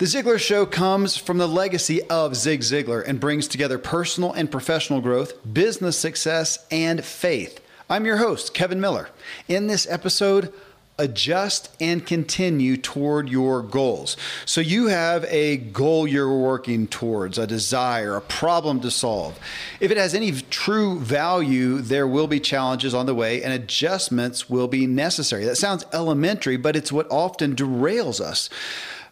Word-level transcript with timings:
The 0.00 0.06
Ziglar 0.06 0.38
Show 0.38 0.64
comes 0.64 1.18
from 1.18 1.36
the 1.36 1.46
legacy 1.46 2.00
of 2.04 2.34
Zig 2.34 2.60
Ziglar 2.60 3.06
and 3.06 3.20
brings 3.20 3.46
together 3.46 3.76
personal 3.76 4.32
and 4.32 4.50
professional 4.50 5.02
growth, 5.02 5.34
business 5.52 5.98
success, 5.98 6.66
and 6.70 7.04
faith. 7.04 7.60
I'm 7.90 8.06
your 8.06 8.16
host, 8.16 8.54
Kevin 8.54 8.80
Miller. 8.80 9.10
In 9.46 9.66
this 9.66 9.86
episode, 9.90 10.54
adjust 10.98 11.68
and 11.82 12.06
continue 12.06 12.78
toward 12.78 13.28
your 13.28 13.60
goals. 13.60 14.16
So 14.46 14.62
you 14.62 14.86
have 14.86 15.26
a 15.28 15.58
goal 15.58 16.06
you're 16.06 16.34
working 16.34 16.86
towards, 16.86 17.36
a 17.36 17.46
desire, 17.46 18.16
a 18.16 18.22
problem 18.22 18.80
to 18.80 18.90
solve. 18.90 19.38
If 19.80 19.90
it 19.90 19.98
has 19.98 20.14
any 20.14 20.32
true 20.32 20.98
value, 20.98 21.82
there 21.82 22.06
will 22.06 22.26
be 22.26 22.40
challenges 22.40 22.94
on 22.94 23.04
the 23.04 23.14
way 23.14 23.42
and 23.42 23.52
adjustments 23.52 24.48
will 24.48 24.68
be 24.68 24.86
necessary. 24.86 25.44
That 25.44 25.56
sounds 25.56 25.84
elementary, 25.92 26.56
but 26.56 26.74
it's 26.74 26.90
what 26.90 27.06
often 27.10 27.54
derails 27.54 28.18
us 28.18 28.48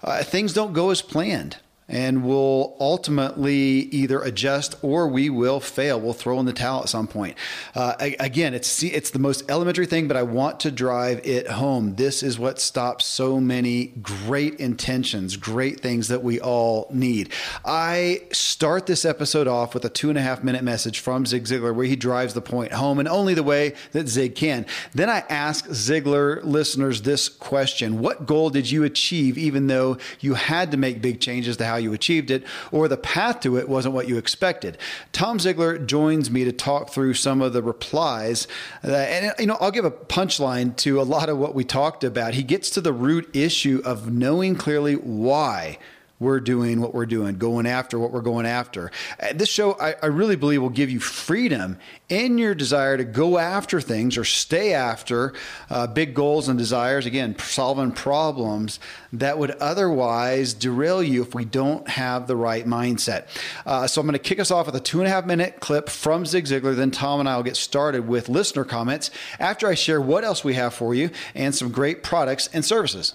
uh, 0.02 0.22
things 0.22 0.52
don't 0.52 0.72
go 0.72 0.90
as 0.90 1.02
planned 1.02 1.56
and 1.89 2.23
we'll 2.23 2.77
ultimately 2.78 3.55
either 3.91 4.20
adjust 4.20 4.77
or 4.83 5.09
we 5.09 5.30
will 5.30 5.59
fail. 5.59 5.98
We'll 5.98 6.12
throw 6.12 6.38
in 6.38 6.46
the 6.46 6.52
towel 6.52 6.83
at 6.83 6.88
some 6.88 7.06
point. 7.06 7.37
Uh, 7.74 7.95
again, 7.98 8.55
it's 8.55 8.83
it's 8.83 9.10
the 9.10 9.19
most 9.19 9.51
elementary 9.51 9.87
thing, 9.87 10.06
but 10.06 10.16
I 10.16 10.23
want 10.23 10.60
to 10.60 10.70
drive 10.70 11.27
it 11.27 11.48
home. 11.48 11.95
This 11.95 12.23
is 12.23 12.38
what 12.38 12.60
stops 12.60 13.06
so 13.06 13.41
many 13.41 13.87
great 14.02 14.55
intentions, 14.56 15.37
great 15.37 15.80
things 15.80 16.09
that 16.09 16.23
we 16.23 16.41
all 16.41 16.88
need. 16.91 17.32
I 17.65 18.23
start 18.32 18.87
this 18.87 19.05
episode 19.05 19.48
off 19.48 19.73
with 19.73 19.84
a 19.84 19.88
two 19.88 20.10
and 20.10 20.18
a 20.18 20.23
half 20.23 20.45
minute 20.45 20.62
message 20.62 21.01
from 21.01 21.24
Zig 21.24 21.45
Ziglar 21.45 21.74
where 21.74 21.87
he 21.87 21.96
drives 21.96 22.34
the 22.34 22.43
point 22.43 22.73
home 22.73 23.01
in 23.01 23.09
only 23.09 23.32
the 23.32 23.43
way 23.43 23.74
that 23.93 24.09
Zig 24.09 24.34
can. 24.34 24.66
Then 24.95 25.09
I 25.09 25.20
ask 25.29 25.66
Ziglar 25.68 26.45
listeners 26.45 27.02
this 27.02 27.29
question 27.29 28.01
What 28.01 28.27
goal 28.27 28.51
did 28.51 28.70
you 28.70 28.84
achieve 28.84 29.38
even 29.38 29.68
though 29.68 29.96
you 30.20 30.34
had 30.34 30.70
to 30.73 30.77
make 30.77 31.01
big 31.01 31.20
changes 31.20 31.57
to 31.57 31.65
how 31.65 31.77
you 31.78 31.92
achieved 31.92 32.30
it, 32.30 32.45
or 32.70 32.88
the 32.88 32.96
path 32.96 33.41
to 33.41 33.56
it 33.56 33.68
wasn't 33.68 33.95
what 33.95 34.09
you 34.09 34.18
expected. 34.18 34.77
Tom 35.12 35.38
Ziglar 35.38 35.84
joins 35.87 36.30
me 36.30 36.45
to 36.45 36.52
talk 36.52 36.90
through 36.90 37.15
some 37.15 37.40
of 37.40 37.52
the 37.52 37.62
replies. 37.62 38.46
Uh, 38.84 38.95
and, 38.95 39.34
you 39.38 39.46
know, 39.46 39.57
I'll 39.60 39.71
give 39.71 39.84
a 39.84 39.90
punchline 39.90 40.76
to 40.79 41.01
a 41.01 41.02
lot 41.02 41.29
of 41.29 41.38
what 41.38 41.54
we 41.54 41.65
talked 41.65 42.04
about. 42.04 42.34
He 42.34 42.43
gets 42.43 42.71
to 42.71 42.80
the 42.80 42.93
root 42.93 43.29
issue 43.34 43.80
of 43.84 44.12
knowing 44.12 44.56
clearly 44.56 44.95
why 44.95 45.79
we're 46.21 46.41
doing 46.41 46.80
what 46.80 46.95
we're 46.95 47.07
doing, 47.07 47.38
going 47.38 47.66
after 47.66 47.99
what 47.99 48.13
we're 48.13 48.21
going 48.21 48.47
after. 48.47 48.91
Uh, 49.21 49.33
this 49.35 49.49
show, 49.49 49.73
I, 49.74 49.95
I, 50.02 50.07
really 50.07 50.37
believe, 50.37 50.61
will 50.61 50.69
give 50.69 50.91
you 50.91 50.99
freedom 50.99 51.79
in 52.09 52.38
your 52.38 52.55
desire 52.55 52.97
to 52.97 53.05
go 53.05 53.38
after 53.38 53.80
things 53.80 54.19
or 54.19 54.24
stay 54.24 54.74
after 54.74 55.35
uh, 55.71 55.87
big 55.87 56.15
goals 56.15 56.49
and 56.49 56.59
desires. 56.59 57.07
Again, 57.07 57.39
solving 57.39 57.93
problems 57.93 58.80
that 59.13 59.39
would 59.39 59.52
otherwise 59.52 60.55
derail 60.55 61.02
you 61.02 61.23
if 61.23 61.35
we 61.35 61.45
don't 61.45 61.89
have 61.89 62.27
the 62.27 62.37
right 62.37 62.66
mindset. 62.66 63.27
Uh, 63.65 63.87
so 63.87 64.00
I'm 64.00 64.06
going 64.06 64.15
to 64.15 64.19
kick 64.19 64.41
us 64.41 64.50
off 64.50 64.66
with 64.66 64.75
a 64.75 64.81
two 64.81 64.99
and 64.99 65.06
a 65.06 65.11
half 65.11 65.25
minute 65.25 65.61
clip 65.61 65.89
from 65.89 66.27
Zig 66.27 66.47
Ziglar. 66.47 66.75
Then 66.75 66.91
Tom 66.91 67.21
and 67.21 67.28
I 67.28 67.37
will 67.37 67.44
get 67.44 67.56
started 67.56 68.09
with 68.09 68.28
listener 68.28 68.65
comments 68.65 69.11
after 69.39 69.69
I 69.69 69.75
share 69.75 70.00
what 70.00 70.25
else 70.25 70.43
we 70.43 70.55
have 70.55 70.75
for 70.75 70.94
you 70.94 71.11
and 71.34 71.55
some 71.55 71.71
great 71.71 72.03
products 72.03 72.49
and 72.53 72.65
services. 72.65 73.15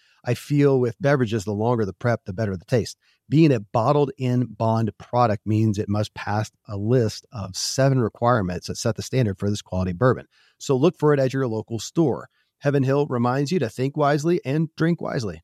I 0.25 0.33
feel 0.33 0.79
with 0.79 1.01
beverages, 1.01 1.45
the 1.45 1.53
longer 1.53 1.85
the 1.85 1.93
prep, 1.93 2.25
the 2.25 2.33
better 2.33 2.55
the 2.55 2.65
taste. 2.65 2.97
Being 3.29 3.51
a 3.53 3.59
bottled 3.59 4.11
in 4.17 4.45
bond 4.45 4.91
product 4.97 5.47
means 5.47 5.77
it 5.77 5.87
must 5.87 6.13
pass 6.13 6.51
a 6.67 6.77
list 6.77 7.25
of 7.31 7.55
seven 7.55 7.99
requirements 7.99 8.67
that 8.67 8.77
set 8.77 8.95
the 8.95 9.01
standard 9.01 9.39
for 9.39 9.49
this 9.49 9.61
quality 9.61 9.93
bourbon. 9.93 10.27
So 10.57 10.75
look 10.75 10.97
for 10.99 11.13
it 11.13 11.19
at 11.19 11.33
your 11.33 11.47
local 11.47 11.79
store. 11.79 12.29
Heaven 12.59 12.83
Hill 12.83 13.07
reminds 13.07 13.51
you 13.51 13.59
to 13.59 13.69
think 13.69 13.95
wisely 13.95 14.41
and 14.45 14.69
drink 14.75 15.01
wisely. 15.01 15.41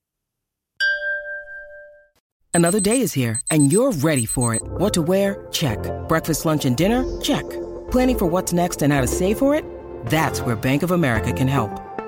Another 2.53 2.79
day 2.79 3.01
is 3.01 3.13
here 3.13 3.39
and 3.51 3.71
you're 3.71 3.91
ready 3.91 4.25
for 4.25 4.53
it. 4.53 4.61
What 4.63 4.93
to 4.95 5.01
wear? 5.01 5.47
Check. 5.51 5.79
Breakfast, 6.07 6.45
lunch, 6.45 6.65
and 6.65 6.75
dinner? 6.75 7.05
Check. 7.21 7.49
Planning 7.89 8.17
for 8.17 8.25
what's 8.25 8.51
next 8.51 8.81
and 8.81 8.91
how 8.91 9.01
to 9.01 9.07
save 9.07 9.39
for 9.39 9.55
it? 9.55 9.63
That's 10.07 10.41
where 10.41 10.55
Bank 10.55 10.83
of 10.83 10.91
America 10.91 11.31
can 11.31 11.47
help. 11.47 11.86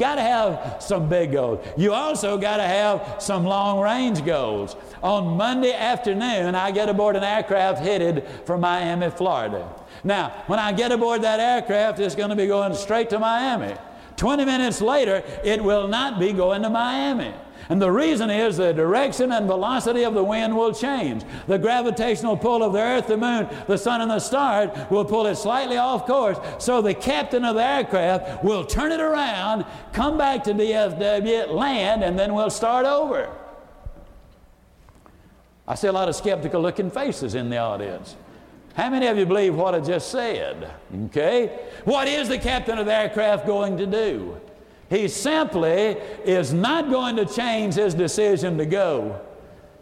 Got 0.00 0.16
to 0.16 0.22
have 0.22 0.82
some 0.82 1.08
big 1.08 1.32
goals. 1.32 1.64
You 1.76 1.92
also 1.92 2.36
got 2.38 2.56
to 2.56 2.64
have 2.64 3.16
some 3.20 3.44
long 3.44 3.78
range 3.80 4.24
goals. 4.24 4.74
On 5.02 5.36
Monday 5.36 5.72
afternoon, 5.72 6.54
I 6.54 6.72
get 6.72 6.88
aboard 6.88 7.14
an 7.14 7.22
aircraft 7.22 7.80
headed 7.80 8.26
for 8.44 8.58
Miami, 8.58 9.10
Florida. 9.10 9.72
Now, 10.02 10.30
when 10.46 10.58
I 10.58 10.72
get 10.72 10.90
aboard 10.90 11.22
that 11.22 11.38
aircraft, 11.38 12.00
it's 12.00 12.14
going 12.14 12.30
to 12.30 12.36
be 12.36 12.46
going 12.46 12.74
straight 12.74 13.10
to 13.10 13.18
Miami. 13.18 13.74
20 14.16 14.44
minutes 14.44 14.80
later, 14.80 15.22
it 15.44 15.62
will 15.62 15.86
not 15.86 16.18
be 16.18 16.32
going 16.32 16.62
to 16.62 16.70
Miami. 16.70 17.32
And 17.70 17.80
the 17.80 17.92
reason 17.92 18.30
is 18.30 18.56
the 18.56 18.72
direction 18.72 19.30
and 19.30 19.46
velocity 19.46 20.02
of 20.02 20.12
the 20.12 20.24
wind 20.24 20.56
will 20.56 20.74
change. 20.74 21.22
The 21.46 21.56
gravitational 21.56 22.36
pull 22.36 22.64
of 22.64 22.72
the 22.72 22.80
earth, 22.80 23.06
the 23.06 23.16
moon, 23.16 23.48
the 23.68 23.78
sun, 23.78 24.00
and 24.00 24.10
the 24.10 24.18
stars 24.18 24.76
will 24.90 25.04
pull 25.04 25.26
it 25.26 25.36
slightly 25.36 25.76
off 25.76 26.04
course. 26.04 26.36
So 26.58 26.82
the 26.82 26.94
captain 26.94 27.44
of 27.44 27.54
the 27.54 27.64
aircraft 27.64 28.42
will 28.42 28.64
turn 28.64 28.90
it 28.90 28.98
around, 29.00 29.64
come 29.92 30.18
back 30.18 30.42
to 30.44 30.52
DFW, 30.52 31.48
land, 31.52 32.02
and 32.02 32.18
then 32.18 32.34
we'll 32.34 32.50
start 32.50 32.86
over. 32.86 33.30
I 35.68 35.76
see 35.76 35.86
a 35.86 35.92
lot 35.92 36.08
of 36.08 36.16
skeptical 36.16 36.60
looking 36.60 36.90
faces 36.90 37.36
in 37.36 37.50
the 37.50 37.58
audience. 37.58 38.16
How 38.74 38.90
many 38.90 39.06
of 39.06 39.16
you 39.16 39.26
believe 39.26 39.54
what 39.54 39.76
I 39.76 39.80
just 39.80 40.10
said? 40.10 40.72
Okay? 41.06 41.68
What 41.84 42.08
is 42.08 42.28
the 42.28 42.38
captain 42.38 42.78
of 42.78 42.86
the 42.86 42.94
aircraft 42.94 43.46
going 43.46 43.76
to 43.76 43.86
do? 43.86 44.40
He 44.90 45.06
simply 45.06 45.96
is 46.24 46.52
not 46.52 46.90
going 46.90 47.16
to 47.16 47.24
change 47.24 47.74
his 47.74 47.94
decision 47.94 48.58
to 48.58 48.66
go. 48.66 49.20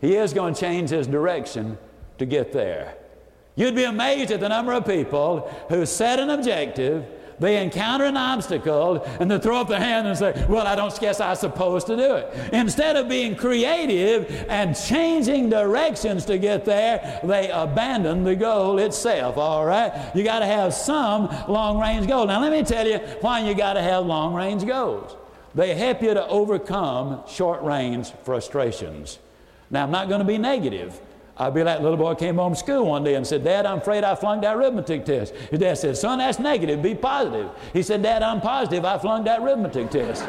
He 0.02 0.14
is 0.16 0.34
going 0.34 0.54
to 0.54 0.60
change 0.60 0.90
his 0.90 1.06
direction 1.06 1.78
to 2.18 2.26
get 2.26 2.52
there. 2.52 2.94
You'd 3.56 3.74
be 3.74 3.84
amazed 3.84 4.30
at 4.30 4.40
the 4.40 4.48
number 4.48 4.72
of 4.72 4.86
people 4.86 5.50
who 5.70 5.86
set 5.86 6.20
an 6.20 6.30
objective 6.30 7.06
they 7.40 7.62
encounter 7.62 8.04
an 8.04 8.16
obstacle 8.16 9.02
and 9.20 9.30
they 9.30 9.38
throw 9.38 9.60
up 9.60 9.68
their 9.68 9.78
hand 9.78 10.06
and 10.08 10.18
say, 10.18 10.46
Well, 10.48 10.66
I 10.66 10.74
don't 10.74 10.98
guess 10.98 11.20
I'm 11.20 11.36
supposed 11.36 11.86
to 11.86 11.96
do 11.96 12.16
it. 12.16 12.52
Instead 12.52 12.96
of 12.96 13.08
being 13.08 13.36
creative 13.36 14.46
and 14.48 14.76
changing 14.76 15.50
directions 15.50 16.24
to 16.26 16.38
get 16.38 16.64
there, 16.64 17.20
they 17.22 17.50
abandon 17.50 18.24
the 18.24 18.34
goal 18.34 18.78
itself, 18.78 19.36
all 19.36 19.64
right? 19.64 20.10
You 20.14 20.24
got 20.24 20.40
to 20.40 20.46
have 20.46 20.74
some 20.74 21.28
long 21.48 21.80
range 21.80 22.08
goal. 22.08 22.26
Now, 22.26 22.40
let 22.40 22.52
me 22.52 22.62
tell 22.62 22.86
you 22.86 22.98
why 23.20 23.40
you 23.40 23.54
got 23.54 23.74
to 23.74 23.82
have 23.82 24.04
long 24.06 24.34
range 24.34 24.66
goals. 24.66 25.16
They 25.54 25.74
help 25.74 26.02
you 26.02 26.14
to 26.14 26.26
overcome 26.26 27.22
short 27.28 27.62
range 27.62 28.12
frustrations. 28.24 29.18
Now, 29.70 29.84
I'm 29.84 29.90
not 29.90 30.08
going 30.08 30.20
to 30.20 30.26
be 30.26 30.38
negative. 30.38 31.00
I'd 31.38 31.54
be 31.54 31.62
like, 31.62 31.80
little 31.80 31.96
boy 31.96 32.14
came 32.14 32.36
home 32.36 32.54
from 32.54 32.58
school 32.58 32.86
one 32.86 33.04
day 33.04 33.14
and 33.14 33.26
said, 33.26 33.44
Dad, 33.44 33.64
I'm 33.64 33.78
afraid 33.78 34.02
I 34.02 34.16
flunked 34.16 34.42
that 34.42 34.56
arithmetic 34.56 35.04
test. 35.04 35.34
His 35.34 35.60
dad 35.60 35.78
said, 35.78 35.96
Son, 35.96 36.18
that's 36.18 36.40
negative. 36.40 36.82
Be 36.82 36.94
positive. 36.96 37.50
He 37.72 37.82
said, 37.82 38.02
Dad, 38.02 38.22
I'm 38.22 38.40
positive. 38.40 38.84
I 38.84 38.98
flunked 38.98 39.26
that 39.26 39.40
arithmetic 39.40 39.90
test. 39.90 40.26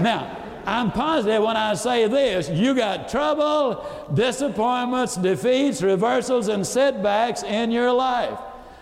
now, 0.00 0.36
I'm 0.66 0.92
positive 0.92 1.42
when 1.42 1.56
I 1.56 1.74
say 1.74 2.06
this 2.06 2.50
you 2.50 2.74
got 2.74 3.08
trouble, 3.08 3.86
disappointments, 4.12 5.16
defeats, 5.16 5.82
reversals, 5.82 6.48
and 6.48 6.66
setbacks 6.66 7.42
in 7.42 7.70
your 7.70 7.92
life. 7.92 8.38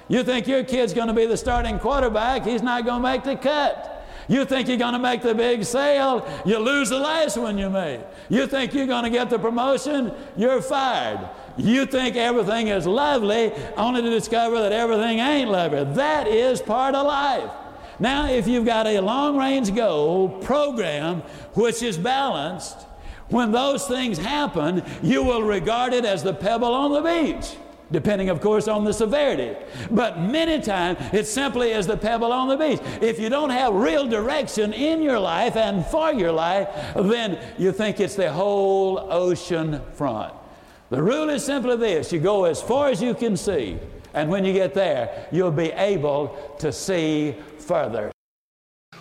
You 0.08 0.24
think 0.24 0.48
your 0.48 0.64
kid's 0.64 0.92
going 0.92 1.08
to 1.08 1.14
be 1.14 1.26
the 1.26 1.36
starting 1.36 1.78
quarterback, 1.78 2.44
he's 2.44 2.62
not 2.62 2.84
going 2.84 3.02
to 3.02 3.08
make 3.08 3.24
the 3.24 3.36
cut. 3.36 3.94
You 4.26 4.44
think 4.44 4.68
you're 4.68 4.76
going 4.76 4.92
to 4.92 4.98
make 4.98 5.22
the 5.22 5.34
big 5.34 5.64
sale, 5.64 6.26
you 6.44 6.58
lose 6.58 6.90
the 6.90 6.98
last 6.98 7.38
one 7.38 7.56
you 7.56 7.70
made. 7.70 8.04
You 8.28 8.46
think 8.46 8.74
you're 8.74 8.86
going 8.86 9.04
to 9.04 9.10
get 9.10 9.30
the 9.30 9.38
promotion, 9.38 10.12
you're 10.36 10.60
fired. 10.60 11.28
You 11.58 11.86
think 11.86 12.16
everything 12.16 12.68
is 12.68 12.86
lovely, 12.86 13.52
only 13.76 14.02
to 14.02 14.10
discover 14.10 14.60
that 14.60 14.72
everything 14.72 15.18
ain't 15.18 15.50
lovely. 15.50 15.84
That 15.94 16.28
is 16.28 16.62
part 16.62 16.94
of 16.94 17.06
life. 17.06 17.50
Now, 17.98 18.28
if 18.28 18.46
you've 18.46 18.64
got 18.64 18.86
a 18.86 19.00
long 19.00 19.36
range 19.36 19.74
goal 19.74 20.28
program 20.28 21.22
which 21.54 21.82
is 21.82 21.98
balanced, 21.98 22.86
when 23.28 23.50
those 23.50 23.86
things 23.86 24.18
happen, 24.18 24.82
you 25.02 25.22
will 25.22 25.42
regard 25.42 25.92
it 25.92 26.04
as 26.04 26.22
the 26.22 26.32
pebble 26.32 26.72
on 26.72 26.92
the 26.92 27.02
beach 27.02 27.56
depending, 27.90 28.28
of 28.28 28.40
course, 28.40 28.68
on 28.68 28.84
the 28.84 28.92
severity. 28.92 29.56
But 29.90 30.20
many 30.20 30.60
times 30.60 30.98
it 31.12 31.26
simply 31.26 31.70
is 31.70 31.86
the 31.86 31.96
pebble 31.96 32.32
on 32.32 32.48
the 32.48 32.56
beach. 32.56 32.80
If 33.00 33.18
you 33.18 33.28
don't 33.28 33.50
have 33.50 33.74
real 33.74 34.06
direction 34.06 34.72
in 34.72 35.02
your 35.02 35.18
life 35.18 35.56
and 35.56 35.84
for 35.86 36.12
your 36.12 36.32
life, 36.32 36.68
then 36.94 37.38
you 37.56 37.72
think 37.72 38.00
it's 38.00 38.14
the 38.14 38.30
whole 38.30 38.98
ocean 39.10 39.80
front. 39.94 40.34
The 40.90 41.02
rule 41.02 41.28
is 41.28 41.44
simply 41.44 41.76
this 41.76 42.12
you 42.12 42.20
go 42.20 42.44
as 42.44 42.62
far 42.62 42.88
as 42.88 43.02
you 43.02 43.14
can 43.14 43.36
see, 43.36 43.78
and 44.14 44.30
when 44.30 44.44
you 44.44 44.54
get 44.54 44.72
there, 44.72 45.26
you'll 45.30 45.50
be 45.50 45.70
able 45.72 46.56
to 46.60 46.72
see 46.72 47.36
further. 47.58 48.10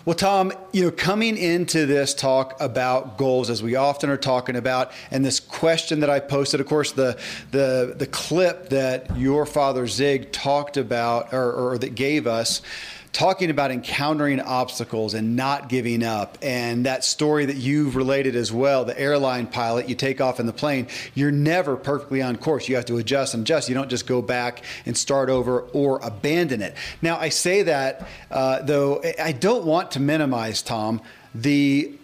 Well, 0.03 0.15
Tom, 0.15 0.53
you 0.71 0.83
know, 0.83 0.91
coming 0.91 1.37
into 1.37 1.85
this 1.85 2.13
talk 2.13 2.59
about 2.61 3.17
goals, 3.17 3.49
as 3.49 3.63
we 3.63 3.75
often 3.75 4.09
are 4.09 4.17
talking 4.17 4.55
about, 4.55 4.91
and 5.11 5.23
this 5.23 5.39
question 5.39 6.01
that 6.01 6.09
I 6.09 6.19
posted, 6.19 6.59
of 6.59 6.67
course, 6.67 6.91
the 6.91 7.17
the 7.51 7.93
the 7.97 8.07
clip 8.07 8.69
that 8.69 9.17
your 9.17 9.45
father 9.45 9.87
Zig 9.87 10.31
talked 10.33 10.77
about 10.77 11.33
or, 11.33 11.51
or 11.51 11.77
that 11.77 11.95
gave 11.95 12.27
us 12.27 12.61
talking 13.17 13.49
about 13.49 13.71
encountering 13.71 14.39
obstacles 14.39 15.15
and 15.15 15.35
not 15.35 15.69
giving 15.69 16.03
up. 16.03 16.37
And 16.43 16.85
that 16.85 17.03
story 17.03 17.45
that 17.45 17.55
you've 17.55 17.95
related 17.95 18.35
as 18.35 18.51
well, 18.51 18.85
the 18.85 18.97
airline 18.97 19.47
pilot, 19.47 19.89
you 19.89 19.95
take 19.95 20.21
off 20.21 20.39
in 20.39 20.45
the 20.45 20.53
plane, 20.53 20.85
you're 21.15 21.31
never 21.31 21.75
perfectly 21.75 22.21
on 22.21 22.37
course. 22.37 22.69
You 22.69 22.75
have 22.75 22.85
to 22.85 22.97
adjust 22.97 23.33
and 23.33 23.41
adjust. 23.41 23.69
You 23.69 23.73
don't 23.73 23.89
just 23.89 24.05
go 24.05 24.21
back 24.21 24.63
and 24.85 24.95
start 24.95 25.31
over 25.31 25.61
or 25.73 25.99
abandon 26.03 26.61
it. 26.61 26.75
Now, 27.01 27.17
I 27.17 27.29
say 27.29 27.63
that, 27.63 28.07
uh, 28.29 28.61
though, 28.61 29.01
I 29.19 29.31
don't 29.31 29.65
want 29.65 29.89
to 29.91 29.99
minimize, 29.99 30.61
Tom, 30.61 31.01
the 31.33 31.97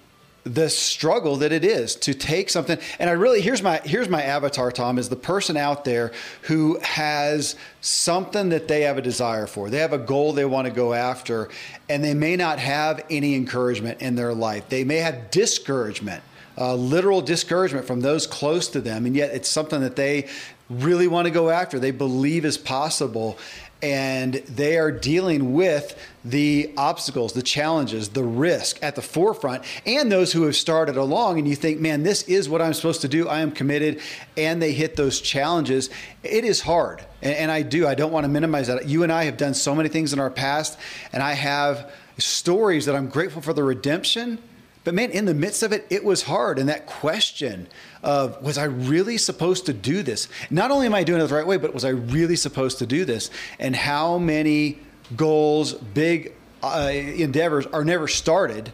the 0.43 0.69
struggle 0.69 1.37
that 1.37 1.51
it 1.51 1.63
is 1.63 1.95
to 1.95 2.13
take 2.13 2.49
something. 2.49 2.77
And 2.99 3.09
i 3.09 3.13
really 3.13 3.41
here's 3.41 3.61
my 3.61 3.77
here's 3.85 4.09
my 4.09 4.21
avatar 4.21 4.71
tom 4.71 4.97
is 4.97 5.09
the 5.09 5.15
person 5.15 5.55
out 5.55 5.85
there 5.85 6.11
who 6.43 6.79
has 6.79 7.55
something 7.81 8.49
that 8.49 8.67
they 8.67 8.81
have 8.81 8.97
a 8.97 9.01
desire 9.01 9.47
for. 9.47 9.69
They 9.69 9.79
have 9.79 9.93
a 9.93 9.97
goal 9.97 10.33
they 10.33 10.45
want 10.45 10.67
to 10.67 10.73
go 10.73 10.93
after 10.93 11.49
and 11.89 12.03
they 12.03 12.13
may 12.13 12.35
not 12.35 12.59
have 12.59 13.05
any 13.09 13.35
encouragement 13.35 14.01
in 14.01 14.15
their 14.15 14.33
life. 14.33 14.67
They 14.69 14.83
may 14.83 14.97
have 14.97 15.31
discouragement 15.31 16.23
uh, 16.55 16.75
literal 16.75 17.21
discouragement 17.21 17.87
from 17.87 18.01
those 18.01 18.27
close 18.27 18.67
to 18.67 18.81
them 18.81 19.05
and 19.05 19.15
yet 19.15 19.33
it's 19.33 19.49
something 19.49 19.81
that 19.81 19.95
they 19.95 20.27
really 20.69 21.07
want 21.07 21.25
to 21.25 21.31
go 21.31 21.49
after. 21.49 21.79
They 21.79 21.91
believe 21.91 22.45
is 22.45 22.57
possible 22.57 23.37
and 23.81 24.35
they 24.35 24.77
are 24.77 24.91
dealing 24.91 25.53
with 25.53 25.97
the 26.25 26.73
obstacles, 26.77 27.33
the 27.33 27.41
challenges, 27.41 28.09
the 28.09 28.23
risk 28.23 28.79
at 28.81 28.95
the 28.95 29.01
forefront, 29.01 29.63
and 29.85 30.11
those 30.11 30.31
who 30.31 30.43
have 30.43 30.55
started 30.55 30.97
along. 30.97 31.39
And 31.39 31.47
you 31.47 31.55
think, 31.55 31.79
man, 31.79 32.03
this 32.03 32.23
is 32.23 32.47
what 32.47 32.61
I'm 32.61 32.73
supposed 32.73 33.01
to 33.01 33.07
do. 33.07 33.27
I 33.27 33.41
am 33.41 33.51
committed. 33.51 34.01
And 34.37 34.61
they 34.61 34.71
hit 34.71 34.95
those 34.95 35.19
challenges. 35.19 35.89
It 36.23 36.45
is 36.45 36.61
hard. 36.61 37.03
And, 37.21 37.35
and 37.35 37.51
I 37.51 37.61
do. 37.61 37.87
I 37.87 37.95
don't 37.95 38.11
want 38.11 38.23
to 38.23 38.29
minimize 38.29 38.67
that. 38.67 38.87
You 38.87 39.03
and 39.03 39.11
I 39.11 39.25
have 39.25 39.37
done 39.37 39.53
so 39.53 39.75
many 39.75 39.89
things 39.89 40.13
in 40.13 40.19
our 40.19 40.29
past, 40.29 40.77
and 41.11 41.21
I 41.21 41.33
have 41.33 41.91
stories 42.17 42.85
that 42.85 42.95
I'm 42.95 43.09
grateful 43.09 43.41
for 43.41 43.53
the 43.53 43.63
redemption 43.63 44.37
but 44.83 44.93
man, 44.93 45.11
in 45.11 45.25
the 45.25 45.33
midst 45.33 45.63
of 45.63 45.71
it, 45.71 45.85
it 45.89 46.03
was 46.03 46.23
hard. 46.23 46.59
And 46.59 46.67
that 46.69 46.85
question 46.85 47.67
of, 48.01 48.41
was 48.43 48.57
I 48.57 48.65
really 48.65 49.17
supposed 49.17 49.65
to 49.67 49.73
do 49.73 50.03
this? 50.03 50.27
Not 50.49 50.71
only 50.71 50.85
am 50.85 50.93
I 50.93 51.03
doing 51.03 51.21
it 51.21 51.27
the 51.27 51.35
right 51.35 51.47
way, 51.47 51.57
but 51.57 51.73
was 51.73 51.85
I 51.85 51.89
really 51.89 52.35
supposed 52.35 52.79
to 52.79 52.85
do 52.85 53.05
this? 53.05 53.29
And 53.59 53.75
how 53.75 54.17
many 54.17 54.79
goals, 55.15 55.73
big 55.73 56.33
uh, 56.61 56.91
endeavors 56.93 57.65
are 57.67 57.83
never 57.83 58.07
started 58.07 58.71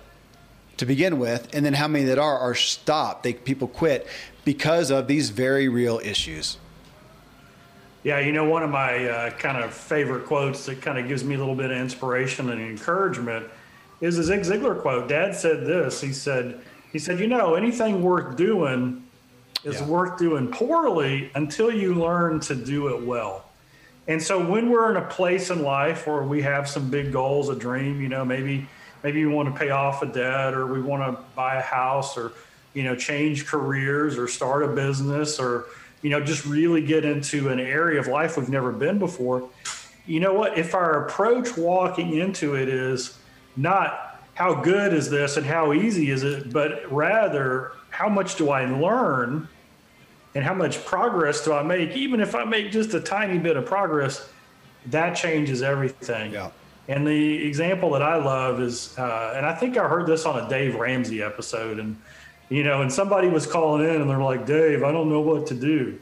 to 0.77 0.85
begin 0.85 1.19
with, 1.19 1.53
and 1.53 1.65
then 1.65 1.73
how 1.73 1.87
many 1.87 2.05
that 2.05 2.19
are 2.19 2.37
are 2.37 2.55
stopped. 2.55 3.23
They 3.23 3.33
people 3.33 3.67
quit 3.67 4.07
because 4.45 4.91
of 4.91 5.07
these 5.07 5.29
very 5.29 5.67
real 5.67 5.99
issues. 6.03 6.57
Yeah, 8.03 8.19
you 8.19 8.31
know, 8.31 8.45
one 8.45 8.63
of 8.63 8.69
my 8.69 9.09
uh, 9.09 9.29
kind 9.31 9.61
of 9.61 9.73
favorite 9.73 10.25
quotes 10.25 10.65
that 10.67 10.81
kind 10.81 10.97
of 10.97 11.07
gives 11.07 11.23
me 11.23 11.35
a 11.35 11.37
little 11.37 11.55
bit 11.55 11.69
of 11.69 11.77
inspiration 11.77 12.49
and 12.49 12.61
encouragement 12.61 13.45
is 13.99 14.17
a 14.17 14.23
Zig 14.23 14.41
Ziglar 14.41 14.81
quote. 14.81 15.09
Dad 15.09 15.35
said 15.35 15.65
this. 15.65 15.99
He 15.99 16.13
said, 16.13 16.61
he 16.93 16.99
said, 16.99 17.19
you 17.19 17.27
know, 17.27 17.55
anything 17.55 18.01
worth 18.01 18.37
doing 18.37 19.03
is 19.65 19.81
yeah. 19.81 19.87
worth 19.87 20.17
doing 20.17 20.47
poorly 20.47 21.29
until 21.35 21.71
you 21.71 21.93
learn 21.93 22.39
to 22.39 22.55
do 22.55 22.87
it 22.87 23.05
well. 23.05 23.48
And 24.09 24.21
so 24.21 24.43
when 24.43 24.71
we're 24.71 24.89
in 24.89 24.97
a 24.97 25.07
place 25.07 25.51
in 25.51 25.61
life 25.61 26.07
where 26.07 26.23
we 26.23 26.41
have 26.41 26.67
some 26.67 26.89
big 26.89 27.11
goals, 27.11 27.47
a 27.49 27.55
dream, 27.55 28.01
you 28.01 28.09
know, 28.09 28.25
maybe 28.25 28.67
maybe 29.03 29.23
we 29.23 29.31
want 29.31 29.53
to 29.53 29.57
pay 29.57 29.69
off 29.69 30.01
a 30.01 30.07
debt 30.07 30.55
or 30.55 30.65
we 30.65 30.81
want 30.81 31.03
to 31.03 31.23
buy 31.35 31.57
a 31.57 31.61
house 31.61 32.17
or 32.17 32.33
you 32.73 32.83
know 32.83 32.95
change 32.95 33.45
careers 33.45 34.17
or 34.17 34.27
start 34.27 34.63
a 34.63 34.67
business 34.67 35.39
or 35.39 35.67
you 36.01 36.09
know 36.09 36.19
just 36.19 36.43
really 36.47 36.83
get 36.83 37.05
into 37.05 37.49
an 37.49 37.59
area 37.59 37.99
of 37.99 38.07
life 38.07 38.35
we've 38.35 38.49
never 38.49 38.71
been 38.71 38.97
before. 38.97 39.47
You 40.07 40.19
know 40.19 40.33
what? 40.33 40.57
If 40.57 40.73
our 40.73 41.05
approach 41.05 41.55
walking 41.55 42.15
into 42.15 42.55
it 42.55 42.67
is 42.67 43.15
not 43.55 44.23
how 44.33 44.55
good 44.55 44.91
is 44.91 45.11
this 45.11 45.37
and 45.37 45.45
how 45.45 45.71
easy 45.71 46.09
is 46.09 46.23
it, 46.23 46.51
but 46.51 46.91
rather 46.91 47.73
how 47.91 48.09
much 48.09 48.37
do 48.37 48.49
I 48.49 48.65
learn 48.65 49.47
and 50.35 50.43
how 50.43 50.53
much 50.53 50.85
progress 50.85 51.43
do 51.43 51.53
I 51.53 51.63
make? 51.63 51.91
Even 51.91 52.19
if 52.19 52.35
I 52.35 52.43
make 52.43 52.71
just 52.71 52.93
a 52.93 52.99
tiny 52.99 53.39
bit 53.39 53.57
of 53.57 53.65
progress, 53.65 54.29
that 54.87 55.13
changes 55.15 55.61
everything. 55.61 56.33
Yeah. 56.33 56.51
And 56.87 57.05
the 57.05 57.45
example 57.45 57.91
that 57.91 58.01
I 58.01 58.15
love 58.15 58.61
is, 58.61 58.97
uh, 58.97 59.33
and 59.35 59.45
I 59.45 59.53
think 59.53 59.77
I 59.77 59.87
heard 59.87 60.07
this 60.07 60.25
on 60.25 60.43
a 60.43 60.49
Dave 60.49 60.75
Ramsey 60.75 61.21
episode, 61.21 61.79
and 61.79 61.99
you 62.49 62.63
know, 62.63 62.81
and 62.81 62.91
somebody 62.91 63.27
was 63.27 63.45
calling 63.45 63.87
in 63.87 64.01
and 64.01 64.09
they're 64.09 64.17
like, 64.17 64.47
Dave, 64.47 64.83
I 64.83 64.91
don't 64.91 65.07
know 65.07 65.21
what 65.21 65.45
to 65.47 65.53
do. 65.53 65.99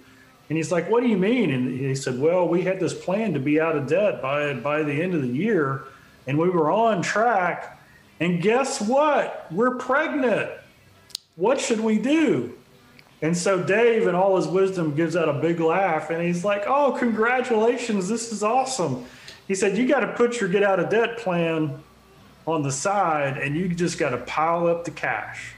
And 0.50 0.56
he's 0.56 0.71
like, 0.71 0.89
What 0.89 1.03
do 1.03 1.09
you 1.09 1.18
mean? 1.18 1.51
And 1.51 1.77
he 1.77 1.94
said, 1.94 2.18
Well, 2.19 2.47
we 2.47 2.62
had 2.62 2.80
this 2.80 2.94
plan 2.94 3.33
to 3.33 3.39
be 3.39 3.59
out 3.59 3.75
of 3.75 3.88
debt 3.88 4.21
by 4.21 4.54
by 4.54 4.83
the 4.83 4.94
end 4.94 5.13
of 5.13 5.21
the 5.21 5.28
year 5.28 5.83
and 6.28 6.37
we 6.37 6.49
were 6.49 6.69
on 6.69 7.01
track. 7.01 7.80
And 8.19 8.42
guess 8.42 8.81
what? 8.81 9.47
We're 9.51 9.75
pregnant. 9.75 10.51
What 11.35 11.59
should 11.59 11.80
we 11.80 11.97
do? 11.97 12.56
And 13.21 13.36
so 13.36 13.62
Dave, 13.64 14.07
in 14.07 14.16
all 14.16 14.36
his 14.36 14.47
wisdom, 14.47 14.95
gives 14.95 15.16
out 15.16 15.28
a 15.28 15.33
big 15.33 15.59
laugh 15.59 16.09
and 16.09 16.21
he's 16.21 16.45
like, 16.45 16.64
Oh, 16.68 16.95
congratulations. 16.97 18.07
This 18.07 18.31
is 18.31 18.44
awesome. 18.44 19.06
He 19.47 19.56
said, 19.56 19.78
You 19.78 19.88
got 19.88 20.02
to 20.02 20.14
put 20.14 20.40
your 20.40 20.50
get 20.50 20.64
out 20.64 20.80
of 20.80 20.90
debt 20.90 21.18
plan 21.18 21.81
on 22.45 22.62
the 22.62 22.71
side 22.71 23.38
and 23.38 23.56
you 23.56 23.68
just 23.69 23.97
got 23.97 24.09
to 24.09 24.18
pile 24.18 24.68
up 24.68 24.86
the 24.86 24.92
cash, 24.92 25.54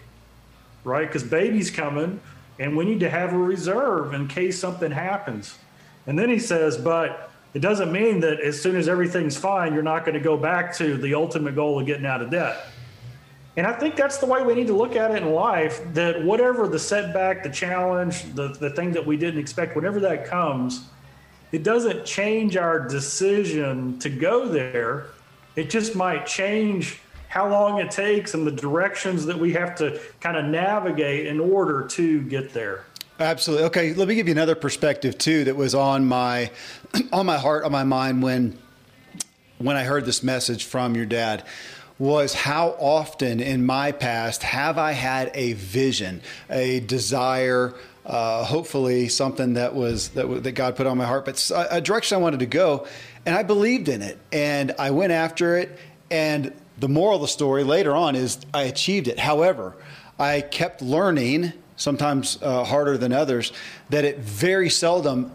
right? 0.83 1.07
Because 1.07 1.23
baby's 1.23 1.69
coming 1.69 2.21
and 2.59 2.75
we 2.75 2.85
need 2.85 3.01
to 3.01 3.09
have 3.09 3.33
a 3.33 3.37
reserve 3.37 4.13
in 4.13 4.27
case 4.27 4.59
something 4.59 4.91
happens. 4.91 5.57
And 6.07 6.17
then 6.17 6.29
he 6.29 6.39
says, 6.39 6.77
But 6.77 7.29
it 7.53 7.59
doesn't 7.59 7.91
mean 7.91 8.21
that 8.21 8.39
as 8.39 8.61
soon 8.61 8.75
as 8.75 8.87
everything's 8.87 9.35
fine, 9.35 9.73
you're 9.73 9.83
not 9.83 10.05
going 10.05 10.13
to 10.13 10.23
go 10.23 10.37
back 10.37 10.75
to 10.77 10.97
the 10.97 11.13
ultimate 11.13 11.55
goal 11.55 11.79
of 11.79 11.85
getting 11.85 12.05
out 12.05 12.21
of 12.21 12.29
debt. 12.29 12.67
And 13.57 13.67
I 13.67 13.73
think 13.73 13.95
that's 13.95 14.17
the 14.17 14.25
way 14.25 14.43
we 14.43 14.53
need 14.53 14.67
to 14.67 14.75
look 14.75 14.95
at 14.95 15.11
it 15.11 15.21
in 15.21 15.31
life 15.33 15.81
that 15.93 16.23
whatever 16.23 16.67
the 16.67 16.79
setback, 16.79 17.43
the 17.43 17.49
challenge, 17.49 18.33
the, 18.35 18.49
the 18.49 18.69
thing 18.69 18.91
that 18.93 19.05
we 19.05 19.17
didn't 19.17 19.39
expect, 19.39 19.75
whenever 19.75 19.99
that 20.01 20.25
comes, 20.25 20.83
it 21.51 21.63
doesn't 21.63 22.05
change 22.05 22.57
our 22.57 22.79
decision 22.87 23.97
to 23.99 24.09
go 24.09 24.47
there. 24.47 25.07
It 25.55 25.69
just 25.69 25.95
might 25.95 26.25
change 26.25 27.01
how 27.27 27.49
long 27.49 27.79
it 27.79 27.91
takes 27.91 28.33
and 28.33 28.45
the 28.45 28.51
directions 28.51 29.25
that 29.25 29.37
we 29.37 29.53
have 29.53 29.75
to 29.75 29.99
kind 30.19 30.37
of 30.37 30.45
navigate 30.45 31.27
in 31.27 31.39
order 31.39 31.87
to 31.87 32.21
get 32.23 32.53
there. 32.53 32.85
Absolutely. 33.19 33.65
Okay, 33.65 33.93
let 33.93 34.07
me 34.07 34.15
give 34.15 34.27
you 34.27 34.31
another 34.31 34.55
perspective 34.55 35.17
too 35.17 35.43
that 35.43 35.55
was 35.55 35.75
on 35.75 36.05
my 36.05 36.51
on 37.11 37.25
my 37.25 37.37
heart, 37.37 37.65
on 37.65 37.71
my 37.71 37.83
mind 37.83 38.23
when 38.23 38.57
when 39.57 39.75
I 39.75 39.83
heard 39.83 40.05
this 40.05 40.23
message 40.23 40.63
from 40.65 40.95
your 40.95 41.05
dad 41.05 41.43
was 41.99 42.33
how 42.33 42.69
often 42.79 43.41
in 43.41 43.65
my 43.65 43.91
past 43.91 44.41
have 44.41 44.77
I 44.77 44.93
had 44.93 45.31
a 45.33 45.53
vision, 45.53 46.21
a 46.49 46.79
desire, 46.79 47.75
uh, 48.05 48.45
hopefully 48.45 49.09
something 49.09 49.53
that 49.55 49.75
was 49.75 50.09
that, 50.09 50.43
that 50.43 50.53
God 50.53 50.77
put 50.77 50.87
on 50.87 50.97
my 50.97 51.05
heart, 51.05 51.25
but 51.25 51.51
a, 51.69 51.81
direction 51.81 52.17
I 52.17 52.21
wanted 52.21 52.39
to 52.39 52.45
go, 52.45 52.87
and 53.25 53.35
I 53.35 53.43
believed 53.43 53.89
in 53.89 54.01
it, 54.01 54.17
and 54.31 54.73
I 54.79 54.91
went 54.91 55.11
after 55.11 55.57
it, 55.57 55.77
and 56.09 56.53
the 56.79 56.87
moral 56.89 57.17
of 57.17 57.21
the 57.21 57.27
story 57.27 57.65
later 57.65 57.93
on 57.93 58.15
is 58.15 58.39
I 58.53 58.63
achieved 58.63 59.09
it. 59.09 59.19
However, 59.19 59.75
I 60.17 60.39
kept 60.39 60.81
learning, 60.81 61.51
sometimes 61.75 62.39
uh, 62.41 62.63
harder 62.63 62.97
than 62.97 63.11
others, 63.11 63.51
that 63.89 64.05
it 64.05 64.19
very 64.19 64.69
seldom 64.69 65.31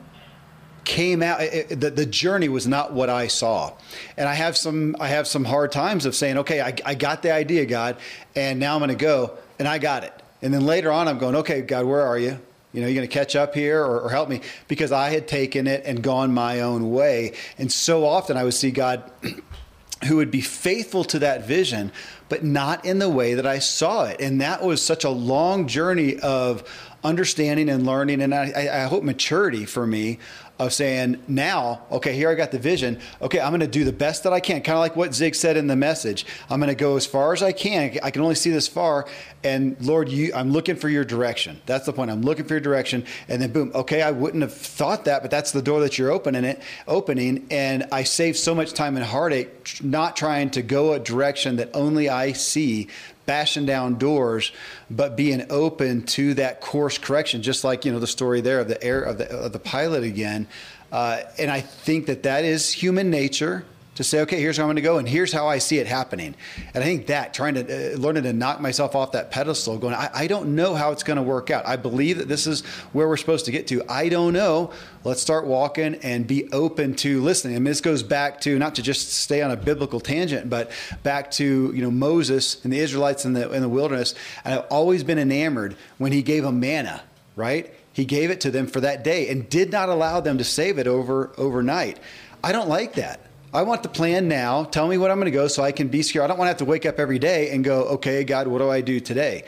came 0.85 1.23
out 1.23 1.41
it, 1.41 1.81
the, 1.81 1.91
the 1.91 2.07
journey 2.07 2.49
was 2.49 2.67
not 2.67 2.93
what 2.93 3.11
i 3.11 3.27
saw. 3.27 3.73
And 4.17 4.29
i 4.29 4.35
have 4.35 4.57
some 4.57 4.97
i 5.01 5.09
have 5.09 5.27
some 5.27 5.45
hard 5.45 5.73
times 5.73 6.07
of 6.07 6.15
saying 6.15 6.39
okay 6.39 6.61
i, 6.61 6.75
I 6.85 6.95
got 6.95 7.23
the 7.23 7.33
idea 7.33 7.67
god 7.67 7.97
and 8.37 8.59
now 8.61 8.75
i'm 8.75 8.81
going 8.81 8.91
to 8.91 8.97
go 8.97 9.37
and 9.59 9.67
i 9.69 9.79
got 9.79 10.05
it. 10.05 10.13
And 10.43 10.53
then 10.53 10.67
later 10.67 10.91
on 10.93 11.09
i'm 11.09 11.19
going 11.19 11.37
okay 11.37 11.63
god 11.63 11.87
where 11.87 12.03
are 12.03 12.19
you? 12.19 12.39
You 12.73 12.81
know, 12.81 12.89
you're 12.89 12.97
going 12.97 13.09
to 13.09 13.15
catch 13.15 13.37
up 13.37 13.55
here 13.55 13.81
or, 13.81 14.01
or, 14.01 14.11
help 14.11 14.29
me? 14.29 14.41
Because 14.67 14.91
I 14.91 15.11
had 15.11 15.29
taken 15.29 15.69
it 15.69 15.85
and 15.87 16.03
gone 16.03 16.35
my 16.35 16.63
own 16.63 16.91
way. 16.91 17.35
And 17.57 17.71
so 17.71 18.05
often 18.05 18.37
I 18.37 18.43
would 18.43 18.53
see 18.53 18.73
God 18.73 19.09
who 20.09 20.17
would 20.17 20.33
be 20.33 20.41
faithful 20.41 21.05
to 21.05 21.21
that 21.21 21.47
vision, 21.47 21.93
but 22.29 22.43
not 22.45 22.85
in 22.85 22.99
the 22.99 23.09
way 23.09 23.35
that 23.35 23.47
I 23.47 23.61
saw 23.61 24.07
it. 24.07 24.21
And 24.21 24.41
that 24.41 24.63
was 24.63 24.83
such 24.83 25.05
a 25.05 25.11
long 25.11 25.69
journey 25.69 26.19
of 26.19 26.69
understanding 27.05 27.69
and 27.69 27.87
learning, 27.87 28.23
and 28.23 28.35
I, 28.35 28.69
I 28.73 28.85
hope 28.85 29.05
maturity 29.05 29.67
for 29.67 29.87
me 29.87 30.19
of 30.59 30.73
saying 30.73 31.21
now, 31.27 31.83
okay, 31.91 32.15
here 32.15 32.31
I 32.31 32.35
got 32.35 32.53
the 32.53 32.59
vision. 32.59 33.01
Okay, 33.21 33.41
I'm 33.41 33.51
going 33.51 33.61
to 33.61 33.67
do 33.67 33.85
the 33.85 33.93
best 33.93 34.23
that 34.23 34.33
I 34.33 34.41
can, 34.41 34.63
kind 34.63 34.77
of 34.77 34.81
like 34.81 34.95
what 34.95 35.13
Zig 35.13 35.35
said 35.35 35.57
in 35.57 35.67
the 35.67 35.75
message. 35.75 36.25
I'm 36.49 36.61
going 36.61 36.69
to 36.69 36.77
go 36.77 36.97
as 36.97 37.07
far 37.07 37.33
as 37.33 37.43
I 37.43 37.53
can. 37.53 37.99
I 38.03 38.11
can 38.11 38.23
only 38.23 38.37
see 38.37 38.51
this 38.51 38.69
far, 38.69 39.07
and 39.43 39.77
Lord, 39.81 40.09
you, 40.09 40.33
I'm 40.35 40.53
looking 40.53 40.77
for 40.77 40.89
your 40.89 41.05
direction. 41.05 41.61
That's 41.67 41.87
the 41.87 41.93
point. 41.93 42.11
I'm 42.11 42.23
looking 42.23 42.45
for 42.45 42.55
your 42.55 42.61
direction, 42.61 43.05
and 43.29 43.43
then 43.43 43.51
boom. 43.51 43.73
Okay, 43.75 44.03
I 44.03 44.13
wouldn't 44.13 44.43
have 44.43 44.55
thought 44.55 45.07
that, 45.07 45.23
but 45.23 45.31
that's 45.31 45.51
the 45.51 45.63
door 45.63 45.81
that 45.81 45.99
you're 45.99 46.13
opening 46.13 46.45
it, 46.45 46.63
opening, 46.87 47.47
and 47.51 47.87
I 47.91 48.05
save 48.05 48.37
so 48.37 48.55
much 48.55 48.75
time 48.75 48.97
and 48.97 49.05
heartache 49.05 49.83
not 49.83 50.17
trying 50.17 50.51
to 50.51 50.63
go 50.63 50.93
a 50.93 51.01
direction 51.01 51.57
that 51.57 51.71
only 51.75 52.09
I 52.09 52.33
see, 52.33 52.89
bashing 53.27 53.67
down 53.67 53.97
doors, 53.97 54.53
but 54.91 55.17
being 55.17 55.47
open 55.51 56.03
to 56.03 56.35
that 56.35 56.61
course 56.61 56.99
correction, 56.99 57.43
just 57.43 57.65
like 57.65 57.85
you 57.85 57.93
know 57.93 57.99
the 57.99 58.07
story 58.07 58.41
there 58.41 58.61
of 58.61 58.69
the 58.69 58.83
air 58.83 59.01
of 59.03 59.19
the, 59.19 59.29
of 59.31 59.53
the 59.53 59.59
pilot 59.59 60.05
again. 60.05 60.47
Uh, 60.93 61.23
and 61.39 61.51
I 61.51 61.61
think 61.61 62.07
that 62.07 62.23
that 62.23 62.45
is 62.45 62.71
human 62.71 63.11
nature 63.11 63.65
to 63.95 64.05
say, 64.05 64.21
okay, 64.21 64.41
here's 64.41 64.57
how 64.57 64.65
I'm 64.65 64.69
going 64.69 64.77
to 64.77 64.83
go, 64.83 64.99
and 64.99 65.09
here's 65.09 65.33
how 65.33 65.47
I 65.47 65.59
see 65.59 65.79
it 65.79 65.87
happening. 65.87 66.35
And 66.75 66.83
I 66.83 66.87
think 66.87 67.07
that 67.07 67.33
trying 67.33 67.55
to 67.55 67.95
uh, 67.95 67.97
learning 67.97 68.25
to 68.25 68.33
knock 68.33 68.61
myself 68.61 68.97
off 68.97 69.13
that 69.13 69.31
pedestal, 69.31 69.79
going, 69.79 69.95
I, 69.95 70.11
I 70.13 70.27
don't 70.27 70.55
know 70.55 70.75
how 70.75 70.91
it's 70.91 71.05
going 71.05 71.17
to 71.17 71.23
work 71.23 71.51
out. 71.51 71.67
I 71.67 71.77
believe 71.77 72.19
that 72.19 72.29
this 72.29 72.47
is 72.47 72.63
where 72.93 73.09
we're 73.09 73.17
supposed 73.17 73.45
to 73.45 73.53
get 73.53 73.69
to. 73.69 73.83
I 73.89 74.09
don't 74.09 74.33
know. 74.33 74.73
Let's 75.05 75.21
start 75.21 75.47
walking 75.47 75.95
and 75.97 76.27
be 76.27 76.51
open 76.53 76.95
to 76.97 77.23
listening. 77.23 77.55
I 77.55 77.59
mean, 77.59 77.65
this 77.67 77.81
goes 77.81 78.03
back 78.03 78.41
to 78.43 78.59
not 78.59 78.75
to 78.77 78.83
just 78.83 79.13
stay 79.13 79.43
on 79.43 79.51
a 79.51 79.57
biblical 79.57 80.01
tangent, 80.01 80.51
but 80.51 80.71
back 81.03 81.31
to 81.33 81.73
you 81.75 81.83
know 81.83 81.91
Moses 81.91 82.63
and 82.65 82.73
the 82.73 82.79
Israelites 82.79 83.25
in 83.25 83.35
the 83.35 83.51
in 83.53 83.61
the 83.61 83.69
wilderness. 83.69 84.15
And 84.45 84.55
I've 84.55 84.67
always 84.71 85.05
been 85.05 85.19
enamored 85.19 85.77
when 85.99 86.13
he 86.13 86.23
gave 86.23 86.43
them 86.43 86.59
manna, 86.59 87.03
right? 87.37 87.73
He 87.93 88.05
gave 88.05 88.31
it 88.31 88.41
to 88.41 88.51
them 88.51 88.67
for 88.67 88.81
that 88.81 89.05
day 89.05 89.29
and 89.29 89.49
did 89.49 89.71
not 89.71 89.89
allow 89.89 90.21
them 90.21 90.39
to 90.39 90.45
save 90.45 90.79
it 90.79 90.89
over 90.89 91.33
overnight. 91.37 92.01
I 92.43 92.51
don't 92.53 92.69
like 92.69 92.95
that. 92.95 93.21
I 93.55 93.63
want 93.63 93.85
the 93.85 93.89
plan 93.89 94.27
now. 94.27 94.65
Tell 94.65 94.89
me 94.89 94.99
what 94.99 95.13
I'm 95.13 95.19
going 95.19 95.27
to 95.27 95.31
go 95.31 95.47
so 95.47 95.63
I 95.63 95.71
can 95.71 95.87
be 95.87 96.03
secure. 96.03 96.25
I 96.25 96.27
don't 96.27 96.39
want 96.39 96.49
to 96.49 96.51
have 96.51 96.59
to 96.59 96.65
wake 96.65 96.85
up 96.85 96.99
every 96.99 97.21
day 97.21 97.51
and 97.51 97.63
go, 97.63 97.85
okay, 97.85 98.25
God, 98.25 98.49
what 98.49 98.59
do 98.59 98.69
I 98.69 98.81
do 98.81 98.99
today? 98.99 99.45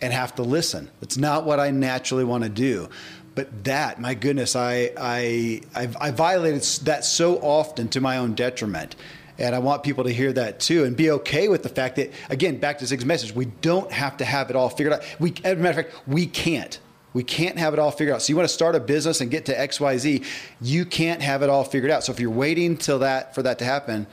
And 0.00 0.14
have 0.14 0.34
to 0.36 0.42
listen. 0.42 0.90
It's 1.02 1.18
not 1.18 1.44
what 1.44 1.60
I 1.60 1.70
naturally 1.70 2.24
want 2.24 2.42
to 2.44 2.48
do. 2.48 2.88
But 3.34 3.64
that, 3.64 4.00
my 4.00 4.14
goodness, 4.14 4.56
I, 4.56 4.92
I, 4.96 5.60
I've, 5.74 5.94
I 6.00 6.10
violated 6.10 6.62
that 6.84 7.04
so 7.04 7.36
often 7.36 7.88
to 7.88 8.00
my 8.00 8.16
own 8.16 8.34
detriment. 8.34 8.96
And 9.38 9.54
I 9.54 9.58
want 9.58 9.82
people 9.82 10.04
to 10.04 10.10
hear 10.10 10.32
that 10.32 10.58
too 10.60 10.84
and 10.84 10.96
be 10.96 11.10
okay 11.10 11.48
with 11.48 11.62
the 11.62 11.68
fact 11.68 11.96
that, 11.96 12.12
again, 12.30 12.56
back 12.56 12.78
to 12.78 12.86
Zig's 12.86 13.04
message, 13.04 13.34
we 13.34 13.44
don't 13.44 13.92
have 13.92 14.16
to 14.16 14.24
have 14.24 14.48
it 14.48 14.56
all 14.56 14.70
figured 14.70 14.94
out. 14.94 15.04
We, 15.18 15.34
as 15.44 15.52
a 15.52 15.56
matter 15.56 15.80
of 15.80 15.86
fact, 15.86 16.08
we 16.08 16.24
can't. 16.26 16.78
We 17.12 17.24
can't 17.24 17.58
have 17.58 17.72
it 17.72 17.78
all 17.78 17.90
figured 17.90 18.14
out. 18.14 18.22
So 18.22 18.30
you 18.30 18.36
want 18.36 18.48
to 18.48 18.54
start 18.54 18.76
a 18.76 18.80
business 18.80 19.20
and 19.20 19.30
get 19.30 19.46
to 19.46 19.54
XYZ, 19.54 20.24
you 20.60 20.84
can't 20.84 21.20
have 21.22 21.42
it 21.42 21.50
all 21.50 21.64
figured 21.64 21.90
out. 21.90 22.04
So 22.04 22.12
if 22.12 22.20
you're 22.20 22.30
waiting 22.30 22.76
till 22.76 23.00
that 23.00 23.34
for 23.34 23.42
that 23.42 23.58
to 23.58 23.64
happen, 23.64 24.06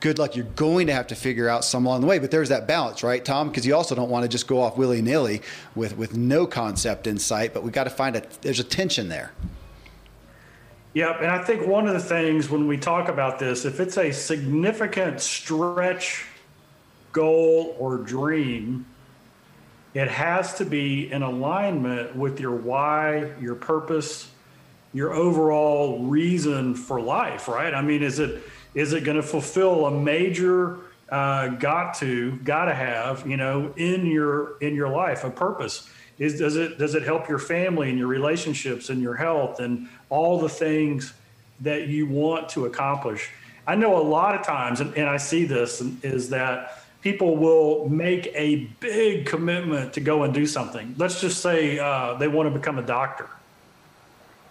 good 0.00 0.18
luck. 0.18 0.36
You're 0.36 0.46
going 0.46 0.86
to 0.86 0.94
have 0.94 1.08
to 1.08 1.14
figure 1.14 1.48
out 1.48 1.64
some 1.64 1.86
along 1.86 2.00
the 2.00 2.06
way. 2.06 2.18
But 2.18 2.30
there's 2.30 2.48
that 2.48 2.66
balance, 2.66 3.02
right, 3.02 3.24
Tom? 3.24 3.48
Because 3.48 3.66
you 3.66 3.74
also 3.74 3.94
don't 3.94 4.10
want 4.10 4.22
to 4.22 4.28
just 4.28 4.46
go 4.46 4.60
off 4.62 4.76
willy 4.76 5.02
nilly 5.02 5.42
with 5.74 5.96
with 5.96 6.16
no 6.16 6.46
concept 6.46 7.06
in 7.06 7.18
sight. 7.18 7.52
But 7.52 7.62
we 7.62 7.70
got 7.70 7.84
to 7.84 7.90
find 7.90 8.16
a 8.16 8.22
there's 8.40 8.60
a 8.60 8.64
tension 8.64 9.08
there. 9.08 9.32
Yep, 10.94 11.18
and 11.20 11.30
I 11.30 11.44
think 11.44 11.66
one 11.66 11.86
of 11.86 11.92
the 11.92 12.00
things 12.00 12.48
when 12.48 12.66
we 12.66 12.78
talk 12.78 13.08
about 13.08 13.38
this, 13.38 13.64
if 13.64 13.78
it's 13.78 13.98
a 13.98 14.10
significant 14.10 15.20
stretch 15.20 16.24
goal 17.12 17.76
or 17.78 17.98
dream, 17.98 18.86
it 19.98 20.06
has 20.06 20.54
to 20.54 20.64
be 20.64 21.10
in 21.10 21.22
alignment 21.22 22.14
with 22.14 22.38
your 22.38 22.54
why, 22.54 23.32
your 23.40 23.56
purpose, 23.56 24.30
your 24.92 25.12
overall 25.12 26.04
reason 26.04 26.76
for 26.76 27.00
life, 27.00 27.48
right? 27.48 27.74
I 27.74 27.82
mean, 27.82 28.04
is 28.04 28.20
it 28.20 28.44
is 28.76 28.92
it 28.92 29.02
going 29.02 29.16
to 29.16 29.24
fulfill 29.24 29.86
a 29.86 29.90
major 29.90 30.78
uh, 31.08 31.48
got 31.48 31.94
to 31.94 32.36
got 32.44 32.66
to 32.66 32.74
have 32.74 33.26
you 33.26 33.36
know 33.36 33.74
in 33.76 34.06
your 34.06 34.56
in 34.58 34.76
your 34.76 34.88
life 34.88 35.24
a 35.24 35.30
purpose? 35.30 35.90
Is 36.20 36.38
does 36.38 36.54
it 36.54 36.78
does 36.78 36.94
it 36.94 37.02
help 37.02 37.28
your 37.28 37.40
family 37.40 37.90
and 37.90 37.98
your 37.98 38.06
relationships 38.06 38.90
and 38.90 39.02
your 39.02 39.16
health 39.16 39.58
and 39.58 39.88
all 40.10 40.38
the 40.38 40.48
things 40.48 41.12
that 41.62 41.88
you 41.88 42.06
want 42.06 42.48
to 42.50 42.66
accomplish? 42.66 43.30
I 43.66 43.74
know 43.74 44.00
a 44.00 44.06
lot 44.06 44.36
of 44.36 44.46
times, 44.46 44.78
and, 44.78 44.96
and 44.96 45.08
I 45.08 45.16
see 45.16 45.44
this 45.44 45.80
is 46.04 46.30
that 46.30 46.84
people 47.02 47.36
will 47.36 47.88
make 47.88 48.30
a 48.34 48.68
big 48.80 49.26
commitment 49.26 49.92
to 49.94 50.00
go 50.00 50.24
and 50.24 50.34
do 50.34 50.46
something. 50.46 50.94
Let's 50.98 51.20
just 51.20 51.40
say 51.40 51.78
uh, 51.78 52.14
they 52.14 52.28
want 52.28 52.52
to 52.52 52.58
become 52.58 52.78
a 52.78 52.82
doctor. 52.82 53.28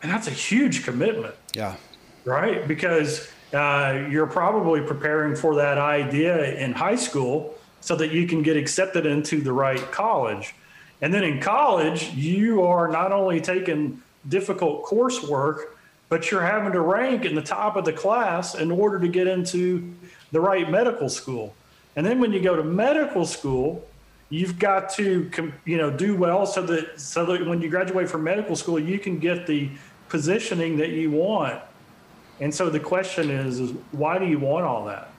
And 0.01 0.11
that's 0.11 0.27
a 0.27 0.31
huge 0.31 0.83
commitment. 0.83 1.35
Yeah. 1.53 1.75
Right? 2.23 2.67
Because 2.67 3.29
uh, 3.53 4.07
you're 4.09 4.27
probably 4.27 4.81
preparing 4.81 5.35
for 5.35 5.55
that 5.55 5.77
idea 5.77 6.55
in 6.55 6.73
high 6.73 6.95
school 6.95 7.55
so 7.81 7.95
that 7.95 8.11
you 8.11 8.27
can 8.27 8.41
get 8.41 8.57
accepted 8.57 9.05
into 9.05 9.41
the 9.41 9.51
right 9.51 9.91
college. 9.91 10.55
And 11.01 11.13
then 11.13 11.23
in 11.23 11.39
college, 11.39 12.09
you 12.13 12.63
are 12.63 12.87
not 12.87 13.11
only 13.11 13.39
taking 13.39 14.01
difficult 14.27 14.83
coursework, 14.83 15.65
but 16.09 16.31
you're 16.31 16.41
having 16.41 16.71
to 16.71 16.81
rank 16.81 17.25
in 17.25 17.35
the 17.35 17.41
top 17.41 17.75
of 17.75 17.85
the 17.85 17.93
class 17.93 18.55
in 18.55 18.71
order 18.71 18.99
to 18.99 19.07
get 19.07 19.27
into 19.27 19.93
the 20.31 20.39
right 20.39 20.69
medical 20.69 21.09
school. 21.09 21.53
And 21.97 22.05
then 22.05 22.19
when 22.19 22.31
you 22.31 22.39
go 22.39 22.55
to 22.55 22.63
medical 22.63 23.25
school, 23.25 23.83
you've 24.29 24.59
got 24.59 24.89
to 24.91 25.29
you 25.65 25.77
know 25.77 25.89
do 25.89 26.15
well 26.15 26.45
so 26.45 26.61
that 26.61 27.01
so 27.01 27.25
that 27.25 27.45
when 27.45 27.59
you 27.59 27.69
graduate 27.69 28.07
from 28.07 28.23
medical 28.23 28.55
school, 28.55 28.79
you 28.79 28.99
can 28.99 29.17
get 29.17 29.47
the 29.47 29.69
positioning 30.07 30.77
that 30.77 30.89
you 30.89 31.11
want. 31.11 31.59
And 32.39 32.53
so 32.53 32.69
the 32.69 32.79
question 32.79 33.31
is, 33.31 33.59
is 33.59 33.71
why 33.91 34.19
do 34.19 34.27
you 34.27 34.37
want 34.37 34.63
all 34.63 34.85
that? 34.85 35.09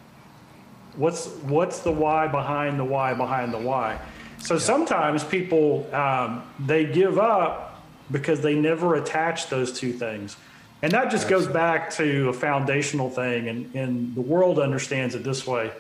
What's 0.95 1.27
what's 1.27 1.81
the 1.81 1.91
why 1.91 2.29
behind 2.29 2.79
the 2.79 2.85
why 2.85 3.13
behind 3.13 3.53
the 3.53 3.59
why? 3.59 3.99
So 4.39 4.55
yeah. 4.55 4.61
sometimes 4.61 5.25
people 5.25 5.93
um, 5.93 6.45
they 6.61 6.85
give 6.85 7.19
up 7.19 7.83
because 8.13 8.41
they 8.41 8.55
never 8.55 8.95
attach 8.95 9.49
those 9.49 9.73
two 9.73 9.93
things. 9.93 10.37
And 10.81 10.93
that 10.93 11.11
just 11.11 11.29
goes 11.29 11.49
back 11.49 11.91
to 11.95 12.29
a 12.29 12.33
foundational 12.33 13.11
thing, 13.11 13.49
and, 13.49 13.75
and 13.75 14.15
the 14.15 14.21
world 14.21 14.61
understands 14.61 15.17
it 15.17 15.25
this 15.25 15.45
way 15.45 15.73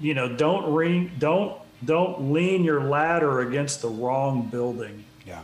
you 0.00 0.14
know, 0.14 0.28
don't 0.28 0.72
ring, 0.72 1.12
don't 1.18 1.56
don't 1.84 2.32
lean 2.32 2.64
your 2.64 2.84
ladder 2.84 3.40
against 3.40 3.82
the 3.82 3.88
wrong 3.88 4.48
building. 4.48 5.04
Yeah. 5.26 5.42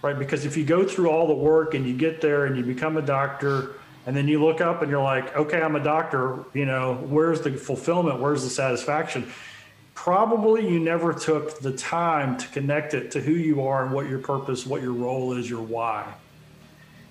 Right, 0.00 0.18
because 0.18 0.44
if 0.44 0.56
you 0.56 0.64
go 0.64 0.86
through 0.86 1.10
all 1.10 1.26
the 1.26 1.34
work 1.34 1.74
and 1.74 1.86
you 1.86 1.96
get 1.96 2.20
there 2.20 2.46
and 2.46 2.56
you 2.56 2.62
become 2.62 2.96
a 2.96 3.02
doctor, 3.02 3.72
and 4.06 4.16
then 4.16 4.28
you 4.28 4.42
look 4.42 4.60
up 4.60 4.80
and 4.80 4.90
you're 4.90 5.02
like, 5.02 5.36
okay, 5.36 5.60
I'm 5.60 5.76
a 5.76 5.82
doctor. 5.82 6.44
You 6.54 6.66
know, 6.66 6.94
where's 6.94 7.40
the 7.40 7.52
fulfillment? 7.52 8.20
Where's 8.20 8.42
the 8.42 8.50
satisfaction? 8.50 9.30
Probably 9.94 10.66
you 10.66 10.78
never 10.78 11.12
took 11.12 11.58
the 11.58 11.72
time 11.72 12.38
to 12.38 12.46
connect 12.48 12.94
it 12.94 13.10
to 13.10 13.20
who 13.20 13.32
you 13.32 13.66
are 13.66 13.84
and 13.84 13.92
what 13.92 14.08
your 14.08 14.20
purpose, 14.20 14.64
what 14.64 14.80
your 14.80 14.92
role 14.92 15.32
is, 15.32 15.50
your 15.50 15.60
why. 15.60 16.06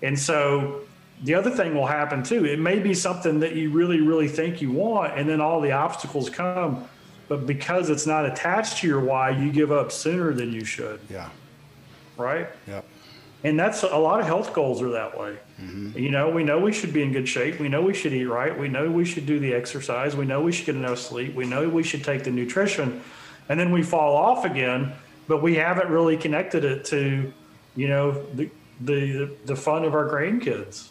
And 0.02 0.18
so 0.18 0.82
the 1.24 1.34
other 1.34 1.50
thing 1.50 1.74
will 1.74 1.88
happen 1.88 2.24
too. 2.24 2.46
It 2.46 2.60
may 2.60 2.80
be 2.80 2.94
something 2.94 3.40
that 3.40 3.56
you 3.56 3.72
really, 3.72 4.02
really 4.02 4.28
think 4.28 4.62
you 4.62 4.72
want, 4.72 5.18
and 5.18 5.28
then 5.28 5.42
all 5.42 5.62
the 5.62 5.72
obstacles 5.72 6.30
come. 6.30 6.88
But 7.28 7.46
because 7.46 7.90
it's 7.90 8.06
not 8.06 8.26
attached 8.26 8.78
to 8.80 8.88
your 8.88 9.02
why, 9.02 9.32
you 9.32 9.52
give 9.52 9.72
up 9.72 9.92
sooner 9.92 10.32
than 10.32 10.54
you 10.54 10.64
should. 10.64 11.00
Yeah. 11.10 11.30
Right? 12.16 12.48
Yep. 12.68 12.86
And 13.44 13.60
that's 13.60 13.84
a 13.84 13.98
lot 13.98 14.20
of 14.20 14.26
health 14.26 14.54
goals 14.54 14.82
are 14.82 14.90
that 14.90 15.18
way. 15.18 15.38
Mm-hmm. 15.62 15.98
You 15.98 16.10
know, 16.10 16.30
we 16.30 16.44
know 16.44 16.60
we 16.60 16.74
should 16.74 16.94
be 16.94 17.04
in 17.04 17.12
good 17.12 17.28
shape. 17.28 17.60
We 17.60 17.70
know 17.70 17.82
we 17.82 17.94
should 17.94 18.14
eat 18.14 18.26
right. 18.26 18.58
We 18.58 18.68
know 18.68 18.90
we 18.90 19.06
should 19.06 19.26
do 19.26 19.40
the 19.40 19.54
exercise. 19.54 20.16
We 20.16 20.26
know 20.26 20.42
we 20.42 20.52
should 20.52 20.66
get 20.66 20.76
enough 20.76 21.00
sleep. 21.00 21.36
We 21.36 21.46
know 21.46 21.68
we 21.70 21.84
should 21.84 22.04
take 22.04 22.24
the 22.24 22.32
nutrition. 22.32 23.02
And 23.50 23.60
then 23.60 23.72
we 23.72 23.84
fall 23.84 24.16
off 24.16 24.44
again, 24.44 24.94
but 25.28 25.44
we 25.44 25.56
haven't 25.56 25.90
really 25.90 26.18
connected 26.18 26.66
it 26.66 26.86
to, 26.86 27.32
you 27.76 27.88
know, 27.88 28.24
the, 28.34 28.50
the, 28.82 29.32
the 29.46 29.56
fun 29.56 29.84
of 29.84 29.94
our 29.94 30.10
grandkids 30.10 30.90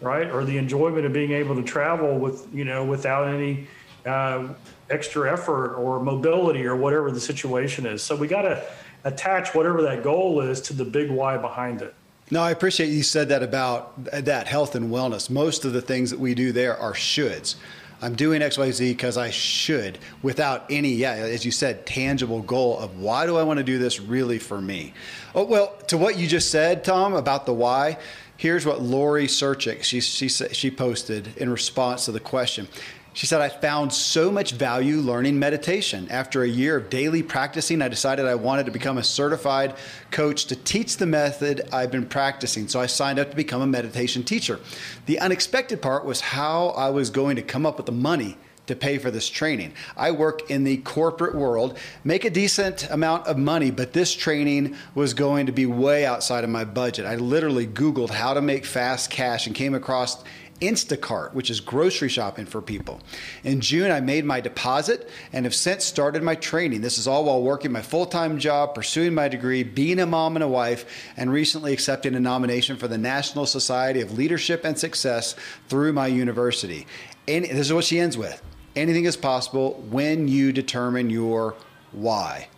right? 0.00 0.30
Or 0.30 0.44
the 0.44 0.58
enjoyment 0.58 1.06
of 1.06 1.12
being 1.12 1.32
able 1.32 1.54
to 1.56 1.62
travel 1.62 2.18
with, 2.18 2.46
you 2.52 2.64
know, 2.64 2.84
without 2.84 3.28
any 3.28 3.66
uh, 4.06 4.48
extra 4.88 5.32
effort 5.32 5.74
or 5.74 6.00
mobility 6.00 6.64
or 6.66 6.76
whatever 6.76 7.10
the 7.10 7.20
situation 7.20 7.86
is. 7.86 8.02
So 8.02 8.16
we 8.16 8.26
got 8.26 8.42
to 8.42 8.64
attach 9.04 9.54
whatever 9.54 9.82
that 9.82 10.02
goal 10.02 10.40
is 10.40 10.60
to 10.62 10.72
the 10.72 10.84
big 10.84 11.10
why 11.10 11.36
behind 11.36 11.82
it. 11.82 11.94
No, 12.30 12.42
I 12.42 12.50
appreciate 12.50 12.88
you 12.88 13.02
said 13.02 13.28
that 13.30 13.42
about 13.42 14.04
that 14.04 14.46
health 14.46 14.74
and 14.74 14.90
wellness. 14.90 15.28
Most 15.28 15.64
of 15.64 15.72
the 15.72 15.82
things 15.82 16.10
that 16.10 16.20
we 16.20 16.34
do 16.34 16.52
there 16.52 16.76
are 16.76 16.92
shoulds. 16.92 17.56
I'm 18.02 18.14
doing 18.14 18.40
XYZ 18.40 18.90
because 18.90 19.18
I 19.18 19.30
should 19.30 19.98
without 20.22 20.64
any, 20.70 20.90
yeah, 20.90 21.12
as 21.12 21.44
you 21.44 21.50
said, 21.50 21.84
tangible 21.84 22.40
goal 22.40 22.78
of 22.78 22.98
why 22.98 23.26
do 23.26 23.36
I 23.36 23.42
want 23.42 23.58
to 23.58 23.64
do 23.64 23.78
this 23.78 24.00
really 24.00 24.38
for 24.38 24.60
me? 24.60 24.94
Oh, 25.34 25.44
well, 25.44 25.76
to 25.88 25.98
what 25.98 26.16
you 26.16 26.26
just 26.26 26.50
said, 26.50 26.82
Tom, 26.82 27.12
about 27.14 27.44
the 27.44 27.52
why, 27.52 27.98
here's 28.40 28.64
what 28.64 28.80
Lori 28.80 29.26
Serchik, 29.26 29.82
she, 29.82 30.00
she, 30.00 30.26
she 30.26 30.70
posted 30.70 31.36
in 31.36 31.50
response 31.50 32.06
to 32.06 32.12
the 32.12 32.18
question. 32.18 32.66
She 33.12 33.26
said, 33.26 33.42
I 33.42 33.50
found 33.50 33.92
so 33.92 34.32
much 34.32 34.52
value 34.52 34.96
learning 34.96 35.38
meditation. 35.38 36.08
After 36.10 36.42
a 36.42 36.48
year 36.48 36.78
of 36.78 36.88
daily 36.88 37.22
practicing, 37.22 37.82
I 37.82 37.88
decided 37.88 38.24
I 38.24 38.36
wanted 38.36 38.64
to 38.64 38.72
become 38.72 38.96
a 38.96 39.04
certified 39.04 39.74
coach 40.10 40.46
to 40.46 40.56
teach 40.56 40.96
the 40.96 41.04
method 41.04 41.68
I've 41.70 41.90
been 41.90 42.06
practicing. 42.06 42.66
So 42.66 42.80
I 42.80 42.86
signed 42.86 43.18
up 43.18 43.28
to 43.28 43.36
become 43.36 43.60
a 43.60 43.66
meditation 43.66 44.22
teacher. 44.22 44.58
The 45.04 45.20
unexpected 45.20 45.82
part 45.82 46.06
was 46.06 46.22
how 46.22 46.68
I 46.68 46.88
was 46.88 47.10
going 47.10 47.36
to 47.36 47.42
come 47.42 47.66
up 47.66 47.76
with 47.76 47.84
the 47.84 47.92
money 47.92 48.38
to 48.70 48.76
pay 48.76 48.98
for 48.98 49.10
this 49.10 49.28
training. 49.28 49.72
I 49.96 50.10
work 50.10 50.50
in 50.50 50.64
the 50.64 50.78
corporate 50.78 51.34
world, 51.34 51.78
make 52.04 52.24
a 52.24 52.30
decent 52.30 52.90
amount 52.90 53.26
of 53.26 53.36
money, 53.36 53.70
but 53.70 53.92
this 53.92 54.14
training 54.14 54.76
was 54.94 55.12
going 55.14 55.46
to 55.46 55.52
be 55.52 55.66
way 55.66 56.06
outside 56.06 56.44
of 56.44 56.50
my 56.50 56.64
budget. 56.64 57.04
I 57.04 57.16
literally 57.16 57.66
Googled 57.66 58.10
how 58.10 58.34
to 58.34 58.40
make 58.40 58.64
fast 58.64 59.10
cash 59.10 59.46
and 59.46 59.54
came 59.54 59.74
across 59.74 60.24
Instacart, 60.60 61.32
which 61.32 61.50
is 61.50 61.60
grocery 61.60 62.08
shopping 62.08 62.44
for 62.46 62.60
people. 62.60 63.00
In 63.44 63.60
June, 63.60 63.90
I 63.90 64.00
made 64.00 64.24
my 64.24 64.40
deposit 64.40 65.08
and 65.32 65.46
have 65.46 65.54
since 65.54 65.84
started 65.84 66.22
my 66.22 66.34
training. 66.34 66.82
This 66.82 66.98
is 66.98 67.08
all 67.08 67.24
while 67.24 67.42
working 67.42 67.72
my 67.72 67.82
full 67.82 68.06
time 68.06 68.38
job, 68.38 68.74
pursuing 68.74 69.14
my 69.14 69.28
degree, 69.28 69.62
being 69.62 70.00
a 70.00 70.06
mom 70.06 70.36
and 70.36 70.42
a 70.42 70.48
wife, 70.48 70.84
and 71.16 71.32
recently 71.32 71.72
accepting 71.72 72.14
a 72.14 72.20
nomination 72.20 72.76
for 72.76 72.88
the 72.88 72.98
National 72.98 73.46
Society 73.46 74.00
of 74.00 74.16
Leadership 74.16 74.64
and 74.64 74.78
Success 74.78 75.34
through 75.68 75.92
my 75.92 76.06
university. 76.06 76.86
And 77.26 77.44
this 77.44 77.58
is 77.58 77.72
what 77.72 77.84
she 77.84 77.98
ends 77.98 78.18
with 78.18 78.42
anything 78.76 79.04
is 79.04 79.16
possible 79.16 79.84
when 79.90 80.28
you 80.28 80.52
determine 80.52 81.10
your 81.10 81.54
why. 81.92 82.48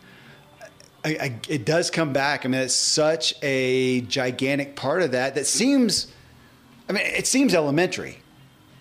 I, 1.05 1.09
I, 1.09 1.41
it 1.49 1.65
does 1.65 1.91
come 1.91 2.13
back. 2.13 2.45
I 2.45 2.49
mean, 2.49 2.61
it's 2.61 2.75
such 2.75 3.35
a 3.43 4.03
gigantic 4.03 4.77
part 4.77 5.03
of 5.03 5.13
that 5.13 5.35
that 5.35 5.47
seems 5.47 6.13
I 6.89 6.93
mean, 6.93 7.07
it 7.07 7.27
seems 7.27 7.55
elementary. 7.55 8.19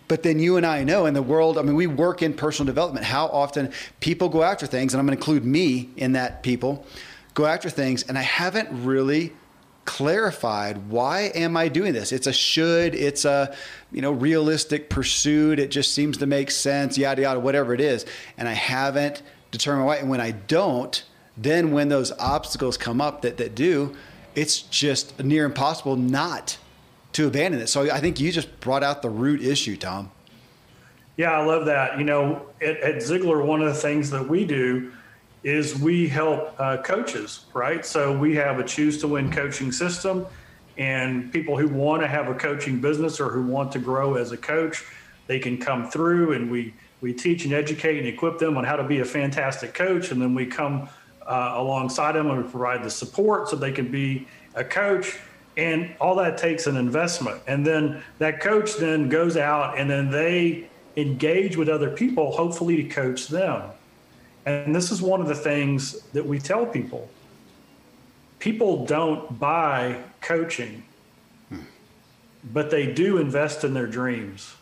But 0.08 0.24
then 0.24 0.40
you 0.40 0.58
and 0.58 0.66
I 0.66 0.84
know 0.84 1.06
in 1.06 1.14
the 1.14 1.22
world, 1.22 1.58
I 1.58 1.62
mean, 1.62 1.76
we 1.76 1.88
work 1.88 2.22
in 2.22 2.34
personal 2.34 2.66
development, 2.66 3.06
how 3.06 3.28
often 3.28 3.72
people 4.02 4.28
go 4.28 4.44
after 4.44 4.66
things, 4.66 4.94
and 4.94 5.00
I'm 5.00 5.06
going 5.06 5.18
to 5.18 5.22
include 5.22 5.46
me 5.46 5.90
in 5.96 6.12
that 6.14 6.44
people, 6.44 6.86
go 7.34 7.46
after 7.46 7.70
things, 7.70 8.04
and 8.04 8.18
I 8.18 8.22
haven't 8.22 8.84
really 8.84 9.32
clarified 9.86 10.90
why 10.90 11.32
am 11.36 11.58
I 11.58 11.68
doing 11.68 11.94
this? 11.94 12.12
It's 12.12 12.28
a 12.28 12.34
should, 12.34 12.96
it's 12.96 13.26
a 13.26 13.56
you 13.92 14.02
know 14.02 14.12
realistic 14.12 14.90
pursuit, 14.90 15.60
it 15.60 15.72
just 15.72 15.94
seems 15.94 16.18
to 16.18 16.26
make 16.26 16.52
sense, 16.52 16.98
yada 16.98 17.24
yada, 17.24 17.40
whatever 17.40 17.74
it 17.74 17.82
is. 17.82 18.06
And 18.38 18.48
I 18.48 18.54
haven't 18.54 19.22
determined 19.52 19.86
why. 19.86 19.98
And 19.98 20.10
when 20.10 20.22
I 20.22 20.32
don't, 20.32 21.04
then 21.38 21.72
when 21.72 21.90
those 21.90 22.12
obstacles 22.14 22.78
come 22.78 23.02
up 23.02 23.22
that, 23.22 23.38
that 23.38 23.56
do, 23.56 23.96
it's 24.36 24.62
just 24.62 25.22
near 25.24 25.46
impossible 25.46 25.96
not 25.96 26.58
to 27.14 27.28
abandon 27.28 27.62
it. 27.62 27.68
So 27.68 27.92
I 27.92 28.00
think 28.00 28.20
you 28.20 28.32
just 28.32 28.60
brought 28.62 28.84
out 28.84 29.02
the 29.02 29.10
root 29.10 29.42
issue, 29.42 29.76
Tom. 29.76 30.12
Yeah, 31.18 31.32
I 31.32 31.46
love 31.46 31.66
that. 31.66 31.98
You 31.98 32.06
know, 32.06 32.46
at, 32.62 32.78
at 32.78 32.96
Ziglar, 32.96 33.46
one 33.46 33.62
of 33.62 33.68
the 33.68 33.80
things 33.80 34.10
that 34.12 34.28
we 34.28 34.46
do 34.46 34.92
is 35.44 35.80
we 35.80 36.08
help 36.08 36.54
uh, 36.60 36.78
coaches, 36.78 37.46
right? 37.54 37.86
So 37.86 38.16
we 38.16 38.36
have 38.36 38.60
a 38.60 38.64
choose 38.64 39.00
to 39.00 39.08
win 39.08 39.32
coaching 39.32 39.72
system, 39.72 40.28
and 40.78 41.32
people 41.34 41.58
who 41.58 41.68
want 41.68 42.02
to 42.02 42.08
have 42.08 42.28
a 42.28 42.36
coaching 42.36 42.80
business 42.80 43.20
or 43.20 43.30
who 43.30 43.44
want 43.44 43.72
to 43.74 43.80
grow 43.80 44.16
as 44.16 44.32
a 44.32 44.38
coach, 44.38 44.84
they 45.28 45.40
can 45.40 45.58
come 45.58 45.90
through 45.90 46.34
and 46.34 46.52
we 46.52 46.74
we 47.02 47.14
teach 47.14 47.46
and 47.46 47.54
educate 47.54 47.98
and 47.98 48.08
equip 48.08 48.38
them 48.38 48.58
on 48.58 48.64
how 48.64 48.76
to 48.76 48.84
be 48.84 49.00
a 49.00 49.06
fantastic 49.06 49.74
coach, 49.74 50.12
and 50.12 50.22
then 50.22 50.36
we 50.36 50.46
come 50.46 50.88
uh, 51.26 51.54
alongside 51.56 52.14
them 52.14 52.30
and 52.30 52.50
provide 52.52 52.84
the 52.84 52.90
support 52.92 53.50
so 53.50 53.56
they 53.56 53.72
can 53.72 53.90
be 53.90 54.28
a 54.54 54.64
coach. 54.64 55.18
And 55.58 55.94
all 56.00 56.16
that 56.16 56.38
takes 56.38 56.68
an 56.68 56.78
investment. 56.78 57.42
And 57.48 57.66
then 57.66 58.02
that 58.20 58.40
coach 58.40 58.78
then 58.78 59.10
goes 59.10 59.36
out 59.36 59.78
and 59.78 59.90
then 59.90 60.10
they 60.10 60.70
engage 60.96 61.58
with 61.58 61.68
other 61.68 61.90
people 61.90 62.32
hopefully 62.32 62.78
to 62.78 62.84
coach 62.84 63.28
them 63.28 63.72
and 64.46 64.76
this 64.76 64.92
is 64.92 65.02
one 65.02 65.22
of 65.22 65.28
the 65.28 65.36
things 65.36 66.02
that 66.14 66.26
we 66.26 66.40
tell 66.40 66.66
people 66.66 67.10
people 68.40 68.86
don't 68.86 69.40
buy 69.40 69.98
coaching 70.22 70.84
but 72.54 72.72
they 72.72 72.92
do 72.92 73.18
invest 73.18 73.64
in 73.64 73.74
their 73.74 73.88
dreams 73.88 74.56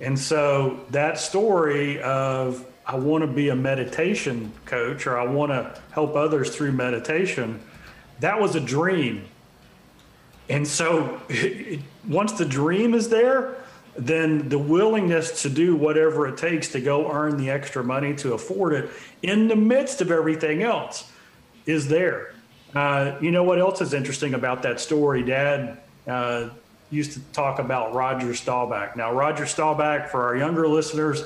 and 0.00 0.18
so 0.18 0.80
that 0.90 1.18
story 1.18 2.00
of 2.02 2.66
i 2.86 2.94
want 2.94 3.22
to 3.22 3.26
be 3.26 3.48
a 3.48 3.56
meditation 3.56 4.52
coach 4.64 5.06
or 5.06 5.18
i 5.18 5.24
want 5.24 5.50
to 5.50 5.80
help 5.92 6.14
others 6.16 6.54
through 6.54 6.72
meditation 6.72 7.60
that 8.20 8.40
was 8.40 8.54
a 8.54 8.60
dream. 8.60 9.24
And 10.48 10.66
so 10.66 11.20
once 12.08 12.32
the 12.32 12.44
dream 12.44 12.94
is 12.94 13.08
there, 13.08 13.56
then 13.98 14.48
the 14.48 14.58
willingness 14.58 15.42
to 15.42 15.48
do 15.48 15.76
whatever 15.76 16.26
it 16.26 16.36
takes 16.36 16.68
to 16.68 16.80
go 16.80 17.10
earn 17.10 17.36
the 17.36 17.50
extra 17.50 17.82
money 17.82 18.14
to 18.16 18.34
afford 18.34 18.72
it 18.72 18.90
in 19.22 19.48
the 19.48 19.56
midst 19.56 20.00
of 20.00 20.10
everything 20.10 20.62
else 20.62 21.10
is 21.64 21.88
there. 21.88 22.34
Uh, 22.74 23.16
you 23.20 23.30
know 23.30 23.42
what 23.42 23.58
else 23.58 23.80
is 23.80 23.94
interesting 23.94 24.34
about 24.34 24.62
that 24.62 24.80
story? 24.80 25.22
Dad 25.22 25.78
uh, 26.06 26.50
used 26.90 27.12
to 27.12 27.20
talk 27.32 27.58
about 27.58 27.94
Roger 27.94 28.34
Staubach. 28.34 28.96
Now, 28.96 29.12
Roger 29.12 29.46
Staubach, 29.46 30.08
for 30.08 30.22
our 30.24 30.36
younger 30.36 30.68
listeners, 30.68 31.24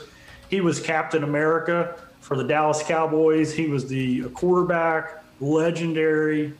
he 0.48 0.60
was 0.60 0.80
Captain 0.80 1.24
America 1.24 1.96
for 2.20 2.36
the 2.36 2.44
Dallas 2.44 2.82
Cowboys. 2.82 3.52
He 3.52 3.66
was 3.66 3.88
the 3.88 4.28
quarterback, 4.30 5.22
legendary, 5.40 6.52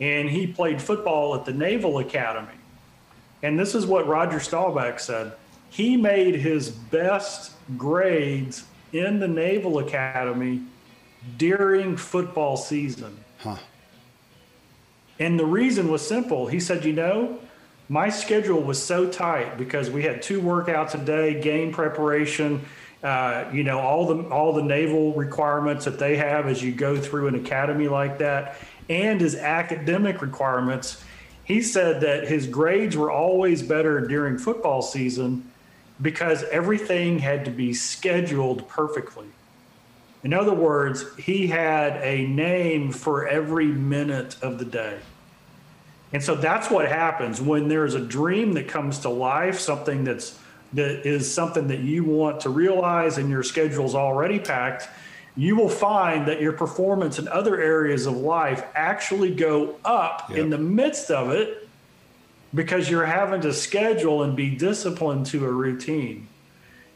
and 0.00 0.28
he 0.28 0.46
played 0.46 0.80
football 0.80 1.34
at 1.34 1.44
the 1.44 1.52
Naval 1.52 1.98
Academy. 1.98 2.48
And 3.42 3.58
this 3.58 3.74
is 3.74 3.86
what 3.86 4.06
Roger 4.06 4.40
Staubach 4.40 5.00
said. 5.00 5.32
He 5.70 5.96
made 5.96 6.36
his 6.36 6.70
best 6.70 7.52
grades 7.76 8.64
in 8.92 9.20
the 9.20 9.28
Naval 9.28 9.78
Academy 9.78 10.62
during 11.36 11.96
football 11.96 12.56
season. 12.56 13.18
Huh. 13.38 13.56
And 15.18 15.38
the 15.38 15.46
reason 15.46 15.90
was 15.90 16.06
simple. 16.06 16.46
He 16.46 16.60
said, 16.60 16.84
You 16.84 16.92
know, 16.92 17.38
my 17.88 18.08
schedule 18.08 18.62
was 18.62 18.82
so 18.82 19.08
tight 19.08 19.58
because 19.58 19.90
we 19.90 20.02
had 20.02 20.22
two 20.22 20.40
workouts 20.40 20.94
a 20.94 21.04
day, 21.04 21.40
game 21.40 21.72
preparation, 21.72 22.64
uh, 23.02 23.44
you 23.52 23.62
know, 23.62 23.78
all 23.78 24.06
the 24.06 24.28
all 24.28 24.52
the 24.52 24.62
naval 24.62 25.12
requirements 25.14 25.84
that 25.84 25.98
they 25.98 26.16
have 26.16 26.46
as 26.46 26.62
you 26.62 26.72
go 26.72 26.96
through 26.96 27.28
an 27.28 27.34
academy 27.34 27.88
like 27.88 28.18
that 28.18 28.56
and 28.88 29.20
his 29.20 29.34
academic 29.34 30.22
requirements, 30.22 31.02
he 31.44 31.62
said 31.62 32.00
that 32.00 32.28
his 32.28 32.46
grades 32.46 32.96
were 32.96 33.10
always 33.10 33.62
better 33.62 34.06
during 34.06 34.38
football 34.38 34.82
season 34.82 35.50
because 36.00 36.44
everything 36.44 37.18
had 37.18 37.44
to 37.44 37.50
be 37.50 37.74
scheduled 37.74 38.68
perfectly. 38.68 39.26
In 40.24 40.32
other 40.32 40.54
words, 40.54 41.04
he 41.16 41.46
had 41.46 42.02
a 42.02 42.26
name 42.26 42.92
for 42.92 43.26
every 43.26 43.66
minute 43.66 44.36
of 44.42 44.58
the 44.58 44.64
day. 44.64 44.98
And 46.12 46.22
so 46.22 46.34
that's 46.34 46.70
what 46.70 46.88
happens 46.88 47.40
when 47.40 47.68
there's 47.68 47.94
a 47.94 48.00
dream 48.00 48.54
that 48.54 48.68
comes 48.68 49.00
to 49.00 49.08
life, 49.08 49.60
something 49.60 50.04
that's 50.04 50.38
that 50.74 51.06
is 51.06 51.32
something 51.32 51.68
that 51.68 51.80
you 51.80 52.04
want 52.04 52.40
to 52.40 52.50
realize 52.50 53.16
and 53.16 53.30
your 53.30 53.42
schedule's 53.42 53.94
already 53.94 54.38
packed 54.38 54.88
you 55.38 55.54
will 55.54 55.68
find 55.68 56.26
that 56.26 56.40
your 56.40 56.52
performance 56.52 57.20
in 57.20 57.28
other 57.28 57.60
areas 57.60 58.06
of 58.06 58.16
life 58.16 58.64
actually 58.74 59.32
go 59.32 59.76
up 59.84 60.26
yep. 60.28 60.38
in 60.38 60.50
the 60.50 60.58
midst 60.58 61.12
of 61.12 61.30
it 61.30 61.67
because 62.54 62.88
you're 62.88 63.06
having 63.06 63.40
to 63.42 63.52
schedule 63.52 64.22
and 64.22 64.36
be 64.36 64.50
disciplined 64.50 65.26
to 65.26 65.44
a 65.44 65.50
routine. 65.50 66.28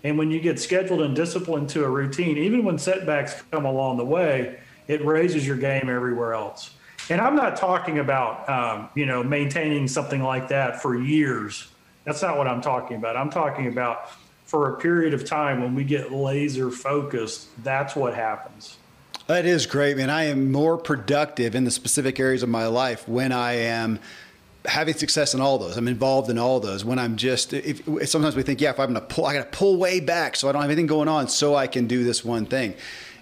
And 0.05 0.19
when 0.19 0.31
you 0.31 0.41
get 0.41 0.59
scheduled 0.59 1.03
and 1.03 1.15
disciplined 1.15 1.69
to 1.71 1.85
a 1.85 1.89
routine, 1.89 2.39
even 2.39 2.65
when 2.65 2.79
setbacks 2.79 3.43
come 3.51 3.65
along 3.65 3.99
the 3.99 4.05
way, 4.05 4.59
it 4.89 5.05
raises 5.05 5.47
your 5.47 5.57
game 5.57 5.89
everywhere 5.89 6.35
else. 6.35 6.75
And 7.09 7.21
I'm 7.21 7.37
not 7.37 7.57
talking 7.57 7.99
about, 7.99 8.49
um, 8.49 8.89
you 8.95 9.07
know, 9.07 9.23
maintaining 9.23 9.87
something 9.89 10.23
like 10.23 10.49
that 10.49 10.83
for 10.83 10.97
years. 10.97 11.69
That's 12.05 12.23
not 12.23 12.37
what 12.37 12.49
I'm 12.49 12.61
talking 12.61 12.97
about. 12.97 13.17
I'm 13.17 13.31
talking 13.31 13.69
about 13.69 14.11
for 14.45 14.75
a 14.75 14.77
period 14.79 15.15
of 15.15 15.25
time 15.25 15.63
when 15.63 15.75
we 15.75 15.83
get 15.83 16.13
laser 16.13 16.71
focused, 16.71 17.49
that's 17.65 17.97
what 17.97 18.15
happens. 18.15 18.77
That 19.27 19.47
is 19.47 19.67
great, 19.67 19.97
man. 19.97 20.11
I 20.11 20.25
am 20.25 20.53
more 20.53 20.77
productive 20.77 21.55
in 21.55 21.65
the 21.65 21.71
specific 21.71 22.21
areas 22.21 22.43
of 22.43 22.49
my 22.49 22.67
life 22.67 23.09
when 23.09 23.33
I 23.33 23.55
am 23.55 23.99
having 24.65 24.95
success 24.95 25.35
in 25.35 25.41
all 25.41 25.59
those. 25.59 25.77
I'm 25.77 25.89
involved 25.89 26.31
in 26.31 26.39
all 26.39 26.61
those. 26.61 26.85
When 26.85 26.99
I'm 26.99 27.17
just, 27.17 27.53
if, 27.53 27.83
sometimes 28.09 28.37
we 28.37 28.43
think, 28.43 28.61
yeah, 28.61 28.71
if 28.71 28.79
I'm 28.79 28.93
going 28.93 29.07
to 29.07 29.15
pull, 29.15 29.27
I 29.27 29.35
got 29.35 29.51
to 29.51 29.59
pull 29.59 29.77
way 29.77 30.01
back 30.01 30.37
so 30.37 30.49
I 30.49 30.53
don't 30.53 30.63
have 30.63 30.71
anything 30.71 30.87
going 30.87 31.09
on 31.09 31.29
so 31.29 31.55
I 31.55 31.67
can 31.67 31.87
do 31.87 32.05
this 32.05 32.25
one 32.25 32.47
thing. 32.47 32.75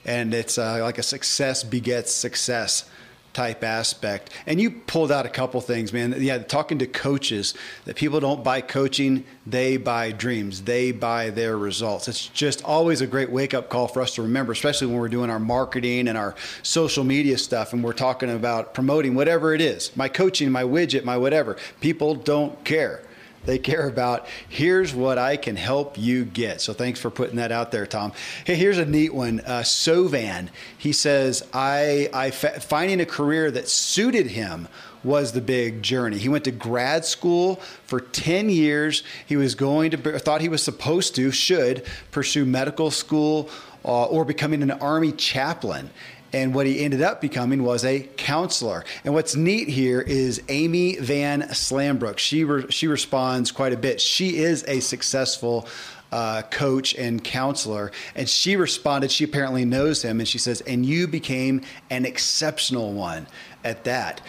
and 0.05 0.33
it's 0.33 0.59
uh, 0.59 0.79
like 0.83 0.99
a 0.99 1.03
success 1.03 1.63
begets 1.63 2.13
success 2.15 2.89
type 3.33 3.63
aspect. 3.63 4.31
And 4.47 4.61
you 4.61 4.71
pulled 4.71 5.13
out 5.13 5.27
a 5.27 5.29
couple 5.29 5.61
things, 5.61 5.93
man. 5.93 6.15
Yeah, 6.19 6.39
talking 6.39 6.79
to 6.79 6.87
coaches 6.87 7.55
that 7.85 7.97
people 7.97 8.21
don't 8.21 8.43
buy 8.43 8.61
coaching, 8.61 9.25
they 9.47 9.77
buy 9.77 10.13
dreams, 10.13 10.63
they 10.63 10.93
buy 10.93 11.31
their 11.31 11.57
results. 11.57 12.09
It's 12.09 12.27
just 12.29 12.65
always 12.65 13.01
a 13.01 13.07
great 13.07 13.31
wake 13.31 13.55
up 13.55 13.69
call 13.69 13.89
for 13.89 14.03
us 14.03 14.15
to 14.17 14.23
remember, 14.23 14.53
especially 14.53 14.89
when 14.89 14.97
we're 14.97 15.09
doing 15.09 15.31
our 15.31 15.41
marketing 15.41 16.09
and 16.09 16.19
our 16.19 16.35
social 16.63 17.05
media 17.05 17.39
stuff 17.39 17.73
and 17.73 17.83
we're 17.85 17.93
talking 17.93 18.31
about 18.31 18.75
promoting 18.75 19.15
whatever 19.15 19.55
it 19.55 19.61
is 19.61 19.95
my 19.97 20.09
coaching, 20.09 20.51
my 20.51 20.63
widget, 20.63 21.05
my 21.05 21.17
whatever. 21.17 21.57
People 21.81 22.15
don't 22.15 22.65
care. 22.65 23.03
They 23.45 23.59
care 23.59 23.89
about 23.89 24.27
here's 24.49 24.95
what 24.95 25.17
I 25.19 25.37
can 25.37 25.57
help 25.57 25.97
you 25.97 26.25
get. 26.25 26.61
So 26.61 26.73
thanks 26.73 27.01
for 27.01 27.11
putting 27.11 27.37
that 27.37 27.53
out 27.53 27.73
there, 27.73 27.87
Tom. 27.87 28.13
Hey, 28.45 28.55
here's 28.55 28.79
a 28.79 28.85
neat 28.85 29.15
one. 29.15 29.41
Uh, 29.41 29.63
Sovan, 29.63 30.51
he 30.77 30.93
says, 30.93 31.47
I, 31.53 32.11
I 32.13 32.31
finding 32.31 33.01
a 33.01 33.07
career 33.07 33.51
that 33.51 33.69
suited 33.69 34.29
him 34.29 34.69
was 35.03 35.33
the 35.33 35.41
big 35.41 35.83
journey. 35.83 36.19
He 36.19 36.29
went 36.29 36.45
to 36.45 36.51
grad 36.51 37.05
school 37.05 37.57
for 37.87 38.01
10 38.01 38.51
years. 38.51 39.03
He 39.27 39.37
was 39.37 39.55
going 39.55 39.93
to, 39.93 40.19
thought 40.19 40.43
he 40.43 40.49
was 40.51 40.63
supposed 40.63 41.15
to, 41.15 41.31
should 41.31 41.87
pursue 42.11 42.45
medical 42.45 42.91
school 42.91 43.49
uh, 43.85 44.05
or 44.05 44.25
becoming 44.25 44.63
an 44.63 44.71
army 44.73 45.13
chaplain. 45.13 45.91
And 46.33 46.55
what 46.55 46.67
he 46.67 46.81
ended 46.81 47.03
up 47.03 47.21
becoming 47.21 47.63
was 47.65 47.85
a 47.85 48.01
counselor. 48.17 48.85
And 49.05 49.15
what's 49.15 49.35
neat 49.35 49.69
here 49.69 50.01
is 50.01 50.43
Amy 50.49 50.97
Van 50.97 51.43
Slambrook. 51.43 52.19
She 52.19 52.45
re- 52.45 52.67
she 52.71 52.87
responds 52.87 53.51
quite 53.51 53.73
a 53.73 53.77
bit. 53.77 54.01
She 54.01 54.39
is 54.39 54.65
a 54.69 54.81
successful 54.81 55.67
uh, 56.13 56.43
coach 56.51 56.95
and 56.95 57.23
counselor. 57.23 57.93
And 58.15 58.29
she 58.29 58.57
responded, 58.57 59.11
she 59.11 59.25
apparently 59.25 59.65
knows 59.65 60.03
him, 60.03 60.21
and 60.21 60.29
she 60.29 60.39
says, 60.39 60.61
and 60.63 60.85
you 60.85 61.07
became 61.07 61.63
an 61.89 62.05
exceptional 62.05 62.93
one 62.93 63.27
at 63.65 63.85
that. 63.85 64.21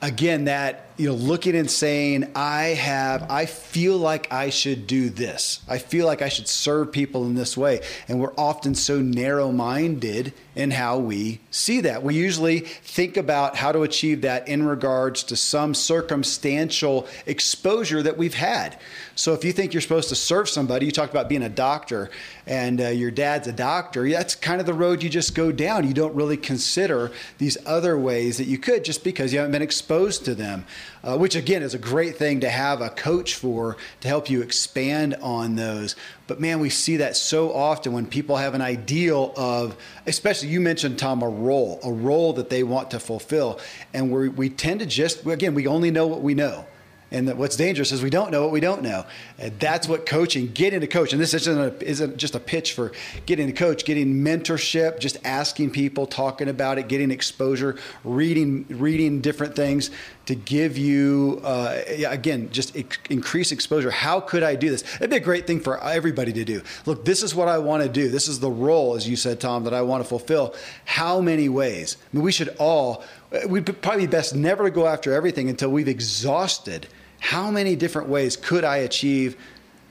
Again, 0.00 0.46
that 0.46 0.90
you 0.96 1.08
know, 1.08 1.14
looking 1.14 1.56
and 1.56 1.70
saying, 1.70 2.30
I 2.34 2.64
have, 2.74 3.30
I 3.30 3.46
feel 3.46 3.96
like 3.96 4.32
I 4.32 4.50
should 4.50 4.86
do 4.86 5.08
this. 5.10 5.60
I 5.68 5.78
feel 5.78 6.06
like 6.06 6.22
I 6.22 6.28
should 6.28 6.48
serve 6.48 6.92
people 6.92 7.24
in 7.24 7.34
this 7.34 7.56
way. 7.56 7.80
And 8.08 8.20
we're 8.20 8.34
often 8.36 8.74
so 8.74 9.00
narrow 9.00 9.52
minded 9.52 10.34
in 10.54 10.70
how 10.70 10.98
we 10.98 11.40
see 11.50 11.80
that. 11.80 12.02
We 12.02 12.14
usually 12.14 12.60
think 12.60 13.16
about 13.16 13.56
how 13.56 13.72
to 13.72 13.82
achieve 13.82 14.20
that 14.22 14.48
in 14.48 14.64
regards 14.64 15.22
to 15.24 15.36
some 15.36 15.74
circumstantial 15.74 17.06
exposure 17.26 18.02
that 18.02 18.18
we've 18.18 18.34
had. 18.34 18.78
So 19.14 19.32
if 19.32 19.44
you 19.44 19.52
think 19.52 19.72
you're 19.72 19.80
supposed 19.80 20.08
to 20.10 20.14
serve 20.14 20.48
somebody, 20.48 20.86
you 20.86 20.92
talked 20.92 21.12
about 21.12 21.28
being 21.28 21.42
a 21.42 21.48
doctor 21.48 22.10
and 22.46 22.80
uh, 22.80 22.88
your 22.88 23.10
dad's 23.10 23.46
a 23.48 23.52
doctor, 23.52 24.08
that's 24.08 24.34
kind 24.34 24.60
of 24.60 24.66
the 24.66 24.74
road 24.74 25.02
you 25.02 25.08
just 25.08 25.34
go 25.34 25.52
down. 25.52 25.86
You 25.86 25.94
don't 25.94 26.14
really 26.14 26.36
consider 26.36 27.12
these 27.38 27.56
other 27.66 27.98
ways 27.98 28.38
that 28.38 28.46
you 28.46 28.58
could 28.58 28.84
just 28.84 29.04
because 29.04 29.32
you 29.32 29.38
haven't 29.38 29.52
been 29.52 29.62
exposed 29.62 30.24
to 30.26 30.34
them 30.34 30.64
uh, 31.02 31.16
which 31.18 31.34
again 31.34 31.62
is 31.62 31.74
a 31.74 31.78
great 31.78 32.16
thing 32.16 32.40
to 32.40 32.48
have 32.48 32.80
a 32.80 32.88
coach 32.90 33.34
for 33.34 33.76
to 34.00 34.08
help 34.08 34.30
you 34.30 34.42
expand 34.42 35.14
on 35.20 35.56
those. 35.56 35.96
But 36.26 36.40
man, 36.40 36.60
we 36.60 36.70
see 36.70 36.98
that 36.98 37.16
so 37.16 37.52
often 37.52 37.92
when 37.92 38.06
people 38.06 38.36
have 38.36 38.54
an 38.54 38.60
ideal 38.60 39.32
of, 39.36 39.76
especially 40.06 40.48
you 40.48 40.60
mentioned, 40.60 40.98
Tom, 40.98 41.22
a 41.22 41.28
role, 41.28 41.80
a 41.82 41.92
role 41.92 42.32
that 42.34 42.50
they 42.50 42.62
want 42.62 42.90
to 42.92 43.00
fulfill. 43.00 43.60
And 43.92 44.10
we 44.12 44.28
we 44.28 44.48
tend 44.48 44.80
to 44.80 44.86
just, 44.86 45.26
again, 45.26 45.54
we 45.54 45.66
only 45.66 45.90
know 45.90 46.06
what 46.06 46.22
we 46.22 46.34
know. 46.34 46.66
And 47.12 47.30
what's 47.36 47.56
dangerous 47.56 47.92
is 47.92 48.02
we 48.02 48.08
don't 48.08 48.30
know 48.30 48.40
what 48.40 48.52
we 48.52 48.60
don't 48.60 48.82
know. 48.82 49.04
And 49.38 49.58
that's 49.60 49.86
what 49.86 50.06
coaching, 50.06 50.46
get 50.46 50.72
into 50.72 50.86
coach. 50.86 51.12
And 51.12 51.20
this 51.20 51.34
isn't, 51.34 51.58
a, 51.58 51.84
isn't 51.84 52.16
just 52.16 52.34
a 52.34 52.40
pitch 52.40 52.72
for 52.72 52.92
getting 53.26 53.48
to 53.48 53.52
coach, 53.52 53.84
getting 53.84 54.24
mentorship, 54.24 54.98
just 54.98 55.18
asking 55.22 55.72
people, 55.72 56.06
talking 56.06 56.48
about 56.48 56.78
it, 56.78 56.88
getting 56.88 57.10
exposure, 57.10 57.76
reading, 58.02 58.64
reading 58.70 59.20
different 59.20 59.54
things 59.54 59.90
to 60.24 60.34
give 60.34 60.78
you, 60.78 61.42
uh, 61.44 61.82
again, 62.06 62.48
just 62.50 62.74
increase 63.10 63.52
exposure. 63.52 63.90
How 63.90 64.18
could 64.18 64.42
I 64.42 64.54
do 64.54 64.70
this? 64.70 64.82
It'd 64.96 65.10
be 65.10 65.16
a 65.16 65.20
great 65.20 65.46
thing 65.46 65.60
for 65.60 65.82
everybody 65.84 66.32
to 66.32 66.44
do. 66.44 66.62
Look, 66.86 67.04
this 67.04 67.22
is 67.22 67.34
what 67.34 67.46
I 67.46 67.58
want 67.58 67.82
to 67.82 67.90
do. 67.90 68.08
This 68.08 68.26
is 68.26 68.40
the 68.40 68.50
role, 68.50 68.94
as 68.94 69.06
you 69.06 69.16
said, 69.16 69.38
Tom, 69.38 69.64
that 69.64 69.74
I 69.74 69.82
want 69.82 70.02
to 70.02 70.08
fulfill. 70.08 70.54
How 70.86 71.20
many 71.20 71.50
ways? 71.50 71.98
I 72.00 72.16
mean, 72.16 72.24
we 72.24 72.32
should 72.32 72.56
all, 72.58 73.04
we'd 73.46 73.66
probably 73.82 74.06
be 74.06 74.10
best 74.10 74.34
never 74.34 74.64
to 74.64 74.70
go 74.70 74.86
after 74.86 75.12
everything 75.12 75.50
until 75.50 75.68
we've 75.68 75.88
exhausted– 75.88 76.86
how 77.22 77.52
many 77.52 77.76
different 77.76 78.08
ways 78.08 78.36
could 78.36 78.64
I 78.64 78.78
achieve 78.78 79.36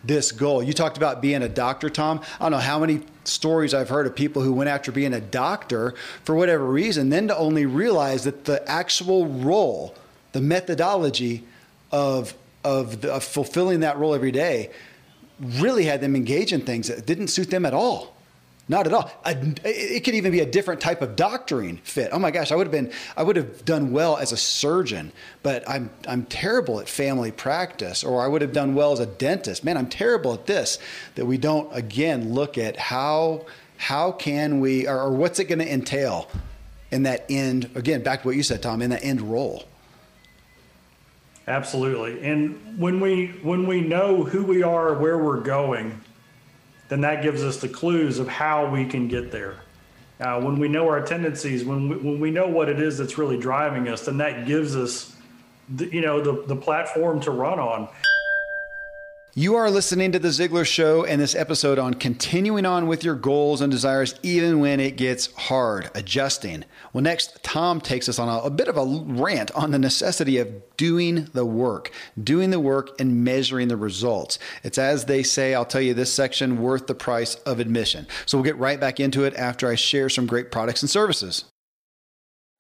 this 0.04 0.34
goal? 0.34 0.62
You 0.62 0.74
talked 0.74 0.98
about 0.98 1.22
being 1.22 1.42
a 1.42 1.50
doctor, 1.50 1.90
Tom. 1.90 2.20
I 2.40 2.44
don't 2.44 2.52
know 2.52 2.58
how 2.58 2.78
many 2.78 3.04
stories 3.24 3.74
I've 3.74 3.88
heard 3.88 4.06
of 4.06 4.14
people 4.14 4.42
who 4.42 4.52
went 4.52 4.70
after 4.70 4.92
being 4.92 5.14
a 5.14 5.22
doctor 5.22 5.94
for 6.26 6.36
whatever 6.36 6.66
reason, 6.66 7.10
then 7.10 7.30
to 7.30 7.38
only 7.38 7.66
realize 7.66 8.26
that 8.26 8.44
the 8.44 8.70
actual 8.70 9.28
role, 9.28 9.96
the 10.34 10.42
methodology 10.42 11.46
of 11.90 12.36
of, 12.64 13.02
the, 13.02 13.12
of 13.12 13.24
fulfilling 13.24 13.80
that 13.80 13.98
role 13.98 14.14
every 14.14 14.32
day 14.32 14.70
really 15.40 15.86
had 15.86 16.02
them 16.02 16.16
engage 16.16 16.54
in 16.54 16.62
things 16.62 16.90
that 16.90 17.06
didn't 17.06 17.30
suit 17.30 17.50
them 17.50 17.66
at 17.66 17.74
all. 17.74 18.11
Not 18.72 18.88
at 18.88 18.94
all. 18.94 19.12
it 19.66 20.06
could 20.06 20.16
even 20.16 20.32
be 20.32 20.40
a 20.40 20.46
different 20.46 20.80
type 20.80 21.02
of 21.02 21.18
doctoring 21.18 21.76
fit. 21.84 22.08
Oh 22.14 22.20
my 22.20 22.32
gosh, 22.32 22.54
I 22.54 22.56
would 22.56 22.68
have 22.68 22.72
been, 22.72 22.90
I 23.18 23.24
would 23.24 23.36
have 23.36 23.66
done 23.66 23.92
well 23.92 24.16
as 24.16 24.32
a 24.32 24.38
surgeon, 24.38 25.12
but 25.44 25.70
I'm, 25.70 25.90
I'm 26.08 26.24
terrible 26.24 26.80
at 26.80 26.88
family 26.88 27.34
practice, 27.34 28.02
or 28.02 28.24
I 28.24 28.30
would 28.30 28.42
have 28.42 28.54
done 28.54 28.74
well 28.74 28.94
as 28.94 29.02
a 29.02 29.06
dentist. 29.06 29.66
Man, 29.66 29.76
I'm 29.76 29.90
terrible 29.90 30.34
at 30.34 30.46
this. 30.46 30.80
That 31.16 31.26
we 31.26 31.38
don't 31.38 31.70
again 31.76 32.34
look 32.34 32.58
at 32.58 32.78
how, 32.78 33.46
how 33.76 34.14
can 34.14 34.62
we, 34.62 34.88
or, 34.88 35.02
or 35.02 35.12
what's 35.12 35.40
it 35.40 35.50
going 35.50 35.60
to 35.60 35.70
entail 35.70 36.30
in 36.92 37.04
that 37.04 37.26
end? 37.30 37.72
Again, 37.76 38.04
back 38.04 38.22
to 38.22 38.28
what 38.30 38.38
you 38.38 38.44
said, 38.44 38.62
Tom, 38.62 38.82
in 38.82 38.92
that 38.92 39.04
end 39.04 39.20
role. 39.20 39.66
Absolutely, 41.46 42.24
and 42.26 42.80
when 42.80 43.02
we 43.02 43.28
when 43.42 43.68
we 43.68 43.82
know 43.82 44.24
who 44.24 44.44
we 44.44 44.64
are, 44.64 44.94
where 44.94 45.18
we're 45.18 45.42
going 45.42 46.00
then 46.92 47.00
that 47.00 47.24
gives 47.24 47.42
us 47.42 47.56
the 47.56 47.70
clues 47.70 48.20
of 48.20 48.28
how 48.28 48.70
we 48.70 48.84
can 48.84 49.08
get 49.08 49.32
there. 49.32 49.56
Uh, 50.20 50.42
when 50.42 50.60
we 50.60 50.68
know 50.68 50.90
our 50.90 51.02
tendencies, 51.02 51.64
when 51.64 51.88
we, 51.88 51.96
when 51.96 52.20
we 52.20 52.32
know 52.32 52.50
what 52.50 52.68
it 52.68 52.82
is 52.82 52.98
that's 52.98 53.18
really 53.18 53.38
driving 53.38 53.88
us, 53.88 54.06
then 54.08 54.18
that 54.18 54.46
gives 54.46 54.76
us, 54.76 55.16
the, 55.70 55.86
you 55.86 56.02
know, 56.02 56.20
the, 56.20 56.46
the 56.48 56.56
platform 56.56 57.22
to 57.22 57.32
run 57.32 57.62
on. 57.62 57.88
You 59.34 59.56
are 59.56 59.72
listening 59.72 60.12
to 60.12 60.20
The 60.20 60.28
Ziglar 60.28 60.66
Show 60.66 61.06
and 61.06 61.22
this 61.22 61.36
episode 61.36 61.80
on 61.80 61.94
continuing 61.94 62.66
on 62.66 62.88
with 62.88 63.06
your 63.06 63.16
goals 63.16 63.62
and 63.62 63.72
desires 63.72 64.14
even 64.24 64.60
when 64.60 64.82
it 64.82 64.98
gets 64.98 65.34
hard, 65.34 65.90
adjusting. 65.96 66.66
Well, 66.92 67.02
next, 67.02 67.42
Tom 67.42 67.80
takes 67.80 68.10
us 68.10 68.20
on 68.20 68.28
a, 68.28 68.40
a, 68.40 68.50
bit 68.50 68.68
of 68.68 68.76
a 68.76 68.84
rant 68.84 69.50
on 69.52 69.72
the 69.72 69.80
necessity 69.80 70.38
of 70.38 70.50
doing 70.76 71.30
the 71.32 71.46
work, 71.46 71.94
doing 72.22 72.50
the 72.50 72.60
work 72.60 73.00
and 73.00 73.24
measuring 73.24 73.70
the 73.70 73.78
results. 73.78 74.38
It's 74.66 74.78
as 74.78 75.06
they 75.06 75.24
say, 75.24 75.56
I'll 75.56 75.64
tell 75.64 75.80
you 75.80 75.94
this 75.94 76.12
section 76.12 76.62
worth 76.62 76.88
the 76.88 76.94
price 76.94 77.36
of 77.36 77.62
admission. 77.62 78.08
So 78.26 78.38
we'll 78.38 78.44
get 78.44 78.58
right 78.58 78.82
back 78.82 79.00
into 79.00 79.24
it 79.24 79.34
after 79.36 79.70
I 79.70 79.76
share 79.76 80.10
some 80.10 80.26
great 80.26 80.52
products 80.52 80.82
and 80.82 80.90
services. 80.90 81.46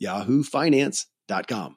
yahoofinance.com. 0.00 1.76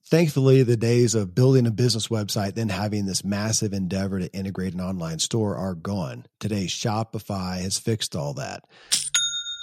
Thankfully, 0.06 0.62
the 0.62 0.78
days 0.78 1.16
of 1.16 1.34
building 1.34 1.66
a 1.66 1.72
business 1.72 2.10
website, 2.10 2.54
then 2.54 2.70
having 2.70 3.08
this 3.08 3.24
massive 3.24 3.74
endeavor 3.74 4.20
to 4.20 4.32
integrate 4.34 4.76
an 4.76 4.82
online 4.82 5.18
store 5.20 5.56
are 5.56 5.74
gone. 5.74 6.26
Today, 6.40 6.66
Shopify 6.66 7.62
has 7.62 7.80
fixed 7.80 8.16
all 8.16 8.34
that. 8.34 8.66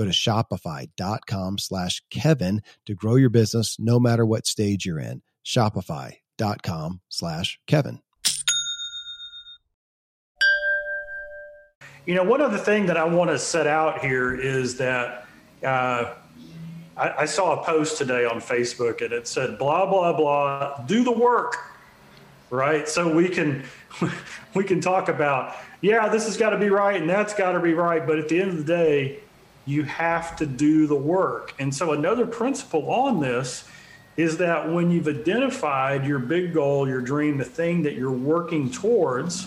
Go 0.00 0.06
to 0.06 0.12
shopify.com 0.12 1.58
slash 1.58 2.02
Kevin 2.08 2.62
to 2.86 2.94
grow 2.94 3.16
your 3.16 3.28
business 3.28 3.76
no 3.78 4.00
matter 4.00 4.24
what 4.24 4.46
stage 4.46 4.86
you're 4.86 4.98
in. 4.98 5.20
Shopify.com 5.44 7.02
slash 7.10 7.60
Kevin. 7.66 8.00
You 12.06 12.14
know, 12.14 12.24
one 12.24 12.40
other 12.40 12.56
thing 12.56 12.86
that 12.86 12.96
I 12.96 13.04
want 13.04 13.28
to 13.28 13.38
set 13.38 13.66
out 13.66 14.00
here 14.00 14.34
is 14.34 14.78
that 14.78 15.26
uh, 15.62 16.14
I, 16.96 17.10
I 17.18 17.24
saw 17.26 17.60
a 17.60 17.62
post 17.62 17.98
today 17.98 18.24
on 18.24 18.40
Facebook 18.40 19.04
and 19.04 19.12
it 19.12 19.28
said, 19.28 19.58
blah, 19.58 19.84
blah, 19.84 20.14
blah, 20.14 20.82
do 20.86 21.04
the 21.04 21.12
work 21.12 21.58
right 22.48 22.88
so 22.88 23.14
we 23.14 23.28
can 23.28 23.62
we 24.54 24.64
can 24.64 24.80
talk 24.80 25.08
about 25.08 25.54
yeah 25.82 26.08
this 26.08 26.24
has 26.24 26.36
got 26.36 26.50
to 26.50 26.58
be 26.58 26.68
right 26.68 27.00
and 27.00 27.08
that's 27.08 27.32
got 27.32 27.52
to 27.52 27.60
be 27.60 27.74
right 27.74 28.08
but 28.08 28.18
at 28.18 28.28
the 28.28 28.40
end 28.40 28.50
of 28.50 28.56
the 28.56 28.64
day 28.64 29.20
you 29.70 29.84
have 29.84 30.36
to 30.36 30.46
do 30.46 30.86
the 30.86 30.96
work. 30.96 31.54
And 31.58 31.74
so, 31.74 31.92
another 31.92 32.26
principle 32.26 32.90
on 32.90 33.20
this 33.20 33.64
is 34.16 34.36
that 34.38 34.70
when 34.70 34.90
you've 34.90 35.08
identified 35.08 36.04
your 36.04 36.18
big 36.18 36.52
goal, 36.52 36.88
your 36.88 37.00
dream, 37.00 37.38
the 37.38 37.44
thing 37.44 37.82
that 37.82 37.94
you're 37.94 38.10
working 38.10 38.70
towards, 38.70 39.46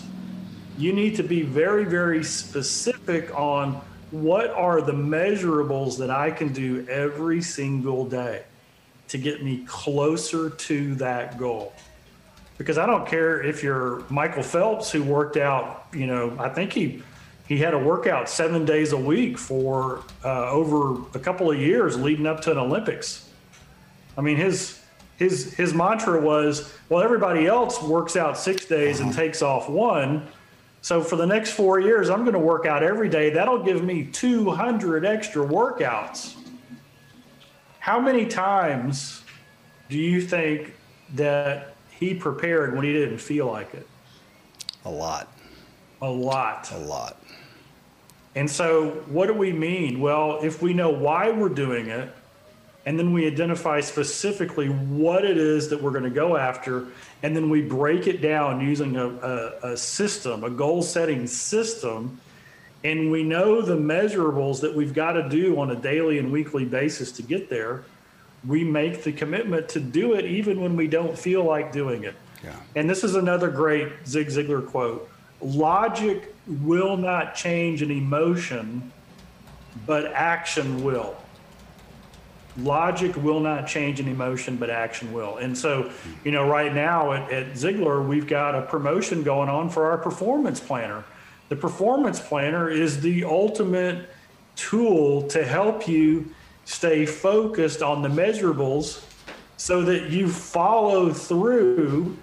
you 0.78 0.92
need 0.92 1.14
to 1.16 1.22
be 1.22 1.42
very, 1.42 1.84
very 1.84 2.24
specific 2.24 3.32
on 3.38 3.80
what 4.10 4.50
are 4.50 4.80
the 4.80 4.92
measurables 4.92 5.98
that 5.98 6.10
I 6.10 6.30
can 6.30 6.52
do 6.52 6.86
every 6.88 7.42
single 7.42 8.06
day 8.06 8.44
to 9.08 9.18
get 9.18 9.44
me 9.44 9.64
closer 9.66 10.50
to 10.50 10.94
that 10.96 11.38
goal. 11.38 11.72
Because 12.56 12.78
I 12.78 12.86
don't 12.86 13.06
care 13.06 13.42
if 13.42 13.62
you're 13.62 14.04
Michael 14.08 14.42
Phelps, 14.42 14.90
who 14.90 15.02
worked 15.02 15.36
out, 15.36 15.86
you 15.92 16.06
know, 16.06 16.36
I 16.38 16.48
think 16.48 16.72
he 16.72 17.02
he 17.46 17.58
had 17.58 17.74
a 17.74 17.78
workout 17.78 18.28
seven 18.28 18.64
days 18.64 18.92
a 18.92 18.96
week 18.96 19.36
for 19.36 20.02
uh, 20.24 20.50
over 20.50 21.02
a 21.14 21.18
couple 21.18 21.50
of 21.50 21.58
years 21.58 21.98
leading 21.98 22.26
up 22.26 22.40
to 22.42 22.52
an 22.52 22.58
Olympics. 22.58 23.28
I 24.16 24.22
mean, 24.22 24.36
his 24.36 24.80
his 25.16 25.54
his 25.54 25.74
mantra 25.74 26.20
was, 26.20 26.72
well, 26.88 27.02
everybody 27.02 27.46
else 27.46 27.82
works 27.82 28.16
out 28.16 28.38
six 28.38 28.64
days 28.64 29.00
and 29.00 29.12
takes 29.12 29.42
off 29.42 29.68
one. 29.68 30.26
So 30.80 31.00
for 31.02 31.16
the 31.16 31.26
next 31.26 31.52
four 31.52 31.80
years, 31.80 32.10
I'm 32.10 32.22
going 32.22 32.34
to 32.34 32.38
work 32.38 32.66
out 32.66 32.82
every 32.82 33.08
day. 33.08 33.30
That'll 33.30 33.62
give 33.62 33.82
me 33.82 34.04
200 34.04 35.04
extra 35.06 35.44
workouts. 35.44 36.34
How 37.78 38.00
many 38.00 38.26
times 38.26 39.22
do 39.88 39.98
you 39.98 40.20
think 40.20 40.74
that 41.14 41.74
he 41.90 42.14
prepared 42.14 42.74
when 42.74 42.84
he 42.84 42.92
didn't 42.92 43.18
feel 43.18 43.46
like 43.46 43.72
it? 43.72 43.86
A 44.84 44.90
lot. 44.90 45.28
A 46.04 46.10
lot. 46.10 46.70
A 46.70 46.78
lot. 46.78 47.16
And 48.34 48.50
so, 48.50 48.90
what 49.06 49.26
do 49.26 49.32
we 49.32 49.52
mean? 49.52 50.00
Well, 50.00 50.40
if 50.42 50.60
we 50.60 50.74
know 50.74 50.90
why 50.90 51.30
we're 51.30 51.48
doing 51.48 51.86
it, 51.86 52.12
and 52.84 52.98
then 52.98 53.14
we 53.14 53.26
identify 53.26 53.80
specifically 53.80 54.68
what 54.68 55.24
it 55.24 55.38
is 55.38 55.70
that 55.70 55.80
we're 55.80 55.92
going 55.92 56.04
to 56.04 56.10
go 56.10 56.36
after, 56.36 56.88
and 57.22 57.34
then 57.34 57.48
we 57.48 57.62
break 57.62 58.06
it 58.06 58.20
down 58.20 58.60
using 58.60 58.98
a, 58.98 59.08
a, 59.08 59.72
a 59.72 59.76
system, 59.78 60.44
a 60.44 60.50
goal 60.50 60.82
setting 60.82 61.26
system, 61.26 62.20
and 62.82 63.10
we 63.10 63.22
know 63.22 63.62
the 63.62 63.76
measurables 63.76 64.60
that 64.60 64.74
we've 64.74 64.92
got 64.92 65.12
to 65.12 65.26
do 65.26 65.58
on 65.58 65.70
a 65.70 65.76
daily 65.76 66.18
and 66.18 66.30
weekly 66.30 66.66
basis 66.66 67.12
to 67.12 67.22
get 67.22 67.48
there, 67.48 67.82
we 68.46 68.62
make 68.62 69.04
the 69.04 69.12
commitment 69.12 69.70
to 69.70 69.80
do 69.80 70.12
it 70.12 70.26
even 70.26 70.60
when 70.60 70.76
we 70.76 70.86
don't 70.86 71.18
feel 71.18 71.44
like 71.44 71.72
doing 71.72 72.04
it. 72.04 72.14
Yeah. 72.42 72.54
And 72.76 72.90
this 72.90 73.04
is 73.04 73.14
another 73.14 73.48
great 73.48 73.90
Zig 74.06 74.26
Ziglar 74.26 74.66
quote 74.66 75.08
logic 75.44 76.34
will 76.46 76.96
not 76.96 77.34
change 77.34 77.82
an 77.82 77.90
emotion, 77.90 78.90
but 79.86 80.06
action 80.06 80.82
will. 80.82 81.14
Logic 82.56 83.14
will 83.16 83.40
not 83.40 83.66
change 83.66 84.00
an 84.00 84.08
emotion, 84.08 84.56
but 84.56 84.70
action 84.70 85.12
will. 85.12 85.38
And 85.38 85.56
so, 85.56 85.90
you 86.24 86.30
know, 86.30 86.48
right 86.48 86.72
now 86.72 87.12
at, 87.12 87.30
at 87.30 87.52
Ziglar, 87.52 88.06
we've 88.06 88.26
got 88.26 88.54
a 88.54 88.62
promotion 88.62 89.22
going 89.22 89.48
on 89.48 89.70
for 89.70 89.90
our 89.90 89.98
performance 89.98 90.60
planner. 90.60 91.04
The 91.48 91.56
performance 91.56 92.20
planner 92.20 92.70
is 92.70 93.00
the 93.00 93.24
ultimate 93.24 94.08
tool 94.56 95.22
to 95.28 95.44
help 95.44 95.88
you 95.88 96.32
stay 96.64 97.04
focused 97.04 97.82
on 97.82 98.02
the 98.02 98.08
measurables 98.08 99.04
so 99.56 99.82
that 99.82 100.10
you 100.10 100.28
follow 100.28 101.12
through 101.12 102.16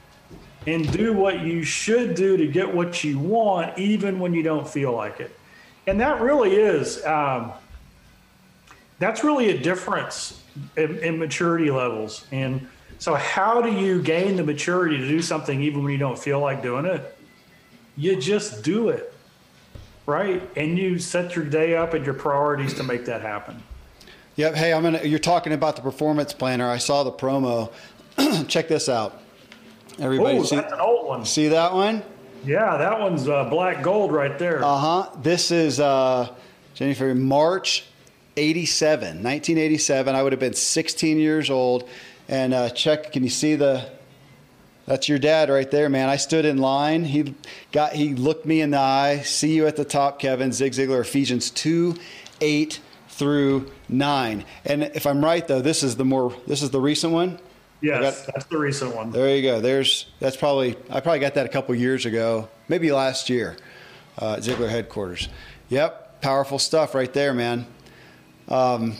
and 0.68 0.92
do 0.92 1.14
what 1.14 1.42
you 1.42 1.64
should 1.64 2.16
do 2.16 2.38
to 2.38 2.48
get 2.48 2.74
what 2.74 3.04
you 3.04 3.18
want, 3.18 3.78
even 3.78 4.20
when 4.20 4.34
you 4.34 4.44
don't 4.44 4.68
feel 4.68 4.94
like 4.94 5.20
it. 5.20 5.36
And 5.88 6.00
that 6.00 6.22
really 6.22 6.56
is, 6.56 7.04
um, 7.06 7.52
that's 9.00 9.24
really 9.24 9.50
a 9.50 9.58
difference 9.58 10.44
in, 10.78 11.00
in, 11.00 11.18
maturity 11.18 11.72
levels. 11.72 12.26
And 12.32 12.68
So, 13.00 13.16
how 13.16 13.62
do 13.62 13.72
you 13.72 14.02
gain 14.02 14.36
the 14.36 14.44
maturity 14.44 14.98
to 14.98 15.08
do 15.08 15.22
something 15.22 15.62
even 15.62 15.84
when 15.84 15.92
you 15.92 15.98
don't 15.98 16.20
feel 16.20 16.40
like 16.40 16.62
doing 16.62 16.86
it? 16.86 17.18
You 17.98 18.16
just 18.16 18.64
do 18.64 18.90
it, 18.90 19.12
right? 20.06 20.48
And 20.56 20.78
you 20.78 21.00
set 21.00 21.36
your 21.36 21.46
day 21.46 21.76
up 21.76 21.96
and 21.96 22.06
your 22.06 22.14
priorities 22.14 22.76
to 22.76 22.84
make 22.84 23.06
that 23.06 23.22
happen. 23.22 23.64
Yep. 24.36 24.54
Hey, 24.54 24.72
I'm 24.72 24.84
gonna. 24.84 25.04
You're 25.04 25.20
talking 25.20 25.54
about 25.54 25.76
the 25.76 25.82
performance 25.82 26.32
planner. 26.32 26.70
I 26.70 26.78
saw 26.78 27.04
the 27.04 27.12
promo. 27.12 27.72
Check 28.48 28.68
this 28.68 28.88
out. 28.88 29.20
Everybody, 30.00 30.40
oh, 30.40 30.44
see, 30.44 30.56
that's 30.56 30.74
an 30.74 30.80
old 30.80 31.08
one. 31.08 31.26
See 31.26 31.50
that 31.50 31.74
one? 31.74 32.04
Yeah, 32.46 32.78
that 32.78 33.00
one's 33.00 33.28
uh, 33.28 33.50
black 33.50 33.84
gold 33.84 34.12
right 34.12 34.38
there. 34.40 34.64
Uh 34.64 34.78
huh. 34.78 35.10
This 35.22 35.52
is 35.52 35.80
uh, 35.80 36.34
Jennifer 36.74 37.14
March 37.14 37.86
87, 38.38 39.08
1987. 39.24 40.16
I 40.16 40.24
would 40.24 40.32
have 40.32 40.40
been 40.40 40.54
16 40.54 41.18
years 41.18 41.50
old. 41.50 41.88
And 42.28 42.54
uh, 42.54 42.70
check, 42.70 43.12
can 43.12 43.24
you 43.24 43.30
see 43.30 43.56
the? 43.56 43.90
That's 44.88 45.08
your 45.08 45.20
dad 45.20 45.50
right 45.50 45.70
there, 45.70 45.90
man. 45.90 46.10
I 46.10 46.16
stood 46.16 46.44
in 46.46 46.58
line. 46.58 47.04
He 47.04 47.36
got. 47.72 47.94
He 47.94 48.16
looked 48.16 48.46
me 48.46 48.62
in 48.62 48.72
the 48.72 48.80
eye. 48.80 49.22
See 49.24 49.54
you 49.54 49.68
at 49.68 49.76
the 49.76 49.86
top, 49.86 50.20
Kevin. 50.20 50.52
Zig 50.52 50.74
Ziglar, 50.74 51.02
Ephesians 51.02 51.52
2, 51.52 51.96
8 52.40 52.80
through 53.10 53.72
9. 53.90 54.46
And 54.66 54.84
if 54.84 55.06
I'm 55.06 55.24
right 55.24 55.48
though, 55.48 55.62
this 55.62 55.84
is 55.84 55.98
the 55.98 56.06
more. 56.06 56.36
This 56.48 56.64
is 56.64 56.72
the 56.72 56.82
recent 56.82 57.14
one. 57.14 57.38
Yes, 57.82 58.26
got, 58.26 58.34
that's 58.34 58.46
the 58.46 58.58
recent 58.58 58.96
one. 58.96 59.12
There 59.12 59.36
you 59.36 59.42
go. 59.42 59.60
There's 59.60 60.08
that's 60.20 60.38
probably 60.38 60.78
I 60.90 61.00
probably 61.00 61.20
got 61.20 61.34
that 61.36 61.46
a 61.46 61.50
couple 61.50 61.74
years 61.76 62.06
ago, 62.06 62.50
maybe 62.68 62.92
last 62.92 63.30
year, 63.30 63.58
uh, 64.20 64.38
Ziglar 64.38 64.70
headquarters. 64.70 65.30
Yep, 65.70 66.22
powerful 66.22 66.60
stuff 66.60 66.94
right 66.94 67.12
there, 67.12 67.34
man. 67.34 67.66
Um, 68.48 68.96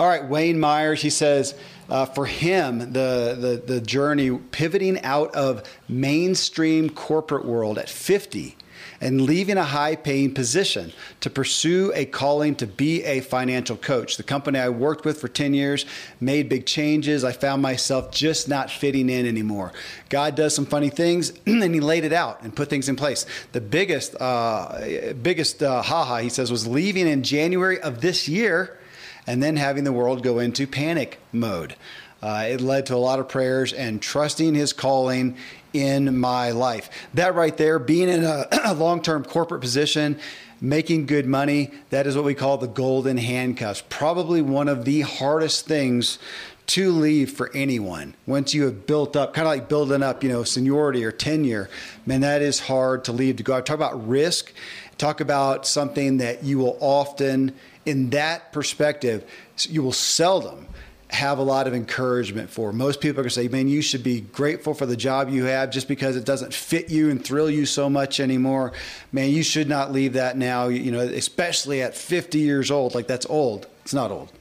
all 0.00 0.08
right, 0.08 0.26
Wayne 0.26 0.58
Myers. 0.58 1.02
He 1.02 1.10
says 1.10 1.54
uh, 1.88 2.06
for 2.06 2.26
him 2.26 2.78
the, 2.78 3.36
the 3.38 3.62
the 3.66 3.80
journey 3.80 4.30
pivoting 4.30 5.00
out 5.02 5.34
of 5.34 5.62
mainstream 5.88 6.88
corporate 6.88 7.44
world 7.44 7.78
at 7.78 7.88
50 7.88 8.56
and 9.02 9.20
leaving 9.20 9.58
a 9.58 9.64
high 9.64 9.96
paying 9.96 10.32
position 10.32 10.92
to 11.20 11.28
pursue 11.28 11.92
a 11.94 12.06
calling 12.06 12.54
to 12.54 12.66
be 12.68 13.02
a 13.02 13.20
financial 13.20 13.76
coach. 13.76 14.16
The 14.16 14.22
company 14.22 14.60
I 14.60 14.68
worked 14.68 15.04
with 15.04 15.20
for 15.20 15.26
10 15.26 15.54
years 15.54 15.84
made 16.20 16.48
big 16.48 16.66
changes. 16.66 17.24
I 17.24 17.32
found 17.32 17.60
myself 17.60 18.12
just 18.12 18.48
not 18.48 18.70
fitting 18.70 19.10
in 19.10 19.26
anymore. 19.26 19.72
God 20.08 20.36
does 20.36 20.54
some 20.54 20.64
funny 20.64 20.88
things 20.88 21.32
and 21.46 21.74
he 21.74 21.80
laid 21.80 22.04
it 22.04 22.12
out 22.12 22.42
and 22.42 22.54
put 22.54 22.70
things 22.70 22.88
in 22.88 22.94
place. 22.94 23.26
The 23.50 23.60
biggest, 23.60 24.14
uh, 24.20 25.12
biggest 25.20 25.64
uh, 25.64 25.82
haha, 25.82 26.18
he 26.18 26.28
says, 26.28 26.52
was 26.52 26.68
leaving 26.68 27.08
in 27.08 27.24
January 27.24 27.80
of 27.80 28.02
this 28.02 28.28
year 28.28 28.78
and 29.26 29.42
then 29.42 29.56
having 29.56 29.82
the 29.82 29.92
world 29.92 30.22
go 30.22 30.38
into 30.38 30.64
panic 30.66 31.18
mode. 31.32 31.74
Uh, 32.22 32.46
it 32.48 32.60
led 32.60 32.86
to 32.86 32.94
a 32.94 32.96
lot 32.98 33.18
of 33.18 33.28
prayers 33.28 33.72
and 33.72 34.00
trusting 34.00 34.54
his 34.54 34.72
calling 34.72 35.36
in 35.72 36.18
my 36.18 36.50
life. 36.50 36.90
That 37.14 37.34
right 37.34 37.56
there, 37.56 37.78
being 37.78 38.08
in 38.08 38.24
a, 38.24 38.46
a 38.64 38.74
long 38.74 39.02
term 39.02 39.24
corporate 39.24 39.60
position, 39.60 40.18
making 40.60 41.06
good 41.06 41.26
money, 41.26 41.70
that 41.90 42.06
is 42.06 42.16
what 42.16 42.24
we 42.24 42.34
call 42.34 42.58
the 42.58 42.68
golden 42.68 43.16
handcuffs. 43.16 43.82
Probably 43.88 44.42
one 44.42 44.68
of 44.68 44.84
the 44.84 45.00
hardest 45.00 45.66
things 45.66 46.18
to 46.64 46.92
leave 46.92 47.30
for 47.32 47.50
anyone 47.54 48.14
once 48.26 48.54
you 48.54 48.62
have 48.64 48.86
built 48.86 49.16
up 49.16 49.34
kind 49.34 49.46
of 49.46 49.52
like 49.52 49.68
building 49.68 50.02
up 50.02 50.22
you 50.22 50.28
know 50.28 50.44
seniority 50.44 51.04
or 51.04 51.10
tenure 51.10 51.68
man 52.06 52.20
that 52.20 52.40
is 52.40 52.60
hard 52.60 53.04
to 53.04 53.12
leave 53.12 53.36
to 53.36 53.42
go 53.42 53.60
talk 53.60 53.74
about 53.74 54.08
risk 54.08 54.52
talk 54.96 55.20
about 55.20 55.66
something 55.66 56.18
that 56.18 56.44
you 56.44 56.58
will 56.58 56.78
often 56.80 57.52
in 57.84 58.10
that 58.10 58.52
perspective 58.52 59.28
you 59.68 59.82
will 59.82 59.92
seldom 59.92 60.66
have 61.12 61.38
a 61.38 61.42
lot 61.42 61.66
of 61.66 61.74
encouragement 61.74 62.48
for. 62.48 62.72
Most 62.72 63.00
people 63.00 63.20
are 63.20 63.24
going 63.24 63.28
to 63.28 63.34
say, 63.34 63.48
man, 63.48 63.68
you 63.68 63.82
should 63.82 64.02
be 64.02 64.22
grateful 64.22 64.72
for 64.72 64.86
the 64.86 64.96
job 64.96 65.28
you 65.28 65.44
have 65.44 65.70
just 65.70 65.86
because 65.86 66.16
it 66.16 66.24
doesn't 66.24 66.54
fit 66.54 66.90
you 66.90 67.10
and 67.10 67.22
thrill 67.22 67.50
you 67.50 67.66
so 67.66 67.90
much 67.90 68.18
anymore. 68.18 68.72
Man, 69.12 69.30
you 69.30 69.42
should 69.42 69.68
not 69.68 69.92
leave 69.92 70.14
that 70.14 70.38
now, 70.38 70.68
you 70.68 70.90
know, 70.90 71.00
especially 71.00 71.82
at 71.82 71.94
50 71.94 72.38
years 72.38 72.70
old. 72.70 72.94
Like, 72.94 73.06
that's 73.06 73.26
old. 73.26 73.66
It's 73.82 73.92
not 73.92 74.10
old. 74.10 74.32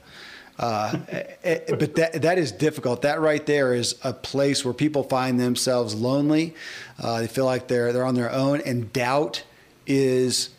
Uh, 0.57 0.97
eh, 1.09 1.23
eh, 1.43 1.59
but 1.77 1.95
that 1.95 2.21
that 2.21 2.37
is 2.37 2.51
difficult. 2.51 3.01
That 3.01 3.19
right 3.19 3.45
there 3.45 3.73
is 3.73 3.95
a 4.03 4.13
place 4.13 4.63
where 4.63 4.73
people 4.73 5.03
find 5.03 5.39
themselves 5.39 5.95
lonely. 5.95 6.55
Uh, 6.99 7.21
they 7.21 7.27
feel 7.27 7.45
like 7.45 7.67
they're 7.67 7.91
they're 7.91 8.05
on 8.05 8.15
their 8.15 8.31
own, 8.31 8.61
and 8.61 8.93
doubt 8.93 9.43
is 9.87 10.51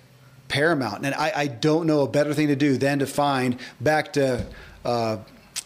paramount. 0.49 1.07
And 1.07 1.15
I, 1.15 1.33
I 1.35 1.47
don't 1.47 1.87
know 1.87 2.03
a 2.03 2.09
better 2.09 2.35
thing 2.35 2.49
to 2.49 2.57
do 2.57 2.77
than 2.77 2.99
to 2.99 3.07
find 3.07 3.59
back 3.81 4.15
to 4.15 4.45
uh, 4.85 5.19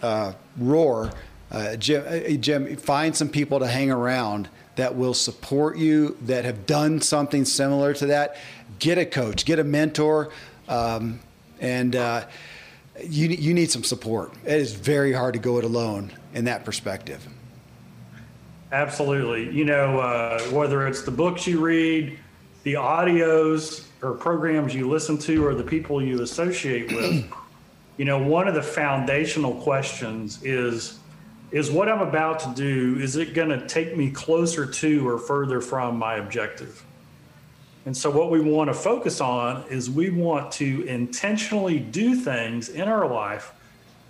uh, 0.03 0.33
roar, 0.59 1.13
uh, 1.51 1.77
Jim, 1.77 2.05
uh, 2.07 2.37
Jim, 2.37 2.77
find 2.77 3.15
some 3.17 3.29
people 3.29 3.61
to 3.61 3.67
hang 3.67 3.91
around 3.91 4.49
that 4.77 4.95
will 4.95 5.15
support 5.15 5.79
you, 5.79 6.17
that 6.23 6.45
have 6.45 6.67
done 6.67 7.01
something 7.01 7.45
similar 7.45 7.95
to 7.95 8.07
that. 8.07 8.37
Get 8.79 8.99
a 8.99 9.07
coach, 9.07 9.45
get 9.45 9.59
a 9.59 9.65
mentor, 9.65 10.31
um, 10.69 11.21
and 11.61 11.97
uh, 11.97 12.27
you, 13.03 13.29
you 13.29 13.55
need 13.55 13.71
some 13.71 13.85
support. 13.85 14.35
It 14.45 14.53
is 14.53 14.75
very 14.75 15.13
hard 15.13 15.35
to 15.35 15.41
go 15.41 15.59
it 15.59 15.65
alone 15.65 16.13
in 16.35 16.45
that 16.45 16.65
perspective. 16.65 17.27
Absolutely. 18.73 19.49
You 19.51 19.65
know, 19.65 20.01
uh, 20.01 20.41
whether 20.51 20.87
it's 20.87 21.03
the 21.03 21.11
books 21.11 21.47
you 21.47 21.61
read, 21.61 22.19
the 22.65 22.75
audios 22.75 23.87
or 24.03 24.13
programs 24.13 24.75
you 24.75 24.89
listen 24.89 25.17
to, 25.19 25.47
or 25.47 25.55
the 25.55 25.63
people 25.63 26.03
you 26.03 26.21
associate 26.21 26.93
with 26.93 27.31
you 27.97 28.05
know, 28.05 28.23
one 28.23 28.49
of 28.49 28.55
the 28.55 28.63
foundational 28.63 29.55
questions 29.55 30.43
is 30.43 30.99
is 31.53 31.71
what 31.71 31.89
I'm 31.89 32.01
about 32.01 32.41
to 32.41 32.53
do 32.55 33.01
is 33.01 33.17
it 33.17 33.33
going 33.33 33.51
to 33.51 33.67
take 33.69 33.97
me 33.97 34.11
closer 34.11 34.67
to 34.67 35.09
or 35.09 35.17
further 35.17 35.61
from 35.61 35.97
my 35.97 36.17
objective? 36.17 36.85
And 37.87 37.97
so 37.97 38.11
what 38.11 38.31
we 38.33 38.41
want 38.41 38.69
to 38.69 38.75
focus 38.75 39.21
on 39.21 39.65
is 39.71 39.89
we 39.89 40.11
want 40.11 40.51
to 40.53 40.83
intentionally 40.89 41.79
do 41.79 42.17
things 42.17 42.69
in 42.69 42.89
our 42.89 43.09
life 43.09 43.53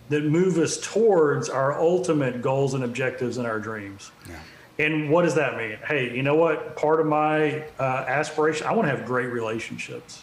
that 0.09 0.25
move 0.25 0.57
us 0.57 0.81
towards 0.81 1.51
our 1.51 1.79
ultimate 1.79 2.41
goals 2.41 2.73
and 2.73 2.85
objectives 2.85 3.37
and 3.37 3.47
our 3.47 3.59
dreams. 3.59 4.11
Yeah. 4.29 4.39
And 4.79 5.11
what 5.11 5.23
does 5.23 5.35
that 5.35 5.57
mean? 5.57 5.79
Hey, 5.87 6.15
you 6.15 6.23
know 6.23 6.37
what? 6.37 6.77
Part 6.77 7.01
of 7.01 7.07
my 7.07 7.65
uh, 7.79 7.83
aspiration, 7.83 8.67
I 8.67 8.73
want 8.73 8.89
to 8.89 8.97
have 8.97 9.07
great 9.07 9.27
relationships. 9.27 10.23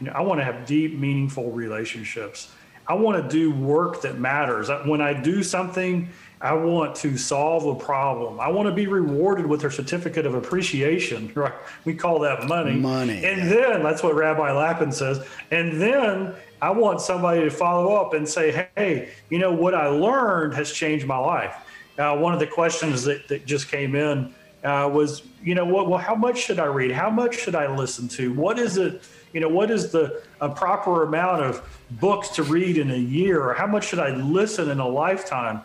You 0.00 0.06
know, 0.06 0.12
I 0.12 0.20
want 0.22 0.40
to 0.40 0.44
have 0.44 0.66
deep, 0.66 0.98
meaningful 0.98 1.50
relationships. 1.52 2.52
I 2.86 2.94
want 2.94 3.22
to 3.22 3.28
do 3.28 3.54
work 3.54 4.02
that 4.02 4.18
matters. 4.18 4.68
When 4.84 5.00
I 5.00 5.14
do 5.14 5.42
something, 5.42 6.10
I 6.40 6.52
want 6.52 6.94
to 6.96 7.16
solve 7.16 7.64
a 7.64 7.74
problem. 7.74 8.38
I 8.38 8.48
want 8.48 8.68
to 8.68 8.74
be 8.74 8.86
rewarded 8.86 9.46
with 9.46 9.64
a 9.64 9.70
certificate 9.70 10.26
of 10.26 10.34
appreciation. 10.34 11.32
Right? 11.34 11.54
We 11.84 11.94
call 11.94 12.18
that 12.20 12.46
money. 12.46 12.74
Money. 12.74 13.24
And 13.24 13.50
then 13.50 13.82
that's 13.82 14.02
what 14.02 14.14
Rabbi 14.14 14.52
Lapin 14.52 14.92
says. 14.92 15.26
And 15.50 15.80
then 15.80 16.34
I 16.60 16.70
want 16.70 17.00
somebody 17.00 17.40
to 17.40 17.50
follow 17.50 17.94
up 17.94 18.12
and 18.14 18.28
say, 18.28 18.68
"Hey, 18.76 19.10
you 19.30 19.38
know 19.38 19.52
what 19.52 19.74
I 19.74 19.86
learned 19.86 20.54
has 20.54 20.72
changed 20.72 21.06
my 21.06 21.18
life." 21.18 21.56
Uh, 21.98 22.16
one 22.16 22.34
of 22.34 22.40
the 22.40 22.46
questions 22.46 23.04
that, 23.04 23.28
that 23.28 23.46
just 23.46 23.68
came 23.68 23.94
in 23.94 24.34
uh, 24.64 24.90
was, 24.92 25.22
you 25.42 25.54
know, 25.54 25.64
what? 25.64 25.88
Well, 25.88 25.98
how 25.98 26.14
much 26.14 26.38
should 26.38 26.58
I 26.58 26.66
read? 26.66 26.92
How 26.92 27.10
much 27.10 27.38
should 27.38 27.54
I 27.54 27.74
listen 27.74 28.08
to? 28.08 28.32
What 28.32 28.58
is 28.58 28.76
it? 28.76 29.02
You 29.34 29.40
know, 29.40 29.48
what 29.48 29.70
is 29.70 29.90
the 29.90 30.22
a 30.40 30.48
proper 30.48 31.02
amount 31.02 31.42
of 31.42 31.68
books 31.90 32.28
to 32.30 32.44
read 32.44 32.78
in 32.78 32.92
a 32.92 32.96
year, 32.96 33.42
or 33.42 33.52
how 33.52 33.66
much 33.66 33.88
should 33.88 33.98
I 33.98 34.10
listen 34.10 34.70
in 34.70 34.78
a 34.78 34.88
lifetime? 34.88 35.60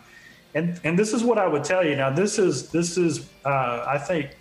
And 0.55 0.81
and 0.83 0.97
this 0.97 1.13
is 1.13 1.23
what 1.23 1.37
I 1.37 1.47
would 1.47 1.63
tell 1.63 1.85
you. 1.85 1.95
Now, 1.95 2.09
this 2.09 2.39
is 2.39 2.69
this 2.71 2.97
is 2.97 3.29
uh, 3.45 3.85
I 3.87 3.99
think 3.99 4.31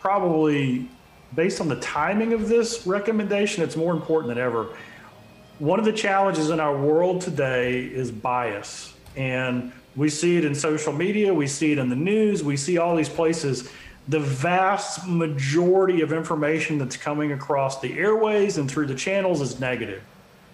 probably 0.00 0.88
based 1.36 1.60
on 1.60 1.68
the 1.68 1.76
timing 1.76 2.32
of 2.32 2.48
this 2.48 2.88
recommendation, 2.88 3.62
it's 3.62 3.76
more 3.76 3.92
important 3.92 4.34
than 4.34 4.42
ever. 4.42 4.74
One 5.60 5.78
of 5.78 5.84
the 5.84 5.92
challenges 5.92 6.50
in 6.50 6.58
our 6.58 6.76
world 6.76 7.20
today 7.20 7.84
is 7.84 8.10
bias, 8.10 8.94
and 9.14 9.72
we 9.94 10.08
see 10.08 10.38
it 10.38 10.44
in 10.44 10.56
social 10.56 10.92
media, 10.92 11.32
we 11.32 11.46
see 11.46 11.70
it 11.70 11.78
in 11.78 11.88
the 11.88 11.94
news, 11.94 12.42
we 12.42 12.56
see 12.56 12.78
all 12.78 12.96
these 12.96 13.08
places. 13.08 13.70
The 14.10 14.20
vast 14.20 15.06
majority 15.06 16.02
of 16.02 16.12
information 16.12 16.78
that's 16.78 16.96
coming 16.96 17.32
across 17.32 17.80
the 17.80 17.98
airways 17.98 18.58
and 18.58 18.70
through 18.70 18.86
the 18.86 18.94
channels 18.94 19.40
is 19.40 19.60
negative. 19.60 20.02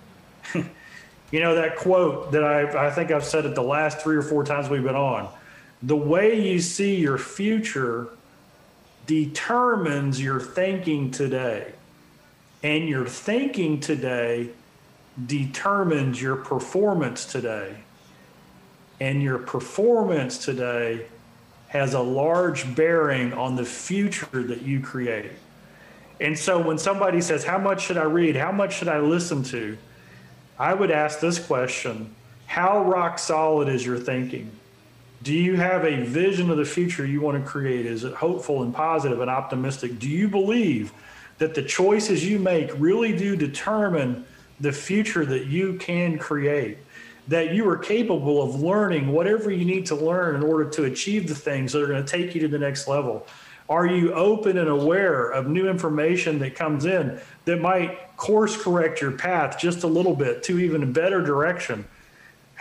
you 0.55 1.41
know, 1.41 1.55
that 1.55 1.77
quote 1.77 2.33
that 2.33 2.45
I, 2.45 2.87
I 2.87 2.91
think 2.91 3.11
I've 3.11 3.25
said 3.25 3.47
it 3.47 3.55
the 3.55 3.63
last 3.63 4.01
three 4.01 4.17
or 4.17 4.23
four 4.23 4.45
times 4.45 4.69
we've 4.69 4.83
been 4.83 4.95
on 4.95 5.29
the 5.83 5.97
way 5.97 6.41
you 6.41 6.61
see 6.61 6.97
your 6.97 7.19
future 7.19 8.09
determines 9.07 10.21
your 10.21 10.41
thinking 10.41 11.11
today. 11.11 11.73
And 12.63 12.89
your 12.89 13.07
thinking 13.07 13.81
today 13.81 14.51
determines 15.27 16.21
your 16.21 16.37
performance 16.37 17.25
today 17.25 17.77
and 18.99 19.23
your 19.23 19.39
performance 19.39 20.45
today 20.45 21.07
has 21.69 21.95
a 21.95 22.01
large 22.01 22.75
bearing 22.75 23.33
on 23.33 23.57
the 23.57 23.65
future 23.65 24.43
that 24.45 24.63
you 24.63 24.81
create. 24.81 25.33
And 26.21 26.39
so 26.39 26.61
when 26.61 26.79
somebody 26.79 27.21
says, 27.21 27.45
How 27.45 27.59
much 27.59 27.85
should 27.85 27.99
I 27.99 28.05
read? 28.05 28.37
How 28.37 28.53
much 28.53 28.77
should 28.77 28.89
I 28.89 29.01
listen 29.01 29.43
to? 29.45 29.77
I 30.59 30.73
would 30.75 30.91
ask 30.91 31.21
this 31.21 31.39
question 31.39 32.15
How 32.47 32.85
rock 32.85 33.19
solid 33.19 33.69
is 33.69 33.85
your 33.85 33.99
thinking? 33.99 34.51
Do 35.23 35.35
you 35.35 35.57
have 35.57 35.85
a 35.85 36.05
vision 36.05 36.51
of 36.51 36.57
the 36.57 36.65
future 36.65 37.05
you 37.05 37.21
want 37.21 37.43
to 37.43 37.49
create? 37.49 37.87
Is 37.87 38.05
it 38.05 38.15
hopeful 38.15 38.63
and 38.63 38.75
positive 38.75 39.21
and 39.21 39.31
optimistic? 39.31 39.99
Do 39.99 40.09
you 40.09 40.29
believe 40.29 40.93
that 41.39 41.55
the 41.55 41.63
choices 41.63 42.25
you 42.25 42.39
make 42.39 42.71
really 42.79 43.17
do 43.17 43.35
determine 43.35 44.25
the 44.61 44.73
future 44.73 45.27
that 45.27 45.47
you 45.47 45.75
can 45.79 46.19
create? 46.19 46.79
That 47.29 47.55
you 47.55 47.69
are 47.69 47.77
capable 47.77 48.43
of 48.43 48.61
learning 48.61 49.09
whatever 49.09 49.51
you 49.51 49.65
need 49.65 49.87
to 49.87 49.97
learn 49.97 50.37
in 50.37 50.43
order 50.43 50.69
to 50.71 50.85
achieve 50.85 51.27
the 51.27 51.35
things 51.35 51.73
that 51.73 51.83
are 51.83 51.87
going 51.89 52.05
to 52.05 52.11
take 52.11 52.35
you 52.35 52.41
to 52.43 52.49
the 52.49 52.59
next 52.59 52.87
level? 52.87 53.27
Are 53.69 53.87
you 53.87 54.13
open 54.13 54.59
and 54.59 54.69
aware 54.69 55.31
of 55.31 55.49
new 55.49 55.69
information 55.69 56.39
that 56.39 56.55
comes 56.55 56.85
in 56.85 57.21
that 57.47 57.61
might 57.61 58.17
course 58.17 58.61
correct 58.61 59.01
your 59.01 59.11
path 59.13 59.59
just 59.59 59.83
a 59.83 59.89
little 59.89 60.15
bit 60.15 60.45
to 60.45 60.61
even 60.61 60.83
a 60.85 60.87
better 60.87 61.21
direction? 61.21 61.85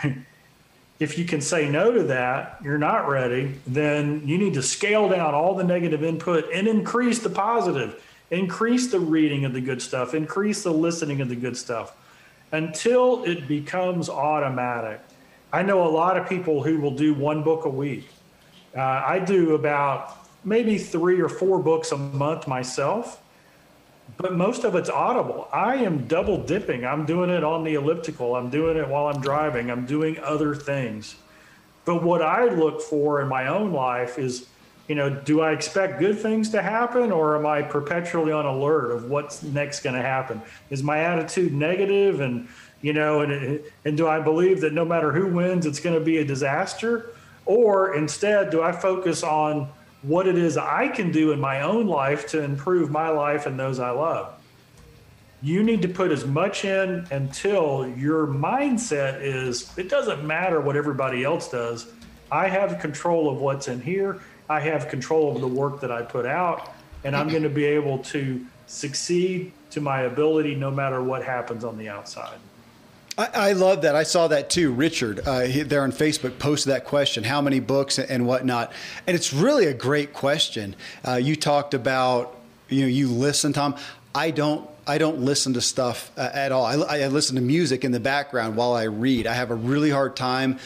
if 0.98 1.18
you 1.18 1.24
can 1.24 1.40
say 1.40 1.68
no 1.68 1.92
to 1.92 2.02
that, 2.04 2.58
you're 2.62 2.78
not 2.78 3.08
ready, 3.08 3.54
then 3.66 4.26
you 4.26 4.38
need 4.38 4.54
to 4.54 4.62
scale 4.62 5.08
down 5.08 5.34
all 5.34 5.54
the 5.54 5.64
negative 5.64 6.02
input 6.02 6.46
and 6.52 6.66
increase 6.66 7.20
the 7.20 7.30
positive, 7.30 8.02
increase 8.30 8.90
the 8.90 8.98
reading 8.98 9.44
of 9.44 9.52
the 9.52 9.60
good 9.60 9.80
stuff, 9.80 10.14
increase 10.14 10.62
the 10.62 10.72
listening 10.72 11.20
of 11.20 11.28
the 11.28 11.36
good 11.36 11.56
stuff 11.56 11.94
until 12.56 13.22
it 13.24 13.46
becomes 13.46 14.08
automatic. 14.08 15.00
I 15.52 15.62
know 15.62 15.86
a 15.86 15.90
lot 15.90 16.16
of 16.16 16.26
people 16.26 16.62
who 16.62 16.80
will 16.80 16.96
do 16.96 17.12
one 17.12 17.42
book 17.42 17.66
a 17.66 17.68
week. 17.68 18.08
Uh, 18.74 18.80
I 18.80 19.18
do 19.18 19.54
about 19.54 20.26
maybe 20.42 20.78
three 20.78 21.20
or 21.20 21.28
four 21.28 21.58
books 21.58 21.92
a 21.92 21.98
month 21.98 22.48
myself, 22.48 23.22
but 24.16 24.32
most 24.34 24.64
of 24.64 24.74
it's 24.74 24.88
audible. 24.88 25.48
I 25.52 25.76
am 25.76 26.06
double 26.06 26.42
dipping. 26.42 26.86
I'm 26.86 27.04
doing 27.04 27.28
it 27.28 27.44
on 27.44 27.62
the 27.62 27.74
elliptical, 27.74 28.36
I'm 28.36 28.48
doing 28.48 28.76
it 28.78 28.88
while 28.88 29.08
I'm 29.08 29.20
driving, 29.20 29.70
I'm 29.70 29.84
doing 29.84 30.18
other 30.20 30.54
things. 30.54 31.16
But 31.84 32.02
what 32.02 32.22
I 32.22 32.46
look 32.46 32.80
for 32.80 33.20
in 33.20 33.28
my 33.28 33.48
own 33.48 33.72
life 33.72 34.18
is, 34.18 34.46
you 34.88 34.94
know, 34.94 35.10
do 35.10 35.40
I 35.40 35.52
expect 35.52 35.98
good 35.98 36.18
things 36.18 36.50
to 36.50 36.62
happen 36.62 37.10
or 37.10 37.36
am 37.36 37.46
I 37.46 37.62
perpetually 37.62 38.32
on 38.32 38.46
alert 38.46 38.92
of 38.92 39.10
what's 39.10 39.42
next 39.42 39.80
going 39.80 39.96
to 39.96 40.02
happen? 40.02 40.40
Is 40.70 40.82
my 40.82 41.00
attitude 41.00 41.52
negative 41.52 42.20
and, 42.20 42.48
you 42.82 42.92
know, 42.92 43.20
and, 43.20 43.60
and 43.84 43.96
do 43.96 44.06
I 44.06 44.20
believe 44.20 44.60
that 44.60 44.72
no 44.72 44.84
matter 44.84 45.12
who 45.12 45.26
wins, 45.26 45.66
it's 45.66 45.80
going 45.80 45.98
to 45.98 46.04
be 46.04 46.18
a 46.18 46.24
disaster? 46.24 47.10
Or 47.46 47.94
instead, 47.96 48.50
do 48.50 48.62
I 48.62 48.72
focus 48.72 49.22
on 49.22 49.68
what 50.06 50.28
it 50.28 50.38
is 50.38 50.56
I 50.56 50.88
can 50.88 51.10
do 51.10 51.32
in 51.32 51.40
my 51.40 51.62
own 51.62 51.86
life 51.86 52.28
to 52.28 52.42
improve 52.42 52.90
my 52.90 53.08
life 53.08 53.46
and 53.46 53.58
those 53.58 53.80
I 53.80 53.90
love. 53.90 54.34
You 55.42 55.62
need 55.64 55.82
to 55.82 55.88
put 55.88 56.12
as 56.12 56.24
much 56.24 56.64
in 56.64 57.06
until 57.10 57.92
your 57.96 58.26
mindset 58.26 59.20
is 59.20 59.76
it 59.76 59.88
doesn't 59.88 60.24
matter 60.24 60.60
what 60.60 60.76
everybody 60.76 61.24
else 61.24 61.50
does. 61.50 61.92
I 62.30 62.48
have 62.48 62.80
control 62.80 63.28
of 63.28 63.40
what's 63.40 63.68
in 63.68 63.80
here. 63.80 64.20
I 64.48 64.60
have 64.60 64.88
control 64.88 65.34
of 65.34 65.40
the 65.40 65.48
work 65.48 65.80
that 65.80 65.90
I 65.90 66.02
put 66.02 66.26
out, 66.26 66.72
and 67.04 67.16
I'm 67.16 67.28
going 67.28 67.42
to 67.42 67.48
be 67.48 67.64
able 67.64 67.98
to 67.98 68.44
succeed 68.66 69.52
to 69.70 69.80
my 69.80 70.02
ability 70.02 70.54
no 70.54 70.70
matter 70.70 71.02
what 71.02 71.24
happens 71.24 71.64
on 71.64 71.76
the 71.78 71.88
outside. 71.88 72.38
I, 73.18 73.28
I, 73.34 73.52
love 73.52 73.82
that. 73.82 73.96
I 73.96 74.02
saw 74.02 74.28
that 74.28 74.50
too. 74.50 74.72
Richard 74.72 75.26
uh, 75.26 75.40
he, 75.40 75.62
there 75.62 75.82
on 75.82 75.92
Facebook 75.92 76.38
posted 76.38 76.72
that 76.72 76.84
question: 76.84 77.24
how 77.24 77.40
many 77.40 77.60
books 77.60 77.98
and 77.98 78.26
whatnot? 78.26 78.72
And 79.06 79.16
it's 79.16 79.32
really 79.32 79.66
a 79.66 79.74
great 79.74 80.12
question. 80.12 80.76
Uh, 81.06 81.14
you 81.14 81.34
talked 81.34 81.72
about 81.74 82.36
you 82.68 82.82
know 82.82 82.88
you 82.88 83.08
listen, 83.08 83.52
Tom. 83.52 83.76
I 84.14 84.30
don't. 84.30 84.68
I 84.88 84.98
don't 84.98 85.18
listen 85.18 85.54
to 85.54 85.60
stuff 85.60 86.12
uh, 86.16 86.30
at 86.32 86.52
all. 86.52 86.64
I, 86.64 87.00
I 87.00 87.08
listen 87.08 87.34
to 87.36 87.42
music 87.42 87.84
in 87.84 87.90
the 87.90 87.98
background 87.98 88.54
while 88.56 88.72
I 88.72 88.84
read. 88.84 89.26
I 89.26 89.34
have 89.34 89.50
a 89.50 89.56
really 89.56 89.90
hard 89.90 90.14
time 90.14 90.60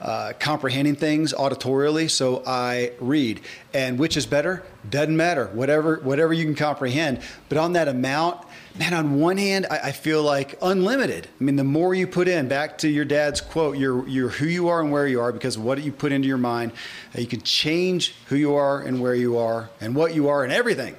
uh, 0.00 0.32
comprehending 0.38 0.96
things 0.96 1.32
auditorially, 1.32 2.10
so 2.10 2.42
I 2.46 2.92
read. 3.00 3.40
And 3.72 3.98
which 3.98 4.16
is 4.16 4.26
better? 4.26 4.62
Doesn't 4.88 5.16
matter. 5.16 5.46
Whatever, 5.48 5.96
whatever 6.02 6.32
you 6.32 6.44
can 6.44 6.54
comprehend. 6.54 7.20
But 7.48 7.58
on 7.58 7.72
that 7.72 7.88
amount, 7.88 8.44
man, 8.78 8.94
on 8.94 9.18
one 9.18 9.38
hand, 9.38 9.66
I, 9.70 9.78
I, 9.78 9.92
feel 9.92 10.22
like 10.22 10.58
unlimited. 10.60 11.28
I 11.40 11.44
mean, 11.44 11.56
the 11.56 11.64
more 11.64 11.94
you 11.94 12.06
put 12.06 12.28
in, 12.28 12.46
back 12.46 12.78
to 12.78 12.88
your 12.88 13.04
dad's 13.04 13.40
quote, 13.40 13.78
you're, 13.78 14.06
you're 14.06 14.28
who 14.28 14.46
you 14.46 14.68
are 14.68 14.80
and 14.80 14.92
where 14.92 15.06
you 15.06 15.20
are 15.20 15.32
because 15.32 15.58
what 15.58 15.82
you 15.82 15.92
put 15.92 16.12
into 16.12 16.28
your 16.28 16.38
mind. 16.38 16.72
Uh, 17.16 17.20
you 17.20 17.26
can 17.26 17.40
change 17.40 18.14
who 18.26 18.36
you 18.36 18.54
are 18.54 18.80
and 18.80 19.00
where 19.00 19.14
you 19.14 19.38
are 19.38 19.70
and 19.80 19.94
what 19.94 20.14
you 20.14 20.28
are 20.28 20.44
and 20.44 20.52
everything 20.52 20.94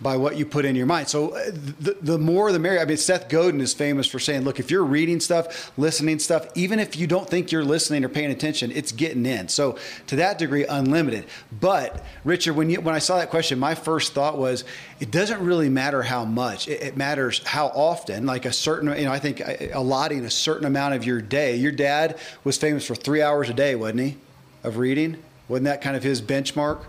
by 0.00 0.16
what 0.16 0.36
you 0.36 0.46
put 0.46 0.64
in 0.64 0.76
your 0.76 0.86
mind. 0.86 1.08
So 1.08 1.30
uh, 1.30 1.50
the, 1.50 1.96
the 2.00 2.18
more 2.18 2.52
the 2.52 2.58
merrier. 2.58 2.80
I 2.80 2.84
mean, 2.84 2.96
Seth 2.96 3.28
Godin 3.28 3.60
is 3.60 3.74
famous 3.74 4.06
for 4.06 4.18
saying, 4.18 4.42
look, 4.42 4.60
if 4.60 4.70
you're 4.70 4.84
reading 4.84 5.20
stuff, 5.20 5.72
listening 5.76 6.18
stuff, 6.18 6.46
even 6.54 6.78
if 6.78 6.96
you 6.96 7.06
don't 7.06 7.28
think 7.28 7.50
you're 7.50 7.64
listening 7.64 8.04
or 8.04 8.08
paying 8.08 8.30
attention, 8.30 8.70
it's 8.70 8.92
getting 8.92 9.26
in. 9.26 9.48
So 9.48 9.76
to 10.06 10.16
that 10.16 10.38
degree, 10.38 10.64
unlimited. 10.64 11.26
But 11.60 12.04
Richard, 12.24 12.54
when 12.54 12.70
you 12.70 12.80
when 12.80 12.94
I 12.94 13.00
saw 13.00 13.18
that 13.18 13.30
question, 13.30 13.58
my 13.58 13.74
first 13.74 14.12
thought 14.12 14.38
was, 14.38 14.64
it 15.00 15.10
doesn't 15.10 15.40
really 15.40 15.68
matter 15.68 16.02
how 16.02 16.24
much. 16.24 16.68
It, 16.68 16.82
it 16.82 16.96
matters 16.96 17.42
how 17.44 17.66
often. 17.68 18.26
Like 18.26 18.44
a 18.44 18.52
certain, 18.52 18.96
you 18.96 19.04
know, 19.04 19.12
I 19.12 19.18
think 19.18 19.40
uh, 19.40 19.68
allotting 19.72 20.24
a 20.24 20.30
certain 20.30 20.66
amount 20.66 20.94
of 20.94 21.04
your 21.04 21.20
day. 21.20 21.56
Your 21.56 21.72
dad 21.72 22.18
was 22.44 22.56
famous 22.56 22.86
for 22.86 22.94
three 22.94 23.22
hours 23.22 23.50
a 23.50 23.54
day, 23.54 23.74
wasn't 23.74 24.00
he, 24.00 24.16
of 24.62 24.76
reading? 24.78 25.16
Wasn't 25.48 25.64
that 25.64 25.80
kind 25.80 25.96
of 25.96 26.02
his 26.02 26.22
benchmark? 26.22 26.84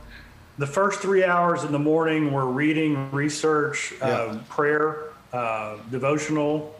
The 0.59 0.67
first 0.67 0.99
three 0.99 1.23
hours 1.23 1.63
in 1.63 1.71
the 1.71 1.79
morning 1.79 2.33
were 2.33 2.45
reading, 2.45 3.09
research, 3.11 3.93
yeah. 3.99 4.07
uh, 4.07 4.39
prayer, 4.49 5.05
uh, 5.31 5.77
devotional, 5.89 6.75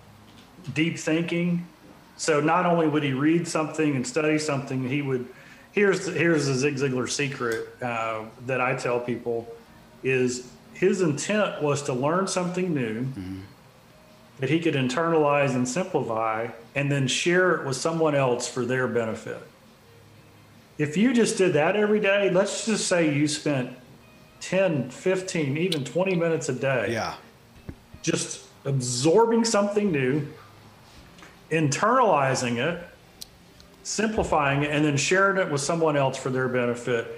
deep 0.73 0.99
thinking. 0.99 1.65
So 2.17 2.41
not 2.41 2.65
only 2.65 2.89
would 2.89 3.03
he 3.03 3.13
read 3.13 3.47
something 3.47 3.95
and 3.95 4.05
study 4.05 4.38
something, 4.38 4.88
he 4.88 5.01
would. 5.01 5.27
Here's 5.71 6.07
here's 6.07 6.47
the 6.47 6.55
Zig 6.55 6.75
Ziglar 6.75 7.09
secret 7.09 7.69
uh, 7.82 8.25
that 8.47 8.59
I 8.59 8.75
tell 8.75 8.99
people 8.99 9.47
is 10.03 10.51
his 10.73 11.01
intent 11.01 11.61
was 11.61 11.82
to 11.84 11.93
learn 11.93 12.27
something 12.27 12.73
new 12.73 13.03
mm-hmm. 13.03 13.39
that 14.39 14.49
he 14.49 14.59
could 14.59 14.73
internalize 14.73 15.55
and 15.55 15.67
simplify, 15.67 16.49
and 16.75 16.91
then 16.91 17.07
share 17.07 17.55
it 17.55 17.65
with 17.65 17.77
someone 17.77 18.15
else 18.15 18.45
for 18.45 18.65
their 18.65 18.88
benefit 18.88 19.41
if 20.80 20.95
you 20.95 21.13
just 21.13 21.38
did 21.38 21.53
that 21.53 21.75
every 21.75 21.99
day, 21.99 22.32
let's 22.32 22.65
just 22.65 22.88
say 22.88 23.13
you 23.13 23.27
spent 23.27 23.77
10, 24.39 24.89
15, 24.89 25.57
even 25.57 25.84
20 25.84 26.15
minutes 26.15 26.47
a 26.47 26.53
day. 26.53 26.93
Yeah. 26.93 27.15
Just 28.01 28.45
absorbing 28.63 29.43
something 29.43 29.91
new, 29.91 30.25
internalizing 31.51 32.57
it, 32.57 32.82
simplifying 33.84 34.63
it, 34.63 34.71
and 34.71 34.86
then 34.86 34.95
sharing 34.95 35.38
it 35.38 35.51
with 35.51 35.59
someone 35.59 35.97
else 35.97 36.17
for 36.17 36.30
their 36.30 36.47
benefit. 36.47 37.13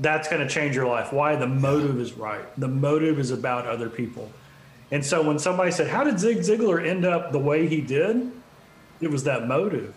That's 0.00 0.28
going 0.28 0.42
to 0.46 0.52
change 0.52 0.74
your 0.74 0.88
life. 0.88 1.12
Why? 1.12 1.36
The 1.36 1.46
motive 1.46 2.00
is 2.00 2.14
right. 2.14 2.44
The 2.58 2.66
motive 2.66 3.20
is 3.20 3.30
about 3.30 3.68
other 3.68 3.88
people. 3.88 4.28
And 4.90 5.06
so 5.06 5.22
when 5.22 5.38
somebody 5.38 5.70
said, 5.70 5.86
How 5.86 6.02
did 6.02 6.18
Zig 6.18 6.38
Ziglar 6.38 6.84
end 6.84 7.04
up 7.04 7.30
the 7.30 7.38
way 7.38 7.68
he 7.68 7.80
did? 7.80 8.32
It 9.00 9.08
was 9.08 9.22
that 9.24 9.46
motive 9.46 9.94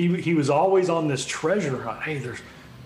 he 0.00 0.20
he 0.20 0.34
was 0.34 0.50
always 0.50 0.88
on 0.88 1.08
this 1.08 1.26
treasure 1.26 1.82
hunt. 1.82 2.02
Hey, 2.02 2.18
there's 2.18 2.40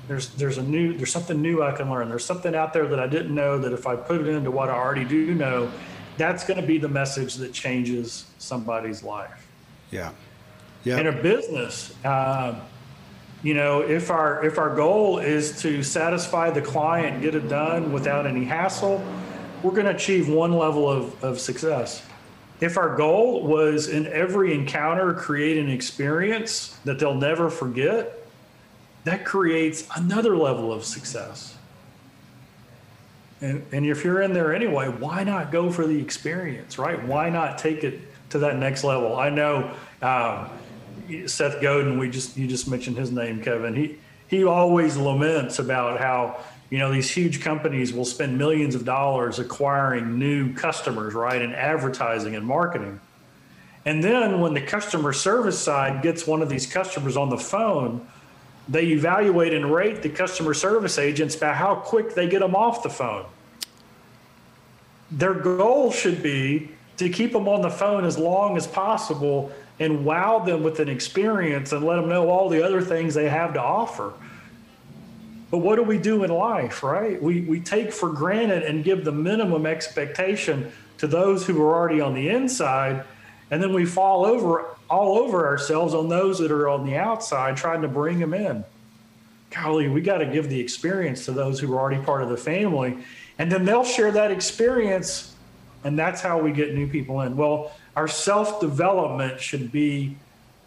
there's 0.09 0.31
there's 0.31 0.59
a 0.59 0.63
new 0.63 0.97
there's 0.97 1.13
something 1.13 1.41
new 1.41 1.63
I 1.63 1.73
can 1.73 1.91
learn. 1.91 2.09
There's 2.09 2.25
something 2.25 2.55
out 2.55 2.73
there 2.73 2.87
that 2.87 2.99
I 2.99 3.07
didn't 3.07 3.35
know 3.35 3.59
that 3.59 3.73
if 3.73 3.87
I 3.87 3.97
put 3.97 4.21
it 4.21 4.27
into 4.29 4.51
what 4.51 4.69
I 4.69 4.75
already 4.75 5.05
do 5.05 5.35
know, 5.35 5.71
that's 6.17 6.45
going 6.45 6.61
to 6.61 6.67
be 6.67 6.79
the 6.79 6.89
message 6.89 7.35
that 7.37 7.53
changes 7.53 8.27
somebody's 8.39 9.03
life. 9.03 9.47
Yeah. 9.91 10.13
Yeah. 10.85 10.99
In 10.99 11.07
a 11.07 11.13
business, 11.13 11.95
uh, 12.05 12.61
you 13.43 13.55
know, 13.55 13.81
if 13.81 14.11
our 14.11 14.45
if 14.45 14.59
our 14.59 14.75
goal 14.75 15.19
is 15.19 15.61
to 15.63 15.83
satisfy 15.83 16.51
the 16.51 16.63
client, 16.63 17.23
get 17.23 17.35
it 17.35 17.49
done 17.49 17.93
without 17.93 18.27
any 18.27 18.45
hassle, 18.45 19.03
we're 19.63 19.73
going 19.73 19.87
to 19.87 19.95
achieve 19.95 20.29
one 20.29 20.53
level 20.53 20.91
of, 20.91 21.23
of 21.25 21.41
success 21.41 22.03
if 22.65 22.79
our 22.79 22.97
goal 22.97 23.43
was 23.43 23.89
in 23.89 24.07
every 24.07 24.55
encounter 24.55 25.13
create 25.13 25.59
an 25.59 25.69
experience 25.69 26.79
that 26.85 26.99
they'll 26.99 27.15
never 27.15 27.51
forget, 27.51 28.27
that 29.05 29.27
creates 29.27 29.87
another 29.97 30.35
level 30.35 30.73
of 30.73 30.83
success. 30.83 31.59
And, 33.43 33.67
and 33.71 33.85
if 33.85 34.03
you're 34.03 34.23
in 34.23 34.33
there 34.33 34.55
anyway, 34.55 34.89
why 34.89 35.25
not 35.25 35.53
go 35.53 35.71
for 35.71 35.87
the 35.87 36.01
experience, 36.01 36.79
right? 36.79 37.03
Why 37.05 37.29
not 37.29 37.59
take 37.59 37.85
it 37.85 38.01
to 38.31 38.39
that 38.39 38.57
next 38.57 38.83
level? 38.83 39.15
I 39.19 39.29
know 39.29 39.71
um, 40.01 40.49
Seth 41.29 41.61
Godin, 41.61 41.99
we 41.99 42.09
just 42.09 42.35
you 42.39 42.47
just 42.47 42.67
mentioned 42.67 42.97
his 42.97 43.11
name, 43.13 43.43
Kevin. 43.43 43.75
He 43.75 43.99
he 44.27 44.45
always 44.45 44.97
laments 44.97 45.59
about 45.59 46.01
how 46.01 46.41
you 46.75 46.81
know 46.81 46.91
these 46.91 47.09
huge 47.09 47.41
companies 47.41 47.93
will 47.93 48.05
spend 48.05 48.37
millions 48.37 48.75
of 48.75 48.85
dollars 48.85 49.39
acquiring 49.39 50.19
new 50.19 50.53
customers 50.55 51.15
right 51.15 51.41
and 51.41 51.55
advertising 51.55 52.35
and 52.35 52.45
marketing. 52.45 53.01
And 53.85 54.03
then 54.03 54.41
when 54.41 54.55
the 54.55 54.61
customer 54.61 55.13
service 55.13 55.57
side 55.57 56.03
gets 56.03 56.27
one 56.27 56.43
of 56.43 56.49
these 56.49 56.67
customers 56.67 57.17
on 57.17 57.31
the 57.31 57.39
phone 57.39 58.05
they 58.69 58.87
evaluate 58.87 59.55
and 59.55 59.73
rate 59.73 60.03
the 60.03 60.09
customer 60.09 60.53
service 60.53 60.99
agents 60.99 61.37
by 61.37 61.53
how 61.53 61.77
quick 61.77 62.17
they 62.17 62.29
get 62.29 62.41
them 62.41 62.57
off 62.57 62.83
the 62.83 62.91
phone. 62.91 63.27
Their 65.13 65.35
goal 65.35 65.93
should 65.93 66.25
be 66.25 66.71
to 66.97 67.09
keep 67.09 67.33
them 67.35 67.47
on 67.47 67.63
the 67.63 67.71
phone 67.71 68.05
as 68.05 68.19
long 68.19 68.57
as 68.57 68.67
possible 68.67 69.53
and 69.79 70.05
wow 70.05 70.41
them 70.41 70.65
with 70.65 70.81
an 70.81 70.89
experience 70.89 71.71
and 71.71 71.85
let 71.85 71.97
them 71.97 72.09
know 72.09 72.29
all 72.29 72.49
the 72.49 72.65
other 72.65 72.81
things 72.81 73.15
they 73.15 73.29
have 73.29 73.55
to 73.55 73.63
offer 73.63 74.13
But 75.55 75.61
what 75.61 75.77
do 75.77 75.85
we 75.85 75.99
do 75.99 76.25
in 76.25 76.33
life, 76.33 76.83
right? 76.83 77.23
We, 77.23 77.43
we 77.43 77.61
take 77.61 77.93
for 77.93 78.09
granted 78.09 78.65
and 78.65 78.83
give 78.83 79.05
the 79.05 79.13
minimum 79.13 79.67
expectation 79.67 80.73
to 80.99 81.07
those 81.07 81.47
who 81.47 81.63
are 81.63 81.73
already 81.73 82.01
on 82.01 82.13
the 82.13 82.29
inside. 82.29 83.05
And 83.53 83.63
then 83.63 83.73
we 83.73 83.85
fall 83.85 84.27
over 84.27 84.75
all 84.91 85.17
over 85.17 85.47
ourselves 85.47 85.95
on 85.95 86.09
those 86.09 86.41
that 86.41 86.51
are 86.51 86.69
on 86.69 86.85
the 86.85 86.97
outside, 86.97 87.57
trying 87.57 87.83
to 87.83 87.89
bring 87.89 88.19
them 88.19 88.35
in. 88.35 88.65
Golly, 89.51 89.87
we 89.87 90.01
got 90.01 90.19
to 90.19 90.27
give 90.27 90.49
the 90.49 90.59
experience 90.59 91.25
to 91.27 91.31
those 91.31 91.61
who 91.61 91.73
are 91.73 91.79
already 91.79 92.03
part 92.03 92.25
of 92.25 92.31
the 92.31 92.37
family. 92.37 92.99
And 93.39 93.53
then 93.53 93.65
they'll 93.65 93.85
share 93.85 94.11
that 94.11 94.33
experience. 94.33 95.37
And 95.85 95.97
that's 95.97 96.21
how 96.21 96.41
we 96.41 96.51
get 96.51 96.75
new 96.75 96.89
people 96.89 97.21
in. 97.21 97.37
Well, 97.37 97.71
our 97.95 98.09
self 98.09 98.61
development 98.61 99.41
should 99.41 99.71
be 99.71 100.17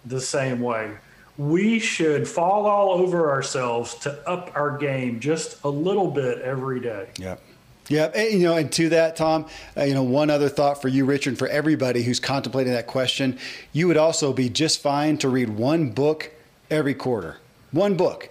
the 0.06 0.22
same 0.22 0.62
way. 0.62 0.96
We 1.38 1.80
should 1.80 2.28
fall 2.28 2.66
all 2.66 2.92
over 2.92 3.30
ourselves 3.30 3.96
to 3.96 4.28
up 4.28 4.52
our 4.56 4.78
game 4.78 5.20
just 5.20 5.64
a 5.64 5.70
little 5.70 6.10
bit 6.10 6.42
every 6.42 6.80
day. 6.80 7.10
Yep. 7.18 7.42
Yeah, 7.90 8.06
and, 8.14 8.34
you 8.34 8.48
know, 8.48 8.58
and 8.58 8.72
to 8.74 8.90
that, 8.90 9.16
Tom, 9.16 9.46
uh, 9.78 9.84
you 9.84 9.94
know, 9.94 10.04
one 10.04 10.30
other 10.30 10.50
thought 10.50 10.82
for 10.82 10.90
you, 10.90 11.06
Richard, 11.06 11.38
for 11.38 11.48
everybody 11.48 12.04
who's 12.04 12.20
contemplating 12.20 12.74
that 12.74 12.88
question, 12.88 13.40
you 13.72 13.88
would 13.88 13.98
also 13.98 14.34
be 14.34 14.50
just 14.50 14.82
fine 14.82 15.18
to 15.20 15.30
read 15.30 15.50
one 15.50 15.92
book 15.92 16.32
every 16.70 16.94
quarter, 16.94 17.38
one 17.72 17.96
book, 17.96 18.30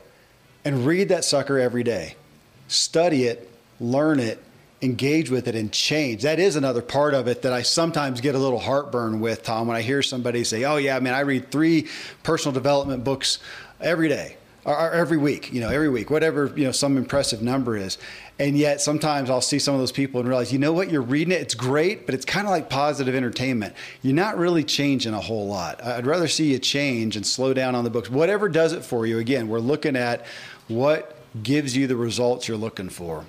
and 0.65 0.85
read 0.85 1.09
that 1.09 1.25
sucker 1.25 1.59
every 1.59 1.83
day. 1.83 2.17
Study 2.69 3.25
it, 3.25 3.51
learn 3.81 4.21
it, 4.21 4.43
engage 4.83 5.31
with 5.31 5.49
it, 5.49 5.55
and 5.55 5.73
change. 5.73 6.23
That 6.23 6.39
is 6.39 6.57
another 6.57 6.83
part 6.83 7.15
of 7.15 7.29
it 7.29 7.43
that 7.43 7.53
I 7.53 7.63
sometimes 7.63 8.21
get 8.21 8.35
a 8.35 8.39
little 8.39 8.59
heartburn 8.59 9.21
with, 9.21 9.43
Tom, 9.43 9.69
when 9.69 9.77
I 9.77 9.83
hear 9.83 10.03
somebody 10.03 10.45
say, 10.45 10.65
"Oh 10.65 10.77
yeah, 10.77 10.97
I 10.97 11.01
mean, 11.01 11.15
I 11.15 11.21
read 11.21 11.51
three 11.51 11.89
personal 12.23 12.53
development 12.53 13.05
books 13.05 13.39
every 13.81 14.09
day." 14.09 14.37
Or 14.65 14.91
every 14.91 15.17
week, 15.17 15.53
you 15.53 15.61
know, 15.61 15.69
every 15.69 15.89
week, 15.89 16.11
whatever, 16.11 16.53
you 16.57 16.65
know, 16.65 16.73
some 16.73 16.97
impressive 16.97 17.41
number 17.41 17.77
is. 17.77 17.99
And 18.41 18.59
yet 18.59 18.81
sometimes 18.81 19.31
I'll 19.31 19.41
see 19.41 19.61
some 19.61 19.75
of 19.75 19.81
those 19.81 19.93
people 19.93 20.19
and 20.19 20.29
realize, 20.29 20.53
you 20.53 20.59
know 20.59 20.73
what, 20.73 20.91
you're 20.91 21.03
reading 21.03 21.33
it, 21.33 21.41
it's 21.41 21.55
great, 21.55 22.05
but 22.05 22.17
it's 22.17 22.25
kind 22.25 22.49
of 22.49 22.51
like 22.51 22.69
positive 22.69 23.15
entertainment. 23.15 23.75
You're 24.03 24.17
not 24.17 24.37
really 24.37 24.65
changing 24.65 25.15
a 25.15 25.21
whole 25.21 25.47
lot. 25.47 25.81
I'd 25.85 26.05
rather 26.05 26.27
see 26.27 26.51
you 26.51 26.59
change 26.59 27.15
and 27.15 27.25
slow 27.25 27.55
down 27.55 27.77
on 27.77 27.85
the 27.85 27.91
books. 27.91 28.11
Whatever 28.11 28.49
does 28.49 28.73
it 28.73 28.85
for 28.85 29.07
you, 29.07 29.19
again, 29.21 29.47
we're 29.47 29.61
looking 29.61 29.95
at 29.95 30.27
what 30.67 31.15
gives 31.45 31.77
you 31.77 31.87
the 31.87 31.95
results 31.95 32.49
you're 32.49 32.57
looking 32.57 32.89
for. 32.89 33.25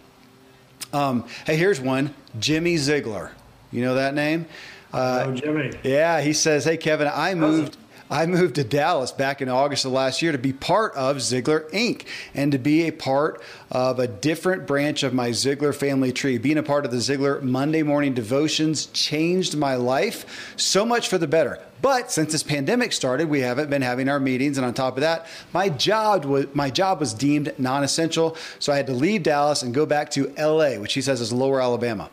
Um, 0.94 1.26
hey, 1.46 1.56
here's 1.56 1.80
one 1.80 2.14
Jimmy 2.40 2.76
Ziglar. 2.76 3.32
You 3.72 3.82
know 3.82 3.96
that 3.96 4.14
name? 4.14 4.46
Uh, 4.94 5.26
oh, 5.28 5.32
Jimmy. 5.34 5.72
Yeah, 5.84 6.22
he 6.22 6.34
says, 6.34 6.64
Hey, 6.64 6.78
Kevin, 6.78 7.10
I 7.14 7.34
moved. 7.36 7.78
I 8.10 8.26
moved 8.26 8.56
to 8.56 8.64
Dallas 8.64 9.12
back 9.12 9.42
in 9.42 9.50
August 9.50 9.84
of 9.84 9.92
last 9.92 10.22
year 10.22 10.32
to 10.32 10.38
be 10.38 10.54
part 10.54 10.96
of 10.96 11.18
Ziglar 11.18 11.70
Inc. 11.72 12.06
and 12.34 12.54
to 12.54 12.58
be 12.58 12.88
a 12.88 12.92
part 12.92 13.42
of 13.70 14.00
a 14.00 14.08
different 14.08 14.66
branch 14.66 15.04
of 15.04 15.14
my 15.14 15.32
Ziglar 15.32 15.76
family 15.76 16.14
tree. 16.14 16.38
Being 16.38 16.58
a 16.58 16.64
part 16.64 16.86
of 16.86 16.92
the 16.92 16.98
Ziglar 16.98 17.42
Monday 17.42 17.84
morning 17.84 18.14
devotions 18.14 18.86
changed 18.88 19.58
my 19.58 19.76
life 19.76 20.54
so 20.56 20.86
much 20.86 21.10
for 21.10 21.18
the 21.18 21.28
better. 21.28 21.60
But 21.82 22.12
since 22.12 22.32
this 22.32 22.44
pandemic 22.44 22.92
started, 22.92 23.30
we 23.30 23.42
haven't 23.42 23.70
been 23.70 23.84
having 23.84 24.10
our 24.10 24.20
meetings, 24.20 24.58
and 24.58 24.66
on 24.66 24.74
top 24.74 24.96
of 24.96 25.02
that, 25.02 25.28
my 25.54 25.70
job 25.70 26.26
was 26.26 26.48
my 26.56 26.72
job 26.72 27.00
was 27.00 27.14
deemed 27.14 27.54
non-essential, 27.60 28.36
so 28.58 28.74
I 28.74 28.78
had 28.78 28.88
to 28.88 28.94
leave 28.94 29.22
Dallas 29.22 29.62
and 29.62 29.74
go 29.76 29.86
back 29.86 30.10
to 30.12 30.34
LA, 30.40 30.80
which 30.80 30.94
he 30.94 31.02
says 31.02 31.22
is 31.22 31.32
Lower 31.32 31.62
Alabama. 31.62 32.10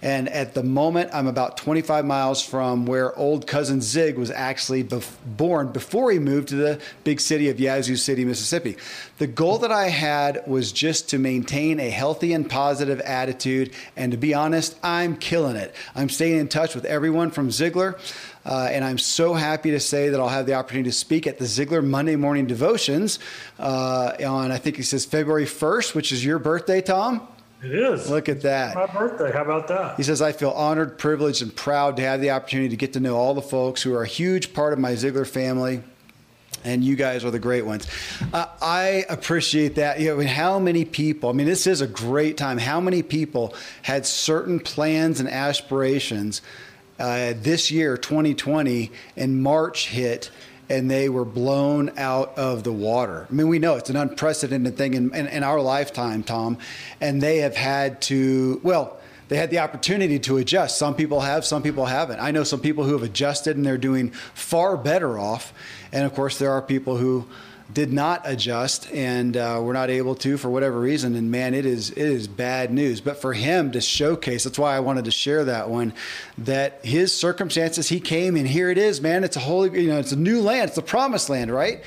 And 0.00 0.28
at 0.28 0.54
the 0.54 0.62
moment, 0.62 1.10
I'm 1.12 1.26
about 1.26 1.56
25 1.56 2.04
miles 2.04 2.40
from 2.40 2.86
where 2.86 3.16
old 3.18 3.48
cousin 3.48 3.80
Zig 3.80 4.16
was 4.16 4.30
actually 4.30 4.84
bef- 4.84 5.16
born 5.26 5.72
before 5.72 6.12
he 6.12 6.20
moved 6.20 6.48
to 6.48 6.56
the 6.56 6.80
big 7.02 7.20
city 7.20 7.48
of 7.48 7.58
Yazoo 7.58 7.96
City, 7.96 8.24
Mississippi. 8.24 8.76
The 9.18 9.26
goal 9.26 9.58
that 9.58 9.72
I 9.72 9.88
had 9.88 10.44
was 10.46 10.70
just 10.70 11.08
to 11.10 11.18
maintain 11.18 11.80
a 11.80 11.90
healthy 11.90 12.32
and 12.32 12.48
positive 12.48 13.00
attitude. 13.00 13.72
And 13.96 14.12
to 14.12 14.18
be 14.18 14.34
honest, 14.34 14.78
I'm 14.84 15.16
killing 15.16 15.56
it. 15.56 15.74
I'm 15.96 16.08
staying 16.08 16.38
in 16.38 16.48
touch 16.48 16.76
with 16.76 16.84
everyone 16.84 17.32
from 17.32 17.48
Ziglar. 17.48 17.98
Uh, 18.46 18.68
and 18.70 18.84
I'm 18.84 18.98
so 18.98 19.34
happy 19.34 19.72
to 19.72 19.80
say 19.80 20.10
that 20.10 20.20
I'll 20.20 20.28
have 20.28 20.46
the 20.46 20.54
opportunity 20.54 20.90
to 20.90 20.96
speak 20.96 21.26
at 21.26 21.38
the 21.38 21.44
Ziglar 21.44 21.84
Monday 21.84 22.14
Morning 22.14 22.46
Devotions 22.46 23.18
uh, 23.58 24.12
on, 24.24 24.52
I 24.52 24.58
think 24.58 24.76
he 24.76 24.82
says 24.82 25.04
February 25.04 25.44
1st, 25.44 25.94
which 25.96 26.12
is 26.12 26.24
your 26.24 26.38
birthday, 26.38 26.80
Tom. 26.80 27.26
It 27.62 27.72
is. 27.72 28.08
Look 28.08 28.28
at 28.28 28.42
that. 28.42 28.74
My 28.74 28.86
birthday. 28.86 29.32
How 29.32 29.42
about 29.42 29.66
that? 29.68 29.96
He 29.96 30.04
says, 30.04 30.22
I 30.22 30.32
feel 30.32 30.50
honored, 30.50 30.96
privileged, 30.96 31.42
and 31.42 31.54
proud 31.54 31.96
to 31.96 32.02
have 32.02 32.20
the 32.20 32.30
opportunity 32.30 32.68
to 32.68 32.76
get 32.76 32.92
to 32.92 33.00
know 33.00 33.16
all 33.16 33.34
the 33.34 33.42
folks 33.42 33.82
who 33.82 33.94
are 33.94 34.02
a 34.02 34.06
huge 34.06 34.52
part 34.54 34.72
of 34.72 34.78
my 34.78 34.92
Ziglar 34.92 35.26
family. 35.26 35.82
And 36.64 36.82
you 36.84 36.96
guys 36.96 37.24
are 37.24 37.30
the 37.30 37.38
great 37.38 37.64
ones. 37.64 37.86
Uh, 38.32 38.46
I 38.60 39.04
appreciate 39.08 39.76
that. 39.76 40.00
You 40.00 40.08
know, 40.08 40.14
I 40.14 40.18
mean, 40.18 40.28
how 40.28 40.58
many 40.58 40.84
people, 40.84 41.30
I 41.30 41.32
mean, 41.32 41.46
this 41.46 41.66
is 41.66 41.80
a 41.80 41.86
great 41.86 42.36
time. 42.36 42.58
How 42.58 42.80
many 42.80 43.02
people 43.02 43.54
had 43.82 44.06
certain 44.06 44.58
plans 44.58 45.20
and 45.20 45.28
aspirations 45.28 46.42
uh, 46.98 47.34
this 47.36 47.70
year, 47.70 47.96
2020, 47.96 48.90
and 49.16 49.40
March 49.42 49.88
hit 49.88 50.30
and 50.68 50.90
they 50.90 51.08
were 51.08 51.24
blown 51.24 51.92
out 51.96 52.36
of 52.36 52.62
the 52.62 52.72
water. 52.72 53.26
I 53.28 53.32
mean, 53.32 53.48
we 53.48 53.58
know 53.58 53.76
it's 53.76 53.90
an 53.90 53.96
unprecedented 53.96 54.76
thing 54.76 54.94
in, 54.94 55.14
in, 55.14 55.26
in, 55.26 55.42
our 55.42 55.60
lifetime, 55.60 56.22
Tom, 56.22 56.58
and 57.00 57.22
they 57.22 57.38
have 57.38 57.56
had 57.56 58.02
to, 58.02 58.60
well, 58.62 58.98
they 59.28 59.36
had 59.36 59.50
the 59.50 59.58
opportunity 59.58 60.18
to 60.20 60.38
adjust. 60.38 60.78
Some 60.78 60.94
people 60.94 61.20
have, 61.20 61.44
some 61.44 61.62
people 61.62 61.86
haven't. 61.86 62.18
I 62.20 62.30
know 62.30 62.44
some 62.44 62.60
people 62.60 62.84
who 62.84 62.92
have 62.92 63.02
adjusted 63.02 63.56
and 63.56 63.64
they're 63.64 63.78
doing 63.78 64.10
far 64.10 64.76
better 64.76 65.18
off. 65.18 65.52
And 65.92 66.04
of 66.04 66.14
course, 66.14 66.38
there 66.38 66.50
are 66.52 66.62
people 66.62 66.96
who, 66.96 67.26
did 67.72 67.92
not 67.92 68.22
adjust 68.24 68.90
and 68.92 69.36
uh, 69.36 69.60
were 69.62 69.74
not 69.74 69.90
able 69.90 70.14
to 70.14 70.38
for 70.38 70.48
whatever 70.48 70.80
reason. 70.80 71.14
And 71.14 71.30
man, 71.30 71.54
it 71.54 71.66
is 71.66 71.90
it 71.90 71.98
is 71.98 72.26
bad 72.26 72.72
news. 72.72 73.00
But 73.00 73.20
for 73.20 73.34
him 73.34 73.72
to 73.72 73.80
showcase, 73.80 74.44
that's 74.44 74.58
why 74.58 74.74
I 74.74 74.80
wanted 74.80 75.04
to 75.04 75.10
share 75.10 75.44
that 75.44 75.68
one. 75.68 75.92
That 76.38 76.80
his 76.82 77.14
circumstances, 77.14 77.88
he 77.88 78.00
came 78.00 78.36
and 78.36 78.48
here 78.48 78.70
it 78.70 78.78
is, 78.78 79.00
man. 79.00 79.22
It's 79.22 79.36
a 79.36 79.40
holy, 79.40 79.82
you 79.82 79.88
know, 79.88 79.98
it's 79.98 80.12
a 80.12 80.16
new 80.16 80.40
land. 80.40 80.68
It's 80.68 80.76
the 80.76 80.82
promised 80.82 81.28
land, 81.28 81.52
right? 81.52 81.82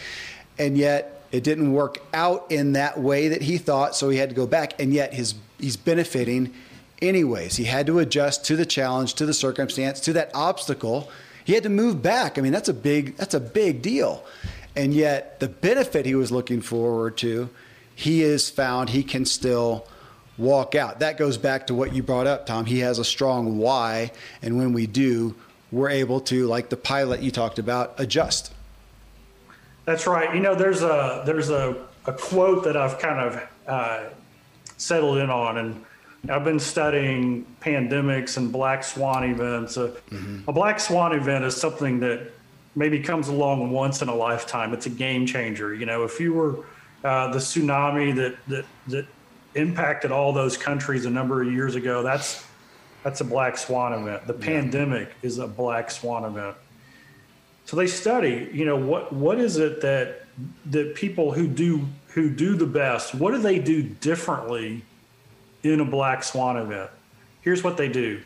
And 0.60 0.78
yet 0.78 1.24
it 1.32 1.44
didn't 1.44 1.74
work 1.74 1.98
out 2.14 2.52
in 2.52 2.74
that 2.74 3.00
way 3.00 3.30
that 3.30 3.42
he 3.42 3.58
thought, 3.58 3.96
so 3.96 4.10
he 4.10 4.18
had 4.18 4.30
to 4.30 4.36
go 4.36 4.46
back. 4.46 4.80
And 4.80 4.94
yet 4.94 5.14
his 5.14 5.34
he's 5.60 5.78
benefiting 5.78 6.54
anyways. 7.02 7.56
He 7.56 7.64
had 7.64 7.88
to 7.88 7.98
adjust 8.00 8.46
to 8.46 8.56
the 8.56 8.66
challenge, 8.66 9.16
to 9.16 9.26
the 9.26 9.34
circumstance, 9.34 10.00
to 10.02 10.14
that 10.14 10.30
obstacle. 10.36 11.10
He 11.44 11.54
had 11.54 11.64
to 11.64 11.70
move 11.70 12.04
back. 12.04 12.38
I 12.38 12.42
mean, 12.42 12.52
that's 12.52 12.70
a 12.70 12.74
big 12.74 13.18
that's 13.18 13.34
a 13.34 13.40
big 13.40 13.82
deal. 13.82 14.24
And 14.76 14.94
yet, 14.94 15.40
the 15.40 15.48
benefit 15.48 16.06
he 16.06 16.16
was 16.16 16.32
looking 16.32 16.62
forward 16.62 17.18
to, 17.18 17.50
he 17.94 18.22
has 18.22 18.50
found 18.50 18.90
he 18.90 19.04
can 19.04 19.26
still 19.26 19.88
walk 20.38 20.76
out. 20.76 21.00
That 21.00 21.18
goes 21.18 21.38
back 21.38 21.68
to 21.68 21.74
what 21.74 21.94
you 21.94 22.04
brought 22.04 22.28
up, 22.28 22.46
Tom. 22.46 22.66
He 22.66 22.80
has 22.80 23.00
a 23.00 23.06
strong 23.06 23.58
why. 23.58 24.12
And 24.42 24.58
when 24.58 24.74
we 24.74 24.88
do, 24.88 25.36
we're 25.72 25.90
able 25.90 26.22
to, 26.22 26.48
like 26.48 26.70
the 26.70 26.78
pilot 26.78 27.22
you 27.22 27.32
talked 27.32 27.60
about, 27.60 28.00
adjust. 28.00 28.54
That's 29.86 30.08
right. 30.08 30.34
You 30.34 30.42
know, 30.42 30.56
there's 30.56 30.84
a 30.84 31.24
there's 31.26 31.50
a, 31.50 31.76
a 32.06 32.14
quote 32.14 32.64
that 32.64 32.78
I've 32.78 33.00
kind 33.00 33.20
of 33.20 33.50
uh, 33.68 34.04
settled 34.78 35.18
in 35.18 35.30
on, 35.30 35.58
and 35.58 35.86
I've 36.30 36.44
been 36.44 36.60
studying 36.60 37.46
pandemics 37.62 38.38
and 38.38 38.52
black 38.52 38.84
swan 38.84 39.24
events. 39.24 39.78
Uh, 39.78 39.96
mm-hmm. 40.10 40.48
A 40.48 40.54
black 40.54 40.80
swan 40.80 41.14
event 41.14 41.46
is 41.46 41.56
something 41.56 42.00
that 42.02 42.32
maybe 42.76 43.00
comes 43.00 43.28
along 43.28 43.72
once 43.72 44.02
in 44.02 44.10
a 44.10 44.16
lifetime. 44.16 44.74
It's 44.74 44.86
a 44.86 44.92
game 44.92 45.26
changer. 45.26 45.74
You 45.74 45.86
know, 45.86 46.04
if 46.04 46.20
you 46.20 46.34
were 46.34 46.66
uh, 47.04 47.32
the 47.32 47.40
tsunami 47.40 48.16
that 48.16 48.36
that 48.48 48.66
that 48.88 49.06
impacted 49.56 50.12
all 50.12 50.32
those 50.32 50.58
countries 50.58 51.06
a 51.06 51.10
number 51.10 51.42
of 51.42 51.52
years 51.52 51.76
ago, 51.76 52.04
that's 52.04 52.46
that's 53.04 53.22
a 53.22 53.26
black 53.26 53.58
swan 53.58 53.94
event. 53.94 54.28
The 54.28 54.34
yeah. 54.34 54.46
pandemic 54.46 55.14
is 55.22 55.40
a 55.40 55.48
black 55.48 55.92
swan 55.92 56.24
event. 56.26 56.56
So 57.66 57.78
they 57.78 57.88
study, 57.88 58.50
you 58.54 58.66
know, 58.66 58.76
what 58.76 59.12
what 59.14 59.40
is 59.40 59.58
it 59.58 59.82
that 59.82 60.26
that 60.68 60.96
people 60.96 61.32
who 61.32 61.48
do 61.48 61.88
who 62.08 62.30
do 62.30 62.56
the 62.56 62.66
best, 62.66 63.16
what 63.16 63.32
do 63.32 63.38
they 63.38 63.60
do 63.60 63.84
differently 63.84 64.84
in 65.64 65.80
a 65.80 65.86
black 65.86 66.24
swan 66.24 66.58
event? 66.58 66.90
Here's 67.42 67.64
what 67.64 67.78
they 67.78 67.90
do 67.90 68.22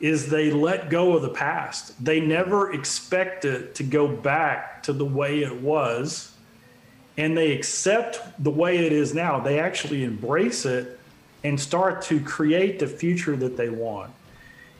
is 0.00 0.30
they 0.30 0.50
let 0.50 0.90
go 0.90 1.14
of 1.14 1.22
the 1.22 1.28
past. 1.28 2.02
They 2.02 2.20
never 2.20 2.72
expect 2.72 3.44
it 3.44 3.74
to 3.76 3.82
go 3.82 4.08
back 4.08 4.82
to 4.84 4.92
the 4.92 5.04
way 5.04 5.42
it 5.42 5.60
was. 5.60 6.32
And 7.16 7.36
they 7.36 7.52
accept 7.52 8.20
the 8.42 8.50
way 8.50 8.86
it 8.86 8.92
is 8.92 9.12
now. 9.12 9.40
They 9.40 9.58
actually 9.58 10.04
embrace 10.04 10.64
it 10.64 11.00
and 11.42 11.58
start 11.58 12.02
to 12.02 12.20
create 12.20 12.78
the 12.78 12.86
future 12.86 13.34
that 13.36 13.56
they 13.56 13.68
want. 13.68 14.12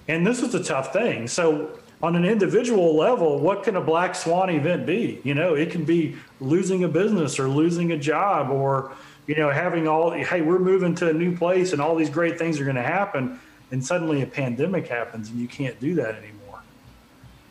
And 0.06 0.26
this 0.26 0.42
is 0.42 0.54
a 0.54 0.62
tough 0.62 0.92
thing. 0.92 1.26
So, 1.26 1.78
on 2.00 2.14
an 2.14 2.24
individual 2.24 2.96
level, 2.96 3.40
what 3.40 3.64
can 3.64 3.74
a 3.74 3.80
black 3.80 4.14
swan 4.14 4.50
event 4.50 4.86
be? 4.86 5.20
You 5.24 5.34
know, 5.34 5.54
it 5.54 5.72
can 5.72 5.84
be 5.84 6.14
losing 6.38 6.84
a 6.84 6.88
business 6.88 7.40
or 7.40 7.48
losing 7.48 7.90
a 7.90 7.98
job 7.98 8.50
or, 8.50 8.92
you 9.26 9.34
know, 9.34 9.50
having 9.50 9.88
all, 9.88 10.12
hey, 10.12 10.40
we're 10.40 10.60
moving 10.60 10.94
to 10.96 11.08
a 11.08 11.12
new 11.12 11.36
place 11.36 11.72
and 11.72 11.82
all 11.82 11.96
these 11.96 12.08
great 12.08 12.38
things 12.38 12.60
are 12.60 12.64
going 12.64 12.76
to 12.76 12.82
happen 12.82 13.40
and 13.70 13.84
suddenly 13.84 14.22
a 14.22 14.26
pandemic 14.26 14.88
happens 14.88 15.30
and 15.30 15.38
you 15.38 15.48
can't 15.48 15.78
do 15.80 15.94
that 15.94 16.14
anymore. 16.14 16.62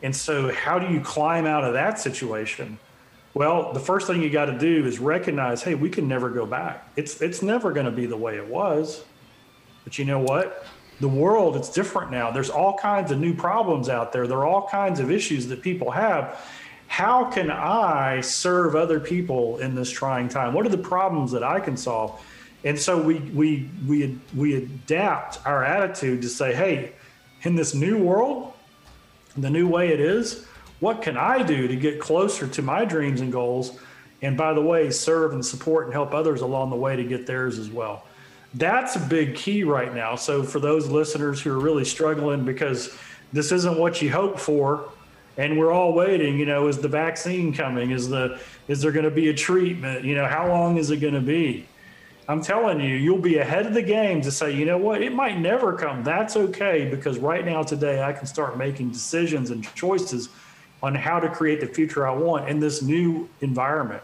And 0.04 0.16
so, 0.16 0.54
how 0.54 0.80
do 0.80 0.94
you 0.94 1.02
climb 1.02 1.46
out 1.46 1.64
of 1.64 1.74
that 1.74 2.00
situation? 2.00 2.78
Well, 3.34 3.74
the 3.74 3.80
first 3.80 4.08
thing 4.08 4.22
you 4.22 4.30
got 4.30 4.46
to 4.46 4.58
do 4.58 4.86
is 4.86 5.00
recognize, 5.00 5.62
hey, 5.62 5.76
we 5.76 5.90
can 5.90 6.08
never 6.08 6.30
go 6.30 6.46
back. 6.46 6.90
It's 6.96 7.22
it's 7.22 7.42
never 7.42 7.72
going 7.72 7.86
to 7.86 7.92
be 7.92 8.06
the 8.06 8.18
way 8.18 8.38
it 8.38 8.48
was. 8.48 9.04
But 9.84 9.98
you 9.98 10.06
know 10.06 10.20
what? 10.20 10.66
The 11.00 11.08
world 11.08 11.56
it's 11.56 11.70
different 11.70 12.12
now. 12.12 12.32
There's 12.32 12.50
all 12.50 12.78
kinds 12.78 13.12
of 13.12 13.20
new 13.20 13.34
problems 13.34 13.90
out 13.90 14.12
there. 14.12 14.28
There 14.28 14.40
are 14.40 14.46
all 14.46 14.68
kinds 14.68 15.00
of 15.00 15.12
issues 15.12 15.48
that 15.48 15.62
people 15.62 15.92
have. 15.92 16.44
How 16.88 17.26
can 17.26 17.52
I 17.52 18.22
serve 18.22 18.76
other 18.76 19.00
people 19.00 19.58
in 19.58 19.76
this 19.76 19.92
trying 19.92 20.30
time? 20.30 20.54
What 20.54 20.66
are 20.66 20.70
the 20.70 20.78
problems 20.78 21.32
that 21.32 21.44
I 21.44 21.60
can 21.60 21.78
solve? 21.78 22.24
And 22.64 22.78
so 22.78 23.02
we 23.02 23.20
we 23.20 23.70
we 23.88 24.20
we 24.36 24.56
adapt 24.56 25.46
our 25.46 25.64
attitude 25.64 26.22
to 26.24 26.30
say, 26.30 26.54
hey, 26.54 26.94
in 27.44 27.56
this 27.56 27.74
new 27.74 27.98
world, 27.98 28.54
the 29.36 29.50
new 29.50 29.68
way 29.68 29.90
it 29.90 30.00
is, 30.00 30.46
what 30.80 31.02
can 31.02 31.18
I 31.18 31.44
do 31.44 31.68
to 31.68 31.76
get 31.76 32.00
closer 32.00 32.48
to 32.48 32.62
my 32.62 32.86
dreams 32.86 33.22
and 33.22 33.32
goals? 33.32 33.80
And 34.22 34.36
by 34.36 34.54
the 34.54 34.62
way, 34.62 34.90
serve 34.90 35.34
and 35.34 35.46
support 35.46 35.86
and 35.86 35.94
help 35.94 36.14
others 36.14 36.42
along 36.42 36.72
the 36.72 36.76
way 36.76 36.96
to 36.96 37.04
get 37.04 37.28
theirs 37.28 37.60
as 37.60 37.70
well. 37.70 38.04
That's 38.56 38.96
a 38.96 39.00
big 39.00 39.36
key 39.36 39.64
right 39.64 39.94
now. 39.94 40.16
So 40.16 40.42
for 40.42 40.60
those 40.60 40.88
listeners 40.88 41.42
who 41.42 41.52
are 41.52 41.60
really 41.60 41.86
struggling 41.86 42.44
because 42.44 42.96
this 43.32 43.52
isn't 43.52 43.78
what 43.78 44.02
you 44.02 44.12
hope 44.12 44.40
for, 44.40 44.90
and 45.38 45.60
we're 45.60 45.72
all 45.72 45.94
waiting, 45.94 46.40
you 46.40 46.48
know, 46.48 46.68
is 46.68 46.80
the 46.80 46.88
vaccine 46.88 47.54
coming? 47.54 47.92
Is 47.92 48.10
the 48.10 48.40
is 48.68 48.82
there 48.82 48.92
going 48.92 49.06
to 49.06 49.12
be 49.12 49.30
a 49.30 49.34
treatment? 49.34 50.04
You 50.04 50.16
know, 50.16 50.26
how 50.26 50.48
long 50.48 50.78
is 50.78 50.90
it 50.90 50.98
going 50.98 51.14
to 51.14 51.22
be? 51.22 51.68
I'm 52.30 52.42
telling 52.42 52.82
you, 52.82 52.96
you'll 52.96 53.20
be 53.20 53.38
ahead 53.38 53.66
of 53.66 53.74
the 53.74 53.82
game 53.82 54.22
to 54.22 54.32
say, 54.32 54.54
you 54.54 54.66
know 54.66 54.78
what, 54.78 55.02
it 55.02 55.14
might 55.14 55.40
never 55.40 55.74
come. 55.74 56.04
That's 56.04 56.36
okay 56.36 56.90
because 56.90 57.20
right 57.20 57.46
now, 57.46 57.64
today, 57.64 58.04
I 58.04 58.12
can 58.12 58.26
start 58.26 58.58
making 58.58 58.90
decisions 58.90 59.50
and 59.50 59.64
choices 59.76 60.28
on 60.84 60.94
how 60.94 61.20
to 61.22 61.30
create 61.30 61.62
the 61.62 61.68
future 61.68 62.06
I 62.06 62.14
want 62.14 62.50
in 62.50 62.60
this 62.60 62.82
new 62.82 63.30
environment. 63.40 64.04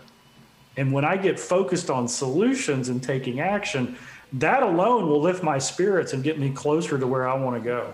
And 0.78 0.94
when 0.94 1.04
I 1.04 1.18
get 1.18 1.38
focused 1.38 1.90
on 1.90 2.08
solutions 2.08 2.88
and 2.88 3.04
taking 3.04 3.42
action, 3.42 3.98
that 4.34 4.64
alone 4.64 5.08
will 5.08 5.22
lift 5.22 5.44
my 5.44 5.60
spirits 5.60 6.14
and 6.14 6.24
get 6.24 6.40
me 6.40 6.50
closer 6.50 6.98
to 6.98 7.06
where 7.06 7.28
I 7.28 7.36
want 7.36 7.62
to 7.62 7.64
go. 7.64 7.94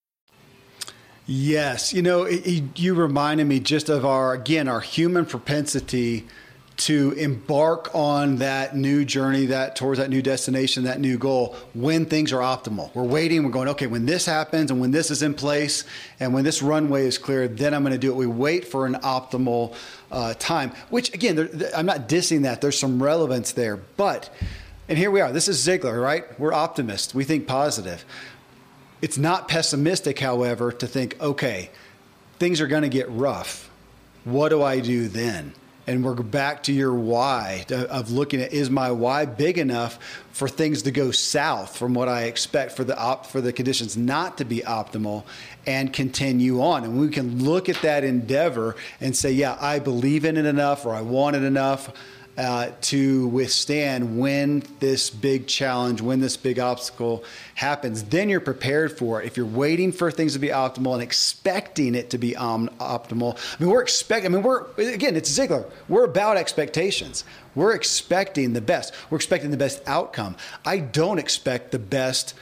Yes, 1.33 1.93
you 1.93 2.01
know, 2.01 2.23
it, 2.23 2.45
it, 2.45 2.77
you 2.77 2.93
reminded 2.93 3.47
me 3.47 3.61
just 3.61 3.87
of 3.87 4.05
our 4.05 4.33
again 4.33 4.67
our 4.67 4.81
human 4.81 5.25
propensity 5.25 6.27
to 6.75 7.13
embark 7.13 7.89
on 7.95 8.37
that 8.37 8.75
new 8.75 9.05
journey, 9.05 9.45
that 9.45 9.77
towards 9.77 9.97
that 9.99 10.09
new 10.09 10.21
destination, 10.21 10.83
that 10.83 10.99
new 10.99 11.17
goal 11.17 11.55
when 11.73 12.05
things 12.05 12.33
are 12.33 12.41
optimal. 12.41 12.93
We're 12.93 13.03
waiting, 13.03 13.45
we're 13.45 13.51
going, 13.51 13.69
okay, 13.69 13.87
when 13.87 14.05
this 14.05 14.25
happens 14.25 14.71
and 14.71 14.81
when 14.81 14.91
this 14.91 15.09
is 15.09 15.21
in 15.21 15.33
place 15.33 15.85
and 16.19 16.33
when 16.33 16.43
this 16.43 16.61
runway 16.61 17.05
is 17.05 17.17
clear, 17.17 17.47
then 17.47 17.73
I'm 17.73 17.83
going 17.83 17.93
to 17.93 17.97
do 17.97 18.11
it. 18.11 18.15
We 18.15 18.27
wait 18.27 18.67
for 18.67 18.85
an 18.85 18.95
optimal 18.95 19.73
uh, 20.11 20.33
time, 20.33 20.73
which 20.89 21.13
again, 21.13 21.37
there, 21.37 21.71
I'm 21.73 21.85
not 21.85 22.09
dissing 22.09 22.41
that. 22.41 22.59
There's 22.59 22.77
some 22.77 23.01
relevance 23.01 23.53
there, 23.53 23.77
but 23.95 24.29
and 24.89 24.97
here 24.97 25.09
we 25.09 25.21
are. 25.21 25.31
This 25.31 25.47
is 25.47 25.65
Ziglar, 25.65 26.03
right? 26.03 26.37
We're 26.37 26.51
optimists. 26.51 27.15
We 27.15 27.23
think 27.23 27.47
positive. 27.47 28.03
It's 29.01 29.17
not 29.17 29.47
pessimistic, 29.47 30.19
however, 30.19 30.71
to 30.71 30.87
think, 30.87 31.19
okay, 31.19 31.71
things 32.37 32.61
are 32.61 32.67
going 32.67 32.83
to 32.83 32.89
get 32.89 33.09
rough. 33.09 33.69
What 34.23 34.49
do 34.49 34.61
I 34.61 34.79
do 34.79 35.07
then? 35.07 35.53
And 35.87 36.05
we're 36.05 36.13
back 36.13 36.63
to 36.63 36.73
your 36.73 36.93
why 36.93 37.65
of 37.71 38.11
looking 38.11 38.39
at 38.39 38.53
is 38.53 38.69
my 38.69 38.91
why 38.91 39.25
big 39.25 39.57
enough 39.57 39.97
for 40.31 40.47
things 40.47 40.83
to 40.83 40.91
go 40.91 41.09
south 41.09 41.75
from 41.75 41.95
what 41.95 42.07
I 42.07 42.23
expect 42.25 42.73
for 42.73 42.83
the 42.83 42.97
op, 42.97 43.25
for 43.25 43.41
the 43.41 43.51
conditions 43.51 43.97
not 43.97 44.37
to 44.37 44.45
be 44.45 44.59
optimal 44.59 45.23
and 45.65 45.91
continue 45.91 46.61
on. 46.61 46.83
And 46.83 46.99
we 46.99 47.09
can 47.09 47.43
look 47.43 47.67
at 47.67 47.81
that 47.81 48.03
endeavor 48.03 48.75
and 49.01 49.17
say, 49.17 49.31
yeah, 49.31 49.57
I 49.59 49.79
believe 49.79 50.23
in 50.23 50.37
it 50.37 50.45
enough 50.45 50.85
or 50.85 50.93
I 50.93 51.01
want 51.01 51.35
it 51.35 51.43
enough 51.43 51.91
uh, 52.37 52.71
to 52.81 53.27
withstand 53.27 54.19
when 54.19 54.63
this 54.79 55.09
big 55.09 55.47
challenge, 55.47 56.01
when 56.01 56.19
this 56.19 56.37
big 56.37 56.59
obstacle 56.59 57.23
happens. 57.55 58.03
Then 58.03 58.29
you're 58.29 58.39
prepared 58.39 58.97
for 58.97 59.21
it. 59.21 59.27
If 59.27 59.37
you're 59.37 59.45
waiting 59.45 59.91
for 59.91 60.11
things 60.11 60.33
to 60.33 60.39
be 60.39 60.47
optimal 60.47 60.93
and 60.93 61.03
expecting 61.03 61.93
it 61.95 62.09
to 62.11 62.17
be 62.17 62.35
um, 62.35 62.69
optimal, 62.79 63.37
I 63.37 63.63
mean, 63.63 63.69
we're 63.69 63.81
expecting. 63.81 64.31
I 64.31 64.35
mean, 64.35 64.43
we're 64.43 64.65
again, 64.77 65.15
it's 65.15 65.29
Ziglar. 65.29 65.69
We're 65.89 66.05
about 66.05 66.37
expectations. 66.37 67.23
We're 67.53 67.73
expecting 67.73 68.53
the 68.53 68.61
best. 68.61 68.93
We're 69.09 69.17
expecting 69.17 69.51
the 69.51 69.57
best 69.57 69.81
outcome. 69.85 70.37
I 70.65 70.79
don't 70.79 71.19
expect 71.19 71.71
the 71.71 71.79
best 71.79 72.33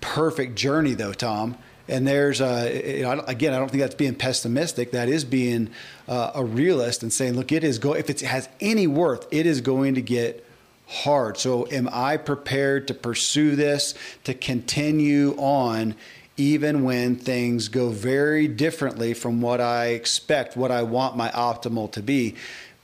perfect 0.00 0.56
journey, 0.56 0.94
though, 0.94 1.12
Tom. 1.12 1.56
And 1.88 2.06
there's, 2.06 2.40
you 2.40 3.02
know, 3.02 3.24
again, 3.26 3.54
I 3.54 3.58
don't 3.58 3.70
think 3.70 3.80
that's 3.80 3.94
being 3.94 4.14
pessimistic. 4.14 4.90
That 4.90 5.08
is 5.08 5.24
being 5.24 5.70
uh, 6.06 6.32
a 6.34 6.44
realist 6.44 7.02
and 7.02 7.12
saying, 7.12 7.34
look, 7.34 7.50
it 7.50 7.64
is 7.64 7.78
go. 7.78 7.94
If 7.94 8.10
it 8.10 8.20
has 8.20 8.48
any 8.60 8.86
worth, 8.86 9.26
it 9.30 9.46
is 9.46 9.62
going 9.62 9.94
to 9.94 10.02
get 10.02 10.44
hard. 10.86 11.38
So, 11.38 11.66
am 11.70 11.88
I 11.90 12.16
prepared 12.16 12.88
to 12.88 12.94
pursue 12.94 13.56
this, 13.56 13.94
to 14.24 14.34
continue 14.34 15.34
on, 15.38 15.94
even 16.36 16.84
when 16.84 17.16
things 17.16 17.68
go 17.68 17.88
very 17.88 18.48
differently 18.48 19.14
from 19.14 19.40
what 19.40 19.60
I 19.60 19.88
expect, 19.88 20.56
what 20.56 20.70
I 20.70 20.82
want 20.82 21.16
my 21.16 21.30
optimal 21.30 21.90
to 21.92 22.02
be? 22.02 22.36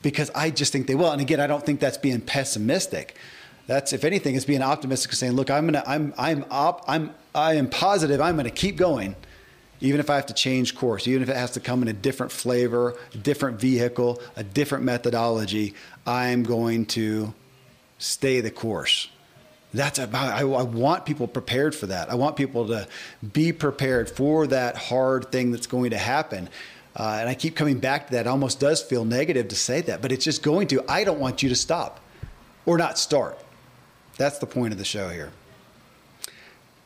Because 0.02 0.30
I 0.34 0.50
just 0.50 0.72
think 0.72 0.86
they 0.86 0.94
will. 0.94 1.12
And 1.12 1.20
again, 1.20 1.40
I 1.40 1.46
don't 1.46 1.64
think 1.64 1.80
that's 1.80 1.98
being 1.98 2.20
pessimistic. 2.20 3.16
That's, 3.66 3.92
if 3.92 4.04
anything, 4.04 4.34
it's 4.34 4.44
being 4.44 4.62
optimistic, 4.62 5.12
saying, 5.12 5.32
look, 5.32 5.50
I'm 5.50 5.66
gonna, 5.66 5.82
I'm, 5.86 6.12
I'm, 6.18 6.44
op, 6.50 6.84
I'm 6.86 7.14
I 7.34 7.54
am 7.54 7.68
positive 7.68 8.20
I'm 8.20 8.36
to 8.38 8.50
keep 8.50 8.76
going, 8.76 9.16
even 9.80 9.98
if 9.98 10.08
I 10.08 10.16
have 10.16 10.26
to 10.26 10.34
change 10.34 10.76
course, 10.76 11.08
even 11.08 11.22
if 11.22 11.28
it 11.28 11.36
has 11.36 11.50
to 11.52 11.60
come 11.60 11.82
in 11.82 11.88
a 11.88 11.92
different 11.92 12.30
flavor, 12.30 12.94
a 13.12 13.16
different 13.18 13.58
vehicle, 13.58 14.20
a 14.36 14.44
different 14.44 14.84
methodology. 14.84 15.74
I'm 16.06 16.44
going 16.44 16.86
to 16.86 17.34
stay 17.98 18.40
the 18.40 18.50
course. 18.50 19.08
That's 19.72 19.98
about, 19.98 20.34
I, 20.34 20.42
I 20.42 20.62
want 20.62 21.04
people 21.04 21.26
prepared 21.26 21.74
for 21.74 21.86
that. 21.86 22.08
I 22.08 22.14
want 22.14 22.36
people 22.36 22.68
to 22.68 22.86
be 23.32 23.52
prepared 23.52 24.08
for 24.08 24.46
that 24.46 24.76
hard 24.76 25.32
thing 25.32 25.50
that's 25.50 25.66
going 25.66 25.90
to 25.90 25.98
happen. 25.98 26.48
Uh, 26.94 27.16
and 27.18 27.28
I 27.28 27.34
keep 27.34 27.56
coming 27.56 27.80
back 27.80 28.06
to 28.06 28.12
that. 28.12 28.26
It 28.26 28.28
almost 28.28 28.60
does 28.60 28.80
feel 28.80 29.04
negative 29.04 29.48
to 29.48 29.56
say 29.56 29.80
that, 29.80 30.00
but 30.00 30.12
it's 30.12 30.24
just 30.24 30.44
going 30.44 30.68
to. 30.68 30.84
I 30.88 31.02
don't 31.02 31.18
want 31.18 31.42
you 31.42 31.48
to 31.48 31.56
stop 31.56 31.98
or 32.66 32.78
not 32.78 32.98
start. 32.98 33.36
That's 34.16 34.38
the 34.38 34.46
point 34.46 34.72
of 34.72 34.78
the 34.78 34.84
show 34.84 35.08
here. 35.08 35.30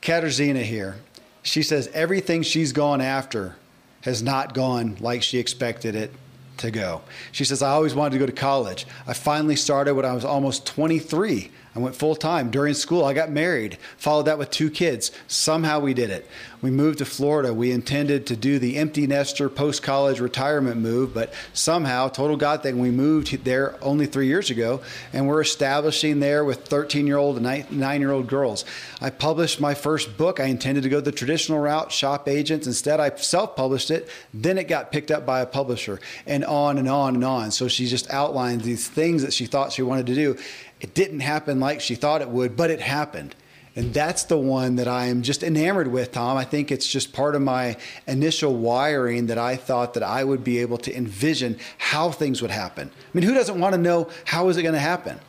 Katarzyna 0.03 0.63
here. 0.63 0.97
She 1.43 1.63
says 1.63 1.89
everything 1.93 2.43
she's 2.43 2.73
gone 2.73 3.01
after 3.01 3.57
has 4.03 4.23
not 4.23 4.55
gone 4.55 4.97
like 5.01 5.23
she 5.23 5.39
expected 5.39 5.95
it 5.95 6.13
to 6.59 6.71
go. 6.71 7.03
She 7.33 7.45
says, 7.45 7.63
I 7.63 7.71
always 7.71 7.95
wanted 7.95 8.13
to 8.13 8.19
go 8.19 8.27
to 8.27 8.33
college. 8.33 8.87
I 9.07 9.13
finally 9.13 9.57
started 9.57 9.95
when 9.95 10.05
I 10.05 10.13
was 10.13 10.25
almost 10.25 10.67
23. 10.67 11.51
I 11.79 11.81
went 11.81 11.95
full 11.95 12.17
time 12.17 12.51
during 12.51 12.75
school. 12.75 13.05
I 13.05 13.15
got 13.15 13.31
married, 13.31 13.79
followed 13.99 14.25
that 14.25 14.37
with 14.37 14.51
two 14.51 14.69
kids. 14.69 15.13
Somehow 15.29 15.79
we 15.79 15.95
did 15.95 16.11
it. 16.11 16.27
We 16.61 16.73
moved 16.73 16.99
to 16.99 17.05
Florida. 17.05 17.55
We 17.55 17.71
intended 17.71 18.27
to 18.27 18.37
do 18.37 18.59
the 18.59 18.79
empty 18.79 19.07
nester 19.07 19.49
post 19.49 19.85
college 19.85 20.19
retirement 20.19 20.79
move, 20.79 21.15
but 21.15 21.33
somehow, 21.53 22.09
total 22.09 22.37
God 22.37 22.65
thing, 22.65 22.81
we 22.81 22.91
moved 22.91 23.45
there 23.45 23.77
only 23.81 24.07
three 24.07 24.27
years 24.27 24.51
ago, 24.51 24.81
and 25.13 25.29
we're 25.29 25.41
establishing 25.41 26.19
there 26.19 26.45
with 26.45 26.65
13 26.67 27.07
year 27.07 27.17
old 27.17 27.37
and 27.37 27.71
nine 27.71 28.01
year 28.01 28.11
old 28.11 28.27
girls. 28.27 28.65
I 29.01 29.11
published 29.11 29.61
my 29.61 29.75
first 29.75 30.17
book. 30.17 30.41
I 30.41 30.47
intended 30.47 30.83
to 30.83 30.89
go 30.89 31.01
the 31.01 31.13
traditional 31.13 31.61
route, 31.61 31.93
shop 31.93 32.29
agents. 32.29 32.67
Instead, 32.67 32.99
I 32.99 33.15
self 33.15 33.55
published 33.55 33.93
it. 33.93 34.09
Then 34.35 34.59
it 34.59 34.67
got 34.67 34.91
picked 34.91 35.13
up 35.13 35.25
by 35.25 35.43
a 35.43 35.47
publisher, 35.47 36.01
and 36.27 36.45
on 36.45 36.77
and 36.77 36.89
on 36.89 37.15
and 37.15 37.25
on. 37.25 37.53
So 37.53 37.69
she 37.69 37.87
just 37.87 38.11
outlined 38.11 38.63
these 38.63 38.89
things 38.89 39.23
that 39.23 39.33
she 39.33 39.47
thought 39.47 39.73
she 39.73 39.83
wanted 39.83 40.07
to 40.07 40.15
do. 40.17 40.37
It 40.81 40.95
didn't 40.95 41.21
happen 41.21 41.61
like 41.61 41.81
she 41.81 41.95
thought 41.95 42.23
it 42.23 42.29
would, 42.29 42.57
but 42.57 42.71
it 42.71 42.81
happened. 42.81 43.35
And 43.79 43.95
that's 43.95 44.25
the 44.25 44.39
one 44.39 44.77
that 44.77 44.89
I 44.89 45.07
am 45.07 45.23
just 45.23 45.45
enamored 45.45 45.89
with, 45.89 46.11
Tom. 46.11 46.37
I 46.37 46.45
think 46.45 46.73
it's 46.73 46.87
just 46.87 47.13
part 47.13 47.37
of 47.37 47.43
my 47.43 47.77
initial 48.09 48.57
wiring 48.57 49.27
that 49.27 49.39
I 49.39 49.55
thought 49.55 49.95
that 49.95 50.03
I 50.03 50.25
would 50.25 50.43
be 50.43 50.59
able 50.59 50.79
to 50.79 50.97
envision 50.97 51.59
how 51.79 52.11
things 52.11 52.43
would 52.43 52.51
happen. 52.51 52.91
I 52.93 53.09
mean, 53.13 53.23
who 53.23 53.35
doesn't 53.35 53.61
want 53.61 53.75
to 53.75 53.81
know 53.81 54.09
how 54.25 54.49
is 54.49 54.57
it 54.57 54.63
going 54.63 54.75
to 54.75 54.81
happen? 54.81 55.21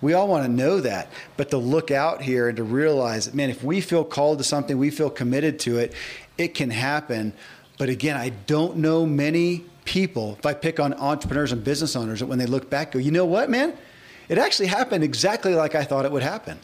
We 0.00 0.14
all 0.14 0.28
want 0.28 0.44
to 0.44 0.50
know 0.50 0.80
that, 0.80 1.10
but 1.36 1.50
to 1.50 1.58
look 1.58 1.90
out 1.90 2.22
here 2.22 2.48
and 2.48 2.56
to 2.56 2.62
realize 2.62 3.32
man, 3.34 3.50
if 3.50 3.62
we 3.62 3.80
feel 3.80 4.04
called 4.04 4.38
to 4.38 4.44
something, 4.44 4.78
we 4.78 4.90
feel 4.90 5.10
committed 5.10 5.58
to 5.60 5.78
it, 5.78 5.92
it 6.38 6.54
can 6.54 6.70
happen. 6.70 7.32
But 7.78 7.88
again, 7.88 8.16
I 8.16 8.30
don't 8.30 8.78
know 8.78 9.04
many 9.06 9.64
people, 9.84 10.36
if 10.38 10.46
I 10.46 10.54
pick 10.54 10.80
on 10.80 10.94
entrepreneurs 10.94 11.52
and 11.52 11.62
business 11.62 11.96
owners, 11.96 12.20
that 12.20 12.26
when 12.26 12.38
they 12.38 12.46
look 12.46 12.70
back, 12.70 12.92
go, 12.92 12.98
you 12.98 13.10
know 13.10 13.24
what, 13.24 13.50
man? 13.50 13.76
It 14.28 14.38
actually 14.38 14.66
happened 14.66 15.04
exactly 15.04 15.54
like 15.54 15.74
I 15.74 15.84
thought 15.84 16.04
it 16.04 16.12
would 16.12 16.22
happen. 16.22 16.58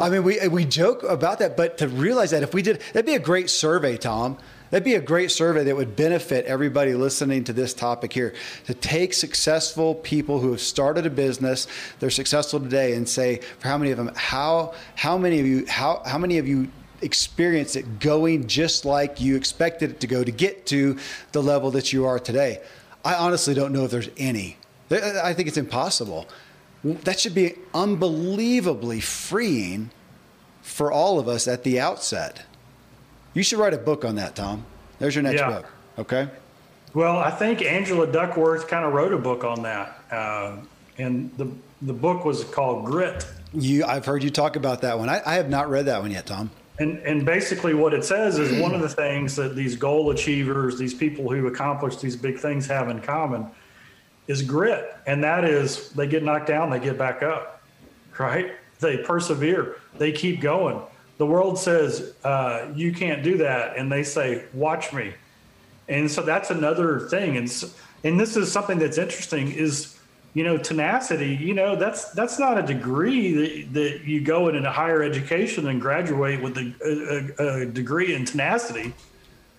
I 0.00 0.08
mean, 0.08 0.24
we, 0.24 0.46
we 0.48 0.64
joke 0.64 1.02
about 1.02 1.38
that, 1.40 1.56
but 1.56 1.78
to 1.78 1.88
realize 1.88 2.30
that 2.30 2.42
if 2.42 2.54
we 2.54 2.62
did, 2.62 2.80
that'd 2.92 3.06
be 3.06 3.14
a 3.14 3.18
great 3.18 3.50
survey, 3.50 3.96
Tom. 3.96 4.38
That'd 4.70 4.84
be 4.84 4.94
a 4.94 5.00
great 5.00 5.30
survey 5.30 5.64
that 5.64 5.76
would 5.76 5.94
benefit 5.94 6.46
everybody 6.46 6.94
listening 6.94 7.44
to 7.44 7.52
this 7.52 7.74
topic 7.74 8.12
here 8.12 8.34
to 8.66 8.74
take 8.74 9.14
successful 9.14 9.94
people 9.94 10.40
who 10.40 10.50
have 10.50 10.60
started 10.60 11.06
a 11.06 11.10
business, 11.10 11.68
they're 12.00 12.10
successful 12.10 12.58
today, 12.58 12.94
and 12.94 13.08
say 13.08 13.40
for 13.58 13.68
how 13.68 13.78
many 13.78 13.92
of 13.92 13.98
them, 13.98 14.10
how 14.16 14.74
how 14.96 15.16
many 15.16 15.38
of 15.38 15.46
you 15.46 15.66
how 15.66 16.02
how 16.04 16.18
many 16.18 16.38
of 16.38 16.48
you 16.48 16.68
experienced 17.02 17.76
it 17.76 18.00
going 18.00 18.48
just 18.48 18.84
like 18.84 19.20
you 19.20 19.36
expected 19.36 19.90
it 19.90 20.00
to 20.00 20.06
go 20.06 20.24
to 20.24 20.32
get 20.32 20.66
to 20.66 20.98
the 21.32 21.42
level 21.42 21.70
that 21.72 21.92
you 21.92 22.06
are 22.06 22.18
today? 22.18 22.60
I 23.04 23.14
honestly 23.14 23.54
don't 23.54 23.72
know 23.72 23.84
if 23.84 23.92
there's 23.92 24.10
any. 24.16 24.56
I 24.90 25.34
think 25.34 25.46
it's 25.46 25.58
impossible. 25.58 26.26
That 26.84 27.18
should 27.18 27.34
be 27.34 27.54
unbelievably 27.72 29.00
freeing 29.00 29.90
for 30.60 30.92
all 30.92 31.18
of 31.18 31.28
us 31.28 31.48
at 31.48 31.64
the 31.64 31.80
outset. 31.80 32.44
You 33.32 33.42
should 33.42 33.58
write 33.58 33.72
a 33.72 33.78
book 33.78 34.04
on 34.04 34.16
that, 34.16 34.36
Tom. 34.36 34.66
There's 34.98 35.14
your 35.14 35.22
next 35.22 35.40
yeah. 35.40 35.50
book. 35.50 35.66
Okay. 35.98 36.28
Well, 36.92 37.16
I 37.16 37.30
think 37.30 37.62
Angela 37.62 38.06
Duckworth 38.06 38.68
kind 38.68 38.84
of 38.84 38.92
wrote 38.92 39.12
a 39.12 39.18
book 39.18 39.44
on 39.44 39.62
that, 39.62 39.98
uh, 40.12 40.56
and 40.98 41.30
the 41.36 41.50
the 41.82 41.92
book 41.92 42.24
was 42.24 42.44
called 42.44 42.84
Grit. 42.84 43.26
You, 43.52 43.84
I've 43.84 44.06
heard 44.06 44.22
you 44.22 44.30
talk 44.30 44.56
about 44.56 44.82
that 44.82 44.98
one. 44.98 45.08
I, 45.08 45.20
I 45.26 45.34
have 45.34 45.48
not 45.48 45.68
read 45.68 45.86
that 45.86 46.00
one 46.00 46.10
yet, 46.10 46.26
Tom. 46.26 46.50
And 46.78 46.98
and 46.98 47.24
basically, 47.24 47.74
what 47.74 47.94
it 47.94 48.04
says 48.04 48.38
is 48.38 48.60
one 48.60 48.74
of 48.74 48.80
the 48.80 48.88
things 48.88 49.34
that 49.36 49.56
these 49.56 49.74
goal 49.74 50.10
achievers, 50.10 50.78
these 50.78 50.94
people 50.94 51.30
who 51.30 51.46
accomplish 51.46 51.96
these 51.96 52.16
big 52.16 52.38
things, 52.38 52.66
have 52.68 52.88
in 52.88 53.00
common 53.00 53.50
is 54.26 54.42
grit, 54.42 54.96
and 55.06 55.22
that 55.24 55.44
is 55.44 55.90
they 55.90 56.06
get 56.06 56.22
knocked 56.22 56.46
down, 56.46 56.70
they 56.70 56.80
get 56.80 56.98
back 56.98 57.22
up, 57.22 57.62
right? 58.18 58.52
They 58.80 58.98
persevere, 58.98 59.76
they 59.98 60.12
keep 60.12 60.40
going 60.40 60.80
the 61.18 61.26
world 61.26 61.58
says 61.58 62.14
uh, 62.24 62.66
you 62.74 62.92
can't 62.92 63.22
do 63.22 63.38
that, 63.38 63.76
and 63.76 63.90
they 63.90 64.02
say, 64.02 64.44
"Watch 64.52 64.92
me." 64.92 65.14
And 65.88 66.10
so 66.10 66.22
that's 66.22 66.50
another 66.50 67.00
thing, 67.00 67.36
and 67.36 67.64
and 68.02 68.18
this 68.18 68.36
is 68.36 68.50
something 68.50 68.78
that's 68.78 68.98
interesting 68.98 69.52
is 69.52 69.98
you 70.34 70.42
know 70.42 70.58
tenacity. 70.58 71.36
You 71.36 71.54
know 71.54 71.76
that's 71.76 72.10
that's 72.10 72.38
not 72.38 72.58
a 72.58 72.62
degree 72.62 73.32
that, 73.32 73.74
that 73.74 74.04
you 74.04 74.20
go 74.20 74.48
in 74.48 74.64
a 74.64 74.72
higher 74.72 75.02
education 75.02 75.68
and 75.68 75.80
graduate 75.80 76.42
with 76.42 76.58
a, 76.58 77.32
a, 77.38 77.62
a 77.62 77.66
degree 77.66 78.14
in 78.14 78.24
tenacity. 78.24 78.92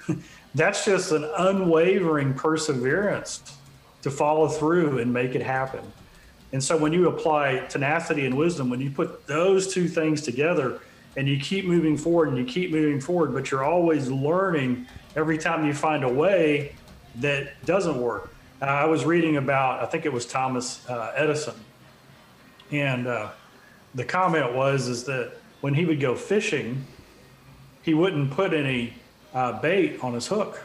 that's 0.55 0.85
just 0.85 1.11
an 1.11 1.29
unwavering 1.37 2.33
perseverance 2.33 3.57
to 4.05 4.11
follow 4.11 4.47
through 4.47 4.99
and 4.99 5.11
make 5.11 5.33
it 5.33 5.41
happen. 5.41 5.81
And 6.51 6.63
so 6.63 6.77
when 6.77 6.93
you 6.93 7.09
apply 7.09 7.65
tenacity 7.69 8.27
and 8.27 8.37
wisdom, 8.37 8.69
when 8.69 8.79
you 8.79 8.91
put 8.91 9.25
those 9.25 9.73
two 9.73 9.87
things 9.87 10.21
together 10.21 10.79
and 11.17 11.27
you 11.27 11.39
keep 11.39 11.65
moving 11.65 11.97
forward 11.97 12.29
and 12.29 12.37
you 12.37 12.45
keep 12.45 12.69
moving 12.69 13.01
forward, 13.01 13.33
but 13.33 13.49
you're 13.49 13.63
always 13.63 14.11
learning 14.11 14.85
every 15.15 15.39
time 15.39 15.65
you 15.65 15.73
find 15.73 16.03
a 16.03 16.07
way 16.07 16.75
that 17.15 17.65
doesn't 17.65 17.99
work. 17.99 18.31
Uh, 18.61 18.65
I 18.65 18.85
was 18.85 19.05
reading 19.05 19.37
about, 19.37 19.81
I 19.81 19.87
think 19.87 20.05
it 20.05 20.13
was 20.13 20.27
Thomas 20.27 20.87
uh, 20.87 21.11
Edison, 21.15 21.55
and 22.71 23.07
uh, 23.07 23.31
the 23.95 24.05
comment 24.05 24.53
was 24.53 24.87
is 24.87 25.03
that 25.05 25.31
when 25.61 25.73
he 25.73 25.83
would 25.83 25.99
go 25.99 26.13
fishing, 26.13 26.85
he 27.81 27.95
wouldn't 27.95 28.29
put 28.29 28.53
any 28.53 28.93
uh, 29.33 29.59
bait 29.59 29.97
on 30.03 30.13
his 30.13 30.27
hook. 30.27 30.61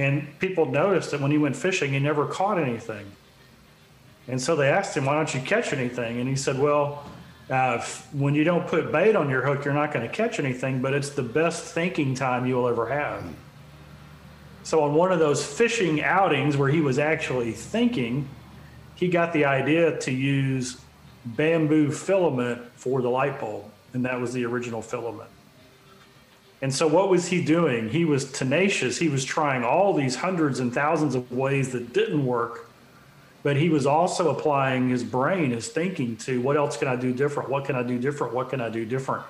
And 0.00 0.38
people 0.38 0.64
noticed 0.64 1.10
that 1.10 1.20
when 1.20 1.30
he 1.30 1.36
went 1.36 1.54
fishing, 1.54 1.92
he 1.92 1.98
never 1.98 2.24
caught 2.24 2.58
anything. 2.58 3.04
And 4.28 4.40
so 4.40 4.56
they 4.56 4.70
asked 4.70 4.96
him, 4.96 5.04
Why 5.04 5.12
don't 5.12 5.34
you 5.34 5.42
catch 5.42 5.74
anything? 5.74 6.20
And 6.20 6.26
he 6.26 6.36
said, 6.36 6.58
Well, 6.58 7.04
uh, 7.50 7.84
when 8.12 8.34
you 8.34 8.42
don't 8.42 8.66
put 8.66 8.90
bait 8.90 9.14
on 9.14 9.28
your 9.28 9.42
hook, 9.42 9.62
you're 9.62 9.74
not 9.74 9.92
going 9.92 10.08
to 10.08 10.12
catch 10.12 10.38
anything, 10.38 10.80
but 10.80 10.94
it's 10.94 11.10
the 11.10 11.22
best 11.22 11.64
thinking 11.74 12.14
time 12.14 12.46
you'll 12.46 12.66
ever 12.66 12.88
have. 12.88 13.22
So, 14.62 14.82
on 14.84 14.94
one 14.94 15.12
of 15.12 15.18
those 15.18 15.44
fishing 15.44 16.02
outings 16.02 16.56
where 16.56 16.70
he 16.70 16.80
was 16.80 16.98
actually 16.98 17.52
thinking, 17.52 18.26
he 18.94 19.06
got 19.08 19.34
the 19.34 19.44
idea 19.44 19.98
to 19.98 20.12
use 20.12 20.80
bamboo 21.26 21.92
filament 21.92 22.62
for 22.74 23.02
the 23.02 23.10
light 23.10 23.38
bulb, 23.38 23.64
and 23.92 24.02
that 24.06 24.18
was 24.18 24.32
the 24.32 24.46
original 24.46 24.80
filament. 24.80 25.28
And 26.62 26.74
so, 26.74 26.86
what 26.86 27.08
was 27.08 27.28
he 27.28 27.42
doing? 27.42 27.88
He 27.88 28.04
was 28.04 28.30
tenacious. 28.30 28.98
He 28.98 29.08
was 29.08 29.24
trying 29.24 29.64
all 29.64 29.94
these 29.94 30.16
hundreds 30.16 30.60
and 30.60 30.72
thousands 30.72 31.14
of 31.14 31.32
ways 31.32 31.72
that 31.72 31.92
didn't 31.92 32.24
work 32.24 32.70
but 33.42 33.56
he 33.56 33.68
was 33.68 33.86
also 33.86 34.30
applying 34.30 34.88
his 34.88 35.02
brain, 35.02 35.50
his 35.50 35.68
thinking 35.68 36.16
to 36.18 36.40
what 36.40 36.56
else 36.56 36.76
can 36.76 36.88
I 36.88 36.96
do 36.96 37.12
different? 37.12 37.48
What 37.48 37.64
can 37.64 37.76
I 37.76 37.82
do 37.82 37.98
different? 37.98 38.34
What 38.34 38.50
can 38.50 38.60
I 38.60 38.68
do 38.68 38.84
different? 38.84 39.24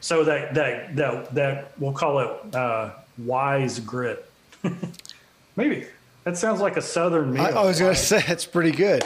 So 0.00 0.24
that 0.24 0.54
that 0.54 0.96
that 0.96 1.34
that 1.34 1.72
we'll 1.78 1.92
call 1.92 2.18
it 2.20 2.54
uh, 2.54 2.92
wise 3.18 3.80
grit. 3.80 4.30
Maybe 5.56 5.86
that 6.24 6.36
sounds 6.36 6.60
like 6.60 6.76
a 6.76 6.82
southern 6.82 7.32
meal. 7.32 7.42
I, 7.42 7.50
I 7.50 7.64
was 7.64 7.80
going 7.80 7.94
to 7.94 8.00
say 8.00 8.22
it's 8.28 8.44
pretty 8.44 8.72
good. 8.72 9.02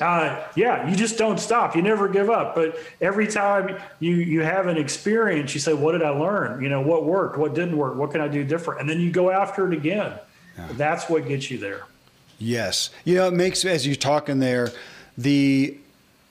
Uh, 0.00 0.44
yeah, 0.56 0.88
you 0.88 0.96
just 0.96 1.16
don't 1.16 1.38
stop. 1.38 1.76
You 1.76 1.82
never 1.82 2.08
give 2.08 2.28
up. 2.28 2.54
But 2.54 2.76
every 3.00 3.26
time 3.26 3.76
you 4.00 4.16
you 4.16 4.42
have 4.42 4.66
an 4.66 4.76
experience, 4.76 5.54
you 5.54 5.60
say, 5.60 5.74
"What 5.74 5.92
did 5.92 6.02
I 6.02 6.10
learn? 6.10 6.62
You 6.62 6.68
know, 6.68 6.80
what 6.80 7.04
worked? 7.04 7.38
What 7.38 7.54
didn't 7.54 7.76
work? 7.76 7.96
What 7.96 8.10
can 8.10 8.20
I 8.20 8.28
do 8.28 8.42
different?" 8.44 8.80
And 8.80 8.90
then 8.90 9.00
you 9.00 9.10
go 9.10 9.30
after 9.30 9.70
it 9.70 9.76
again. 9.76 10.12
Yeah. 10.58 10.68
That's 10.72 11.08
what 11.08 11.28
gets 11.28 11.50
you 11.50 11.58
there. 11.58 11.84
Yes. 12.38 12.90
You 13.04 13.16
know, 13.16 13.28
it 13.28 13.34
makes, 13.34 13.64
as 13.64 13.86
you're 13.86 13.96
talking 13.96 14.40
there, 14.40 14.72
the 15.16 15.76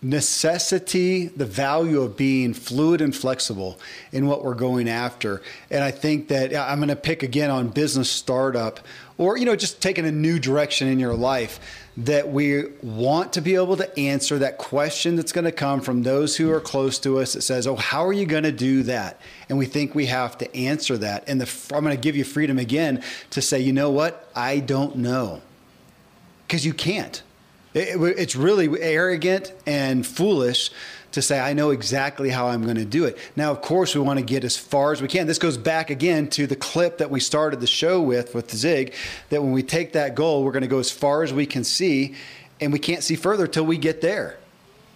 necessity, 0.02 1.28
the 1.28 1.46
value 1.46 2.02
of 2.02 2.16
being 2.16 2.54
fluid 2.54 3.02
and 3.02 3.16
flexible 3.16 3.80
in 4.12 4.28
what 4.28 4.44
we're 4.44 4.54
going 4.54 4.88
after. 4.88 5.42
And 5.72 5.84
I 5.84 5.92
think 5.92 6.28
that 6.28 6.56
I'm 6.56 6.78
going 6.78 6.90
to 6.90 6.96
pick 6.96 7.24
again 7.24 7.50
on 7.50 7.70
business 7.70 8.10
startup 8.10 8.80
or, 9.18 9.38
you 9.38 9.46
know, 9.46 9.56
just 9.56 9.82
taking 9.82 10.06
a 10.06 10.12
new 10.12 10.38
direction 10.38 10.88
in 10.88 11.00
your 11.00 11.16
life 11.16 11.60
that 11.98 12.30
we 12.30 12.64
want 12.82 13.32
to 13.34 13.42
be 13.42 13.56
able 13.56 13.78
to 13.78 13.98
answer 14.00 14.38
that 14.40 14.58
question 14.58 15.16
that's 15.16 15.32
going 15.32 15.46
to 15.46 15.52
come 15.52 15.80
from 15.80 16.04
those 16.04 16.36
who 16.36 16.52
are 16.52 16.60
close 16.60 17.00
to 17.00 17.20
us 17.20 17.34
that 17.34 17.42
says, 17.42 17.66
Oh, 17.68 17.76
how 17.76 18.06
are 18.06 18.12
you 18.12 18.26
going 18.26 18.44
to 18.44 18.52
do 18.52 18.84
that? 18.84 19.20
And 19.48 19.58
we 19.58 19.66
think 19.66 19.96
we 19.96 20.08
have 20.08 20.38
to 20.40 20.56
answer 20.56 20.98
that. 20.98 21.24
And 21.28 21.40
the, 21.40 21.74
I'm 21.74 21.84
going 21.84 21.96
to 21.96 22.02
give 22.02 22.18
you 22.18 22.26
freedom 22.26 22.60
again 22.60 23.02
to 23.30 23.42
say, 23.42 23.60
you 23.62 23.72
know 23.72 23.90
what? 23.90 24.30
I 24.36 24.60
don't 24.60 24.98
know 24.98 25.42
because 26.48 26.66
you 26.66 26.74
can't. 26.74 27.24
It, 27.76 28.02
it's 28.18 28.36
really 28.36 28.82
arrogant 28.82 29.54
and 29.68 30.08
foolish 30.08 30.72
to 31.12 31.22
say, 31.22 31.40
I 31.40 31.54
know 31.54 31.70
exactly 31.70 32.30
how 32.30 32.48
I'm 32.48 32.64
going 32.64 32.78
to 32.78 32.86
do 32.86 33.06
it. 33.06 33.18
Now, 33.36 33.52
of 33.52 33.62
course, 33.62 33.94
we 33.94 34.02
want 34.02 34.20
to 34.20 34.26
get 34.26 34.44
as 34.44 34.58
far 34.58 34.92
as 34.92 35.02
we 35.02 35.08
can. 35.08 35.28
This 35.28 35.40
goes 35.40 35.58
back 35.58 35.90
again 35.90 36.30
to 36.32 36.48
the 36.48 36.56
clip 36.56 36.98
that 36.98 37.12
we 37.12 37.20
started 37.20 37.62
the 37.62 37.68
show 37.68 38.02
with, 38.02 38.34
with 38.34 38.52
Zig, 38.52 38.94
that 39.30 39.44
when 39.44 39.52
we 39.52 39.62
take 39.62 39.94
that 39.94 40.16
goal, 40.16 40.44
we're 40.44 40.52
going 40.52 40.64
to 40.64 40.68
go 40.68 40.80
as 40.80 40.92
far 40.92 41.24
as 41.24 41.32
we 41.32 41.46
can 41.46 41.64
see, 41.64 42.16
and 42.60 42.74
we 42.74 42.80
can't 42.80 43.04
see 43.04 43.16
further 43.16 43.48
till 43.48 43.66
we 43.66 43.78
get 43.78 44.02
there 44.02 44.38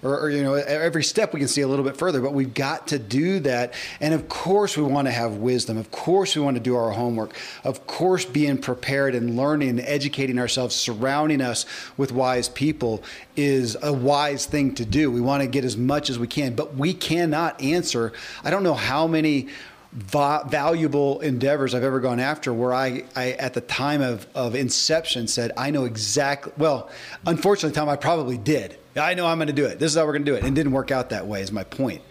or, 0.04 0.20
or, 0.20 0.30
you 0.30 0.44
know 0.44 0.54
every 0.54 1.04
step 1.04 1.34
we 1.34 1.40
can 1.40 1.50
see 1.50 1.62
a 1.62 1.68
little 1.68 1.84
bit 1.84 1.98
further 1.98 2.22
but 2.22 2.34
we've 2.34 2.54
got 2.54 2.88
to 2.88 3.00
do 3.00 3.40
that. 3.42 3.74
And 4.00 4.14
of 4.14 4.30
course 4.30 4.78
we 4.78 4.84
want 4.84 5.08
to 5.08 5.12
have 5.12 5.36
wisdom. 5.36 5.78
Of 5.78 5.92
course 5.92 6.36
we 6.36 6.42
want 6.42 6.56
to 6.56 6.64
do 6.64 6.76
our 6.76 6.92
homework. 6.92 7.36
Of 7.64 7.88
course 7.88 8.26
being 8.26 8.58
prepared 8.58 9.16
and 9.16 9.36
learning 9.36 9.70
and 9.70 9.80
educating 9.82 10.40
ourselves 10.40 10.76
surrounding 10.76 11.42
us 11.42 11.66
with 11.98 12.12
wise 12.12 12.50
people 12.50 13.04
is 13.36 13.78
a 13.82 13.92
wise 13.92 14.46
thing 14.46 14.76
to 14.76 14.86
do. 14.86 15.12
We 15.12 15.22
want 15.22 15.42
to 15.42 15.48
get 15.48 15.66
as 15.66 15.78
much 15.78 16.10
as 16.10 16.20
we 16.20 16.28
can 16.28 16.56
but 16.56 16.76
we 16.76 16.94
cannot 16.94 17.62
answer 17.62 18.12
i 18.44 18.50
don't 18.50 18.64
know 18.64 18.74
how 18.74 19.08
many 19.08 19.48
valuable 19.92 21.20
endeavors 21.22 21.74
I've 21.74 21.84
ever 21.84 22.00
gone 22.00 22.20
after 22.20 22.54
where 22.54 22.74
I, 22.74 23.06
I 23.16 23.32
at 23.32 23.54
the 23.54 23.62
time 23.62 24.02
of, 24.02 24.28
of 24.36 24.54
inception 24.54 25.28
said, 25.28 25.52
I 25.58 25.72
know 25.72 25.86
exactly, 25.86 26.54
well, 26.58 26.90
unfortunately, 27.26 27.76
Tom, 27.76 27.90
I 27.90 27.96
probably 27.96 28.38
did. 28.38 28.78
I 28.96 29.16
know 29.16 29.26
I'm 29.26 29.38
going 29.38 29.48
to 29.48 29.54
do 29.54 29.66
it. 29.66 29.80
This 29.80 29.92
is 29.92 29.98
how 29.98 30.06
we're 30.06 30.14
going 30.14 30.26
to 30.26 30.32
do 30.32 30.36
it. 30.36 30.44
And 30.44 30.48
it 30.48 30.54
didn't 30.54 30.74
work 30.74 30.92
out 30.92 31.10
that 31.10 31.26
way, 31.26 31.42
is 31.42 31.52
my 31.52 31.64
point. 31.64 32.02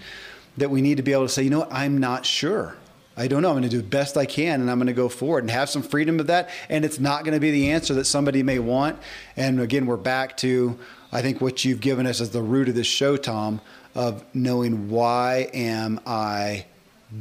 That 0.57 0.71
we 0.71 0.81
need 0.81 0.97
to 0.97 1.03
be 1.05 1.13
able 1.13 1.25
to 1.25 1.29
say, 1.29 1.43
you 1.45 1.51
know 1.51 1.61
what, 1.61 1.73
I'm 1.73 1.99
not 1.99 2.27
sure. 2.27 2.77
I 3.17 3.27
don't 3.27 3.43
know. 3.43 3.49
I'm 3.49 3.55
going 3.55 3.65
to 3.65 3.69
do 3.69 3.79
the 3.79 3.89
best 3.89 4.17
I 4.17 4.27
can 4.27 4.61
and 4.61 4.71
I'm 4.71 4.79
going 4.79 4.87
to 4.87 4.93
go 4.93 5.09
forward 5.09 5.45
and 5.45 5.51
have 5.51 5.69
some 5.69 5.83
freedom 5.83 6.21
of 6.21 6.29
that. 6.29 6.51
And 6.69 6.85
it's 6.85 7.01
not 7.01 7.25
going 7.25 7.35
to 7.35 7.41
be 7.41 7.51
the 7.51 7.71
answer 7.71 7.95
that 7.95 8.05
somebody 8.05 8.43
may 8.43 8.59
want. 8.59 8.99
And 9.37 9.61
again, 9.61 9.87
we're 9.87 9.97
back 9.97 10.37
to, 10.39 10.79
I 11.13 11.23
think, 11.23 11.41
what 11.41 11.65
you've 11.65 11.81
given 11.81 12.07
us 12.07 12.21
as 12.21 12.31
the 12.31 12.43
root 12.43 12.69
of 12.69 12.75
this 12.75 12.87
show, 12.87 13.17
Tom, 13.17 13.61
of 13.95 14.25
knowing 14.35 14.89
why 14.89 15.51
am 15.53 16.01
I 16.07 16.67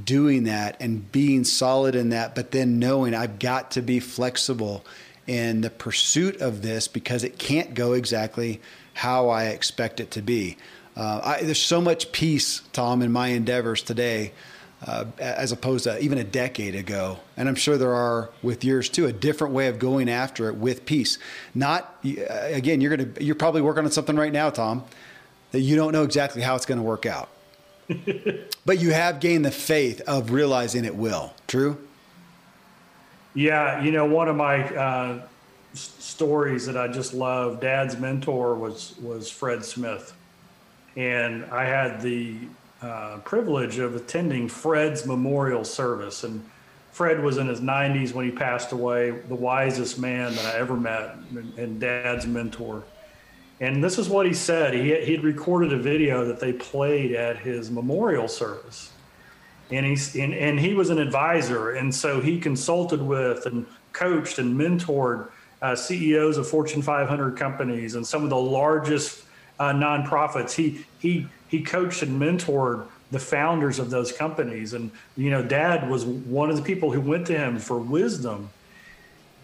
doing 0.03 0.43
that 0.43 0.77
and 0.81 1.11
being 1.11 1.43
solid 1.43 1.95
in 1.95 2.09
that, 2.09 2.35
but 2.35 2.51
then 2.51 2.79
knowing 2.79 3.13
I've 3.13 3.39
got 3.39 3.71
to 3.71 3.81
be 3.81 3.99
flexible 3.99 4.85
in 5.25 5.61
the 5.61 5.69
pursuit 5.69 6.41
of 6.41 6.61
this 6.61 6.87
because 6.87 7.23
it 7.23 7.37
can't 7.37 7.73
go 7.73 7.93
exactly 7.93 8.61
how 8.93 9.29
I 9.29 9.45
expect 9.45 9.99
it 9.99 10.11
to 10.11 10.21
be. 10.21 10.57
Uh, 10.95 11.21
I, 11.23 11.43
there's 11.43 11.61
so 11.61 11.79
much 11.79 12.11
peace, 12.11 12.61
Tom, 12.73 13.01
in 13.01 13.11
my 13.11 13.27
endeavors 13.29 13.83
today 13.83 14.33
uh, 14.85 15.05
as 15.17 15.51
opposed 15.51 15.85
to 15.85 15.99
even 15.99 16.17
a 16.17 16.23
decade 16.23 16.75
ago. 16.75 17.19
And 17.35 17.47
I'm 17.49 17.55
sure 17.55 17.77
there 17.77 17.93
are 17.93 18.29
with 18.43 18.63
yours 18.63 18.89
too 18.89 19.05
a 19.05 19.13
different 19.13 19.53
way 19.53 19.67
of 19.67 19.79
going 19.79 20.09
after 20.09 20.49
it 20.49 20.55
with 20.55 20.85
peace. 20.85 21.17
Not 21.55 21.95
again, 22.03 22.81
you're 22.81 22.95
gonna 22.95 23.09
you're 23.19 23.35
probably 23.35 23.61
working 23.61 23.85
on 23.85 23.91
something 23.91 24.15
right 24.15 24.31
now, 24.31 24.49
Tom, 24.49 24.83
that 25.51 25.61
you 25.61 25.75
don't 25.75 25.93
know 25.93 26.03
exactly 26.03 26.41
how 26.41 26.55
it's 26.55 26.65
going 26.65 26.79
to 26.79 26.83
work 26.83 27.05
out. 27.05 27.29
but 28.65 28.79
you 28.79 28.91
have 28.91 29.19
gained 29.19 29.45
the 29.45 29.51
faith 29.51 30.01
of 30.01 30.31
realizing 30.31 30.85
it 30.85 30.95
will. 30.95 31.33
True. 31.47 31.77
Yeah, 33.33 33.81
you 33.83 33.91
know, 33.91 34.05
one 34.05 34.27
of 34.27 34.35
my 34.35 34.63
uh, 34.75 35.21
stories 35.73 36.65
that 36.65 36.75
I 36.77 36.87
just 36.87 37.13
love. 37.13 37.59
Dad's 37.59 37.97
mentor 37.97 38.55
was 38.55 38.95
was 39.01 39.29
Fred 39.29 39.63
Smith, 39.63 40.13
and 40.95 41.45
I 41.45 41.65
had 41.65 42.01
the 42.01 42.35
uh, 42.81 43.17
privilege 43.23 43.79
of 43.79 43.95
attending 43.95 44.47
Fred's 44.47 45.05
memorial 45.05 45.63
service. 45.63 46.23
And 46.23 46.47
Fred 46.91 47.23
was 47.23 47.37
in 47.37 47.47
his 47.47 47.59
90s 47.61 48.13
when 48.13 48.25
he 48.25 48.31
passed 48.31 48.71
away, 48.71 49.11
the 49.11 49.35
wisest 49.35 49.99
man 49.99 50.35
that 50.35 50.45
I 50.45 50.57
ever 50.57 50.75
met, 50.75 51.15
and, 51.31 51.57
and 51.57 51.79
Dad's 51.79 52.25
mentor. 52.25 52.83
And 53.59 53.83
this 53.83 53.97
is 53.97 54.07
what 54.07 54.25
he 54.25 54.33
said. 54.33 54.73
He 54.73 54.93
he 55.03 55.13
had 55.13 55.23
recorded 55.23 55.73
a 55.73 55.77
video 55.77 56.25
that 56.25 56.39
they 56.39 56.53
played 56.53 57.13
at 57.13 57.37
his 57.37 57.71
memorial 57.71 58.27
service. 58.27 58.91
And, 59.69 59.85
he's, 59.85 60.15
and, 60.15 60.33
and 60.33 60.57
he 60.57 60.73
was 60.73 60.89
an 60.89 60.97
advisor. 60.97 61.71
And 61.71 61.93
so 61.93 62.21
he 62.21 62.39
consulted 62.39 63.01
with 63.01 63.45
and 63.45 63.65
coached 63.91 64.39
and 64.39 64.57
mentored 64.57 65.27
uh, 65.61 65.75
CEOs 65.75 66.37
of 66.37 66.47
Fortune 66.47 66.81
500 66.81 67.35
companies 67.35 67.95
and 67.95 68.05
some 68.05 68.23
of 68.23 68.29
the 68.29 68.37
largest 68.37 69.23
uh, 69.59 69.71
nonprofits. 69.71 70.53
He 70.53 70.85
he 70.99 71.27
he 71.47 71.63
coached 71.63 72.03
and 72.03 72.21
mentored 72.21 72.85
the 73.11 73.19
founders 73.19 73.79
of 73.79 73.89
those 73.89 74.11
companies, 74.11 74.73
and 74.73 74.91
you 75.15 75.29
know, 75.29 75.41
Dad 75.41 75.89
was 75.89 76.05
one 76.05 76.49
of 76.49 76.57
the 76.57 76.61
people 76.61 76.91
who 76.91 77.01
went 77.01 77.25
to 77.27 77.37
him 77.37 77.57
for 77.57 77.77
wisdom. 77.77 78.49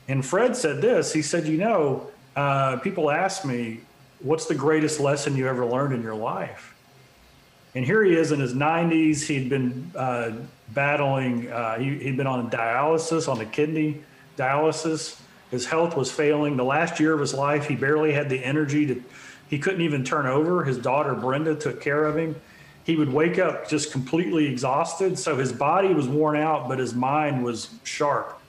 And 0.07 0.25
Fred 0.25 0.55
said 0.55 0.81
this. 0.81 1.13
He 1.13 1.21
said, 1.21 1.47
"You 1.47 1.57
know, 1.57 2.07
uh, 2.35 2.77
people 2.77 3.09
ask 3.09 3.45
me, 3.45 3.81
what's 4.23 4.45
the 4.47 4.55
greatest 4.55 4.99
lesson 4.99 5.35
you 5.35 5.47
ever 5.47 5.65
learned 5.65 5.93
in 5.93 6.01
your 6.01 6.15
life?" 6.15 6.73
And 7.75 7.85
here 7.85 8.03
he 8.03 8.15
is 8.15 8.31
in 8.31 8.39
his 8.39 8.53
90s. 8.53 9.25
He'd 9.25 9.49
been 9.49 9.91
uh, 9.95 10.31
battling. 10.69 11.51
Uh, 11.51 11.79
he, 11.79 11.97
he'd 11.97 12.17
been 12.17 12.27
on 12.27 12.49
dialysis, 12.49 13.27
on 13.27 13.37
the 13.37 13.45
kidney 13.45 14.01
dialysis 14.37 15.19
his 15.53 15.67
health 15.67 15.95
was 15.95 16.11
failing. 16.11 16.57
The 16.57 16.63
last 16.63 16.99
year 16.99 17.13
of 17.13 17.19
his 17.19 17.35
life, 17.35 17.67
he 17.67 17.75
barely 17.75 18.11
had 18.11 18.27
the 18.27 18.43
energy 18.43 18.87
to, 18.87 19.03
he 19.51 19.59
couldn't 19.59 19.81
even 19.81 20.03
turn 20.03 20.25
over. 20.25 20.63
His 20.63 20.79
daughter, 20.79 21.13
Brenda, 21.13 21.53
took 21.53 21.79
care 21.79 22.05
of 22.05 22.17
him. 22.17 22.35
He 22.85 22.95
would 22.95 23.13
wake 23.13 23.37
up 23.37 23.69
just 23.69 23.91
completely 23.91 24.47
exhausted. 24.47 25.19
So 25.19 25.35
his 25.37 25.53
body 25.53 25.93
was 25.93 26.07
worn 26.07 26.37
out, 26.37 26.67
but 26.67 26.79
his 26.79 26.95
mind 26.95 27.43
was 27.43 27.69
sharp. 27.83 28.41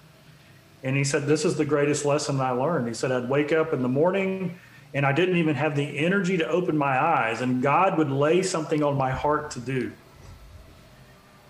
And 0.82 0.96
he 0.96 1.04
said, 1.04 1.26
This 1.26 1.44
is 1.44 1.58
the 1.58 1.66
greatest 1.66 2.06
lesson 2.06 2.40
I 2.40 2.52
learned. 2.52 2.88
He 2.88 2.94
said, 2.94 3.12
I'd 3.12 3.28
wake 3.28 3.52
up 3.52 3.74
in 3.74 3.82
the 3.82 3.88
morning 3.88 4.58
and 4.94 5.04
I 5.04 5.12
didn't 5.12 5.36
even 5.36 5.56
have 5.56 5.76
the 5.76 5.98
energy 5.98 6.38
to 6.38 6.48
open 6.48 6.78
my 6.78 6.98
eyes, 6.98 7.40
and 7.40 7.60
God 7.60 7.98
would 7.98 8.10
lay 8.10 8.42
something 8.42 8.82
on 8.82 8.96
my 8.96 9.10
heart 9.10 9.50
to 9.52 9.60
do. 9.60 9.92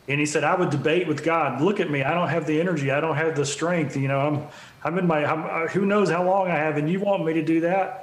And 0.08 0.18
he 0.18 0.26
said, 0.26 0.44
I 0.44 0.54
would 0.54 0.70
debate 0.70 1.06
with 1.06 1.22
God. 1.22 1.60
Look 1.60 1.80
at 1.80 1.90
me. 1.90 2.02
I 2.02 2.12
don't 2.12 2.28
have 2.28 2.46
the 2.46 2.60
energy. 2.60 2.90
I 2.90 3.00
don't 3.00 3.16
have 3.16 3.36
the 3.36 3.46
strength. 3.46 3.96
You 3.96 4.08
know, 4.08 4.20
I'm, 4.20 4.46
I'm 4.82 4.98
in 4.98 5.06
my, 5.06 5.24
I'm, 5.24 5.44
uh, 5.44 5.68
who 5.68 5.86
knows 5.86 6.10
how 6.10 6.24
long 6.24 6.48
I 6.48 6.56
have, 6.56 6.76
and 6.76 6.90
you 6.90 7.00
want 7.00 7.24
me 7.24 7.34
to 7.34 7.42
do 7.42 7.60
that? 7.60 8.00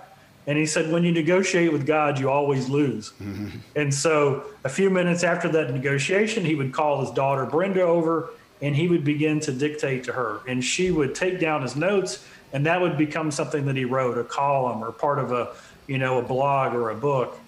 And 0.47 0.57
he 0.57 0.65
said, 0.65 0.91
when 0.91 1.03
you 1.03 1.11
negotiate 1.11 1.71
with 1.71 1.85
God, 1.85 2.19
you 2.19 2.29
always 2.29 2.67
lose. 2.67 3.11
Mm-hmm. 3.21 3.49
And 3.75 3.93
so 3.93 4.45
a 4.63 4.69
few 4.69 4.89
minutes 4.89 5.23
after 5.23 5.47
that 5.49 5.71
negotiation, 5.71 6.43
he 6.43 6.55
would 6.55 6.73
call 6.73 7.01
his 7.01 7.11
daughter 7.11 7.45
Brenda 7.45 7.83
over 7.83 8.31
and 8.61 8.75
he 8.75 8.87
would 8.87 9.03
begin 9.03 9.39
to 9.41 9.51
dictate 9.51 10.03
to 10.05 10.13
her. 10.13 10.41
And 10.47 10.63
she 10.63 10.89
would 10.89 11.13
take 11.13 11.39
down 11.39 11.61
his 11.61 11.75
notes, 11.75 12.25
and 12.53 12.65
that 12.65 12.81
would 12.81 12.97
become 12.97 13.31
something 13.31 13.65
that 13.65 13.75
he 13.75 13.85
wrote, 13.85 14.17
a 14.17 14.23
column 14.23 14.83
or 14.83 14.91
part 14.91 15.19
of 15.19 15.31
a, 15.31 15.53
you 15.87 15.97
know, 15.97 16.19
a 16.19 16.21
blog 16.21 16.73
or 16.73 16.89
a 16.89 16.95
book. 16.95 17.39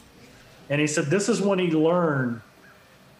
And 0.70 0.80
he 0.80 0.88
said, 0.88 1.06
this 1.06 1.30
is 1.30 1.42
when 1.42 1.60
he 1.60 1.72
learned 1.72 2.42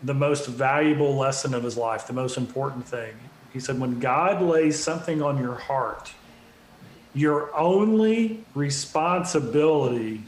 the 0.02 0.14
most 0.14 0.48
valuable 0.48 1.16
lesson 1.16 1.54
of 1.54 1.64
his 1.64 1.78
life, 1.78 2.08
the 2.08 2.14
most 2.14 2.38
important 2.38 2.88
thing. 2.88 3.14
He 3.52 3.60
said, 3.60 3.80
when 3.80 4.00
God 4.00 4.42
lays 4.42 4.82
something 4.82 5.22
on 5.22 5.38
your 5.38 5.56
heart, 5.56 6.12
your 7.14 7.56
only 7.56 8.44
responsibility 8.56 10.24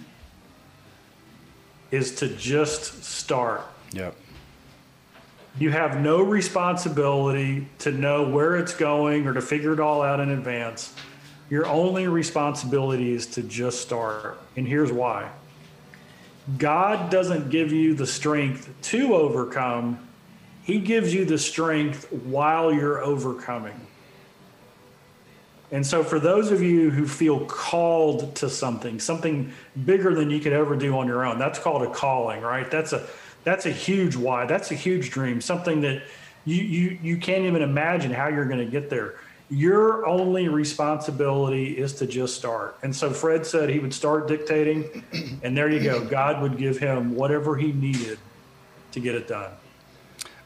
is 1.91 2.15
to 2.15 2.27
just 2.27 3.03
start. 3.03 3.61
Yep. 3.91 4.15
You 5.57 5.71
have 5.71 6.01
no 6.01 6.21
responsibility 6.21 7.67
to 7.79 7.91
know 7.91 8.29
where 8.29 8.57
it's 8.57 8.73
going 8.73 9.25
or 9.25 9.33
to 9.33 9.41
figure 9.41 9.73
it 9.73 9.79
all 9.79 10.01
out 10.01 10.19
in 10.19 10.29
advance. 10.29 10.93
Your 11.49 11.67
only 11.67 12.07
responsibility 12.07 13.13
is 13.13 13.27
to 13.27 13.43
just 13.43 13.81
start. 13.81 14.39
And 14.55 14.67
here's 14.67 14.91
why 14.91 15.29
God 16.57 17.09
doesn't 17.09 17.49
give 17.49 17.71
you 17.71 17.93
the 17.95 18.07
strength 18.07 18.69
to 18.83 19.15
overcome, 19.15 20.07
He 20.63 20.79
gives 20.79 21.13
you 21.13 21.25
the 21.25 21.37
strength 21.37 22.11
while 22.11 22.73
you're 22.73 23.03
overcoming. 23.03 23.79
And 25.71 25.85
so, 25.85 26.03
for 26.03 26.19
those 26.19 26.51
of 26.51 26.61
you 26.61 26.91
who 26.91 27.07
feel 27.07 27.45
called 27.45 28.35
to 28.35 28.49
something, 28.49 28.99
something 28.99 29.51
bigger 29.85 30.13
than 30.13 30.29
you 30.29 30.39
could 30.39 30.53
ever 30.53 30.75
do 30.75 30.97
on 30.97 31.07
your 31.07 31.25
own, 31.25 31.39
that's 31.39 31.57
called 31.59 31.81
a 31.81 31.89
calling, 31.89 32.41
right? 32.41 32.69
That's 32.69 32.93
a 32.93 33.07
that's 33.43 33.65
a 33.65 33.71
huge 33.71 34.15
why. 34.15 34.45
That's 34.45 34.71
a 34.71 34.75
huge 34.75 35.09
dream. 35.09 35.41
Something 35.41 35.81
that 35.81 36.03
you 36.45 36.63
you 36.63 36.99
you 37.01 37.17
can't 37.17 37.43
even 37.43 37.61
imagine 37.61 38.11
how 38.11 38.27
you're 38.27 38.45
going 38.45 38.63
to 38.63 38.71
get 38.71 38.89
there. 38.89 39.15
Your 39.49 40.05
only 40.07 40.47
responsibility 40.47 41.77
is 41.77 41.93
to 41.95 42.07
just 42.07 42.35
start. 42.35 42.77
And 42.81 42.95
so 42.95 43.11
Fred 43.11 43.45
said 43.45 43.69
he 43.69 43.79
would 43.79 43.93
start 43.93 44.27
dictating, 44.27 45.03
and 45.43 45.55
there 45.55 45.69
you 45.69 45.79
go. 45.79 46.03
God 46.03 46.41
would 46.41 46.57
give 46.57 46.79
him 46.79 47.13
whatever 47.15 47.55
he 47.55 47.71
needed 47.71 48.17
to 48.91 48.99
get 48.99 49.13
it 49.13 49.27
done. 49.27 49.51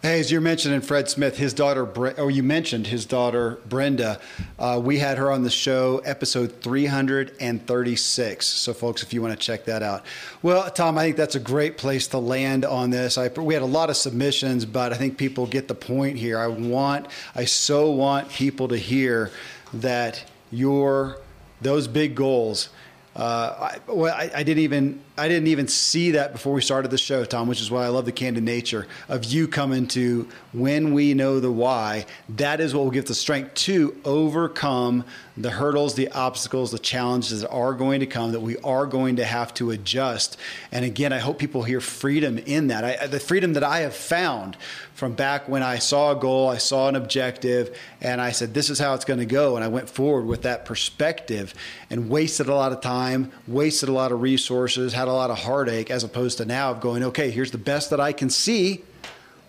Hey, 0.02 0.22
as 0.22 0.32
you're 0.32 0.40
mentioning 0.40 0.80
Fred 0.80 1.10
Smith, 1.10 1.36
his 1.36 1.54
daughter, 1.54 1.84
or 1.84 2.14
oh, 2.18 2.30
you 2.30 2.42
mentioned 2.42 2.88
his 2.88 3.06
daughter 3.06 3.60
Brenda. 3.68 4.22
Uh, 4.58 4.80
we 4.82 4.98
had 4.98 5.18
her 5.18 5.30
on 5.30 5.44
the 5.44 5.50
show, 5.50 5.98
episode 6.06 6.62
336. 6.62 8.46
So, 8.46 8.74
folks, 8.74 9.04
if 9.04 9.14
you 9.14 9.22
want 9.22 9.38
to 9.38 9.46
check 9.46 9.66
that 9.66 9.84
out. 9.84 10.06
Well, 10.42 10.72
Tom, 10.72 10.98
I 10.98 11.04
think 11.04 11.18
that's 11.18 11.36
a 11.36 11.40
great 11.42 11.78
place 11.78 12.08
to 12.08 12.18
land 12.18 12.64
on 12.64 12.92
this. 12.92 13.18
I, 13.18 13.28
we 13.28 13.54
had 13.54 13.62
a 13.62 13.66
lot 13.66 13.90
of 13.90 13.98
submissions, 13.98 14.64
but 14.64 14.94
I 14.94 14.96
think 14.96 15.18
people 15.18 15.46
get 15.46 15.68
the 15.68 15.76
point 15.76 16.18
here. 16.18 16.40
I 16.40 16.48
want, 16.48 17.08
I 17.36 17.44
so 17.44 17.92
want 17.92 18.30
people 18.30 18.70
to 18.70 18.78
hear 18.78 19.32
that 19.74 20.24
your 20.50 21.18
those 21.60 21.90
big 21.90 22.16
goals. 22.16 22.70
Uh, 23.18 23.74
I, 23.74 23.80
well, 23.92 24.16
I, 24.16 24.32
I 24.34 24.44
didn't 24.44 24.64
even 24.64 25.02
I 25.20 25.28
didn't 25.28 25.48
even 25.48 25.68
see 25.68 26.12
that 26.12 26.32
before 26.32 26.54
we 26.54 26.62
started 26.62 26.92
the 26.92 26.98
show, 26.98 27.26
Tom, 27.26 27.48
which 27.48 27.60
is 27.60 27.70
why 27.70 27.84
I 27.84 27.90
love 27.90 28.06
the 28.06 28.12
candid 28.12 28.44
nature 28.44 28.88
of 29.10 29.26
you 29.26 29.48
coming 29.48 29.86
to 29.88 30.28
when 30.54 30.94
we 30.94 31.14
know 31.14 31.40
the 31.40 31.52
why. 31.52 32.06
That 32.30 32.62
is 32.62 32.74
what 32.74 32.86
will 32.86 32.92
give 32.92 33.06
the 33.06 33.14
strength 33.14 33.54
to 33.56 34.00
overcome 34.06 35.04
the 35.36 35.52
hurdles, 35.52 35.96
the 35.96 36.10
obstacles, 36.12 36.72
the 36.72 36.80
challenges 36.80 37.42
that 37.42 37.50
are 37.50 37.74
going 37.74 38.02
to 38.02 38.06
come, 38.06 38.32
that 38.32 38.40
we 38.42 38.58
are 38.58 38.86
going 38.86 39.18
to 39.18 39.26
have 39.26 39.54
to 39.56 39.72
adjust. 39.72 40.38
And 40.72 40.84
again, 40.84 41.14
I 41.14 41.20
hope 41.20 41.38
people 41.38 41.64
hear 41.64 41.80
freedom 41.82 42.38
in 42.38 42.68
that. 42.68 42.84
I, 42.84 43.08
the 43.08 43.20
freedom 43.20 43.54
that 43.54 43.64
I 43.64 43.80
have 43.80 43.96
found 43.96 44.58
from 44.94 45.14
back 45.14 45.48
when 45.48 45.64
I 45.64 45.80
saw 45.80 46.12
a 46.12 46.16
goal, 46.16 46.50
I 46.50 46.58
saw 46.58 46.90
an 46.90 46.96
objective, 46.98 47.78
and 48.02 48.20
I 48.20 48.32
said, 48.32 48.54
this 48.54 48.70
is 48.70 48.80
how 48.80 48.94
it's 48.96 49.06
going 49.06 49.20
to 49.20 49.26
go. 49.26 49.56
And 49.56 49.64
I 49.64 49.70
went 49.70 49.90
forward 49.90 50.26
with 50.26 50.42
that 50.42 50.66
perspective 50.66 51.54
and 51.90 52.10
wasted 52.10 52.48
a 52.48 52.54
lot 52.54 52.74
of 52.74 52.82
time, 52.82 53.32
wasted 53.48 53.88
a 53.88 53.94
lot 53.94 54.12
of 54.12 54.22
resources, 54.22 54.92
had 54.92 55.08
a 55.10 55.14
lot 55.14 55.32
of 55.32 55.40
heartache 55.40 55.92
as 55.92 56.04
opposed 56.04 56.38
to 56.38 56.46
now 56.46 56.72
of 56.72 56.80
going, 56.80 57.04
okay, 57.04 57.32
here's 57.32 57.52
the 57.52 57.58
best 57.58 57.90
that 57.90 58.00
I 58.00 58.14
can 58.14 58.30
see. 58.30 58.84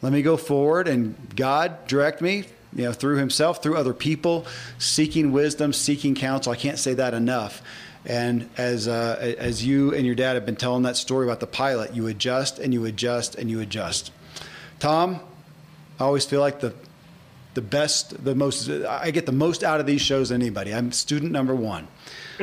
Let 0.03 0.13
me 0.13 0.23
go 0.23 0.37
forward 0.37 0.89
and 0.89 1.15
God 1.37 1.87
direct 1.87 2.21
me, 2.21 2.45
you 2.75 2.85
know, 2.85 2.93
through 2.93 3.19
himself, 3.19 3.63
through 3.63 3.77
other 3.77 3.93
people, 3.93 4.47
seeking 4.79 5.33
wisdom, 5.33 5.73
seeking 5.73 6.15
counsel. 6.15 6.53
I 6.53 6.57
can't 6.57 6.79
say 6.79 6.95
that 6.95 7.15
enough. 7.15 7.63
And 8.07 8.49
as 8.57 8.89
uh, 8.89 9.35
as 9.39 9.65
you 9.65 9.95
and 9.95 10.07
your 10.07 10.15
dad 10.15 10.35
have 10.35 10.47
been 10.47 10.57
telling 10.57 10.85
that 10.85 10.97
story 10.97 11.27
about 11.27 11.41
the 11.41 11.47
pilot, 11.47 11.95
you 11.95 12.07
adjust 12.07 12.59
and 12.59 12.73
you 12.73 12.87
adjust 12.87 13.35
and 13.35 13.51
you 13.51 13.61
adjust. 13.61 14.11
Tom, 14.79 15.21
I 15.99 16.05
always 16.05 16.25
feel 16.25 16.41
like 16.41 16.61
the 16.61 16.75
the 17.55 17.63
best, 17.63 18.25
the 18.25 18.35
most. 18.35 18.69
I 18.69 19.11
get 19.11 19.27
the 19.27 19.33
most 19.33 19.63
out 19.63 19.81
of 19.81 19.87
these 19.87 20.01
shows 20.01 20.29
than 20.29 20.41
anybody. 20.41 20.73
I'm 20.73 20.93
student 20.93 21.33
number 21.33 21.55
one 21.55 21.89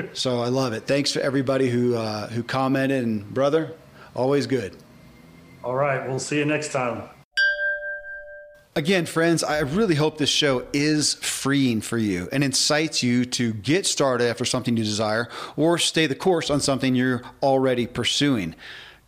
so 0.14 0.42
I 0.42 0.48
love 0.50 0.74
it. 0.74 0.84
Thanks 0.84 1.12
for 1.12 1.20
everybody 1.20 1.70
who 1.70 1.96
uh, 1.96 2.28
who 2.28 2.44
commented, 2.44 3.04
and 3.04 3.34
brother, 3.34 3.74
always 4.16 4.48
good. 4.48 4.76
All 5.64 5.76
right, 5.76 6.08
we'll 6.08 6.20
see 6.20 6.38
you 6.38 6.46
next 6.46 6.72
time. 6.72 7.04
Again, 8.76 9.08
friends, 9.08 9.44
I 9.44 9.62
really 9.62 9.96
hope 9.96 10.20
this 10.20 10.30
show 10.30 10.68
is 10.72 11.16
freeing 11.16 11.82
for 11.82 11.98
you 11.98 12.30
and 12.32 12.44
incites 12.44 13.02
you 13.02 13.26
to 13.26 13.54
get 13.54 13.88
started 13.88 14.30
after 14.30 14.46
something 14.46 14.78
you 14.78 14.84
desire 14.84 15.30
or 15.56 15.80
stay 15.80 16.06
the 16.06 16.14
course 16.14 16.52
on 16.52 16.60
something 16.60 16.94
you're 16.94 17.24
already 17.42 17.88
pursuing. 17.88 18.54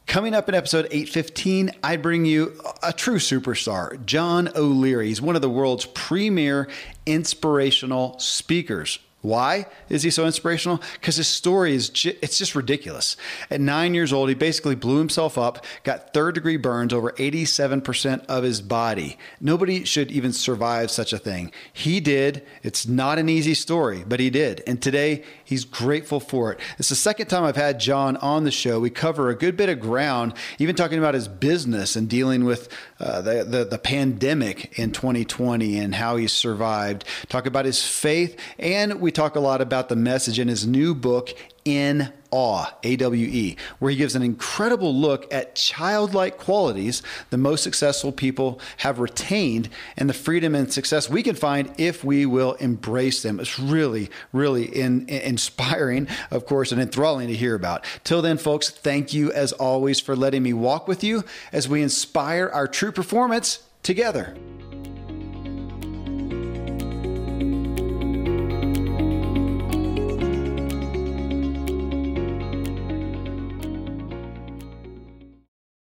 Coming 0.10 0.34
up 0.34 0.50
in 0.50 0.56
episode 0.56 0.88
815, 0.90 1.70
I 1.84 1.96
bring 1.96 2.26
you 2.26 2.60
a 2.82 2.92
true 2.92 3.20
superstar, 3.20 4.04
John 4.08 4.50
O'Leary. 4.56 5.10
He's 5.10 5.22
one 5.22 5.36
of 5.36 5.44
the 5.44 5.52
world's 5.52 5.86
premier 5.86 6.68
inspirational 7.06 8.18
speakers. 8.18 8.98
Why 9.22 9.66
is 9.90 10.04
he 10.04 10.12
so 10.12 10.26
inspirational? 10.26 10.82
Because 10.94 11.18
his 11.18 11.28
story 11.28 11.74
is 11.76 11.90
ju- 11.90 12.16
it's 12.22 12.38
just 12.38 12.56
ridiculous. 12.56 13.18
At 13.52 13.60
nine 13.60 13.94
years 13.94 14.14
old, 14.14 14.30
he 14.30 14.36
basically 14.36 14.76
blew 14.76 14.98
himself 14.98 15.38
up, 15.38 15.66
got 15.84 16.14
third 16.14 16.36
degree 16.36 16.56
burns 16.56 16.94
over 16.94 17.12
87% 17.12 18.26
of 18.28 18.44
his 18.44 18.62
body. 18.62 19.18
Nobody 19.42 19.84
should 19.84 20.10
even 20.10 20.32
survive 20.32 20.90
such 20.90 21.12
a 21.12 21.18
thing. 21.18 21.52
He 21.74 22.00
did. 22.00 22.46
It's 22.64 22.88
not 22.88 23.20
an 23.20 23.28
easy 23.28 23.56
story, 23.56 24.06
but 24.08 24.22
he 24.22 24.30
did. 24.30 24.64
And 24.66 24.82
today, 24.82 25.24
he's 25.44 25.66
grateful 25.66 26.22
for 26.22 26.54
it. 26.54 26.60
It's 26.78 26.90
the 26.90 26.96
second 26.96 27.28
time 27.28 27.44
I've 27.44 27.58
had 27.58 27.80
John 27.80 28.16
on 28.18 28.46
the 28.46 28.52
show. 28.52 28.80
We 28.80 28.90
cover 28.90 29.30
a 29.30 29.36
good 29.36 29.58
bit 29.58 29.68
of 29.68 29.82
ground, 29.82 30.34
even 30.60 30.78
talking 30.78 30.98
about 30.98 31.14
his 31.14 31.28
business 31.28 31.98
and 31.98 32.08
dealing 32.08 32.46
with 32.46 32.70
uh, 33.00 33.22
the, 33.22 33.44
the, 33.44 33.66
the 33.66 33.78
pandemic 33.78 34.78
in 34.78 34.92
2020 34.92 35.78
and 35.78 35.96
how 35.96 36.18
he 36.18 36.28
survived. 36.28 37.06
Talk 37.30 37.46
about 37.46 37.66
his 37.66 37.84
faith, 37.84 38.38
and 38.58 39.00
we 39.00 39.12
talk 39.12 39.36
a 39.36 39.40
lot 39.40 39.62
about 39.62 39.90
the 39.90 39.96
message 39.96 40.40
in 40.40 40.48
his 40.48 40.68
new 40.68 40.94
book, 40.94 41.30
In 41.70 42.12
Awe, 42.32 42.66
A 42.82 42.96
W 42.96 43.28
E, 43.28 43.56
where 43.78 43.92
he 43.92 43.98
gives 43.98 44.16
an 44.16 44.24
incredible 44.24 44.92
look 44.92 45.32
at 45.32 45.54
childlike 45.54 46.40
qualities 46.40 47.04
the 47.30 47.38
most 47.38 47.64
successful 47.64 48.12
people 48.12 48.60
have 48.78 48.98
retained 48.98 49.70
and 49.96 50.10
the 50.10 50.16
freedom 50.16 50.56
and 50.56 50.74
success 50.74 51.12
we 51.12 51.22
can 51.22 51.36
find 51.36 51.72
if 51.78 52.04
we 52.04 52.26
will 52.26 52.54
embrace 52.54 53.22
them. 53.22 53.40
It's 53.40 53.60
really, 53.60 54.10
really 54.34 54.66
in, 54.66 55.08
in 55.08 55.22
inspiring, 55.22 56.08
of 56.32 56.48
course, 56.48 56.72
and 56.72 56.82
enthralling 56.82 57.28
to 57.28 57.36
hear 57.36 57.54
about. 57.54 57.86
Till 58.04 58.24
then, 58.24 58.40
folks, 58.40 58.72
thank 58.72 59.14
you 59.14 59.32
as 59.32 59.52
always 59.52 60.00
for 60.00 60.16
letting 60.16 60.42
me 60.42 60.54
walk 60.54 60.88
with 60.88 61.04
you 61.04 61.24
as 61.52 61.70
we 61.70 61.84
inspire 61.84 62.50
our 62.50 62.68
true 62.68 62.92
performance 62.92 63.62
together. 63.84 64.36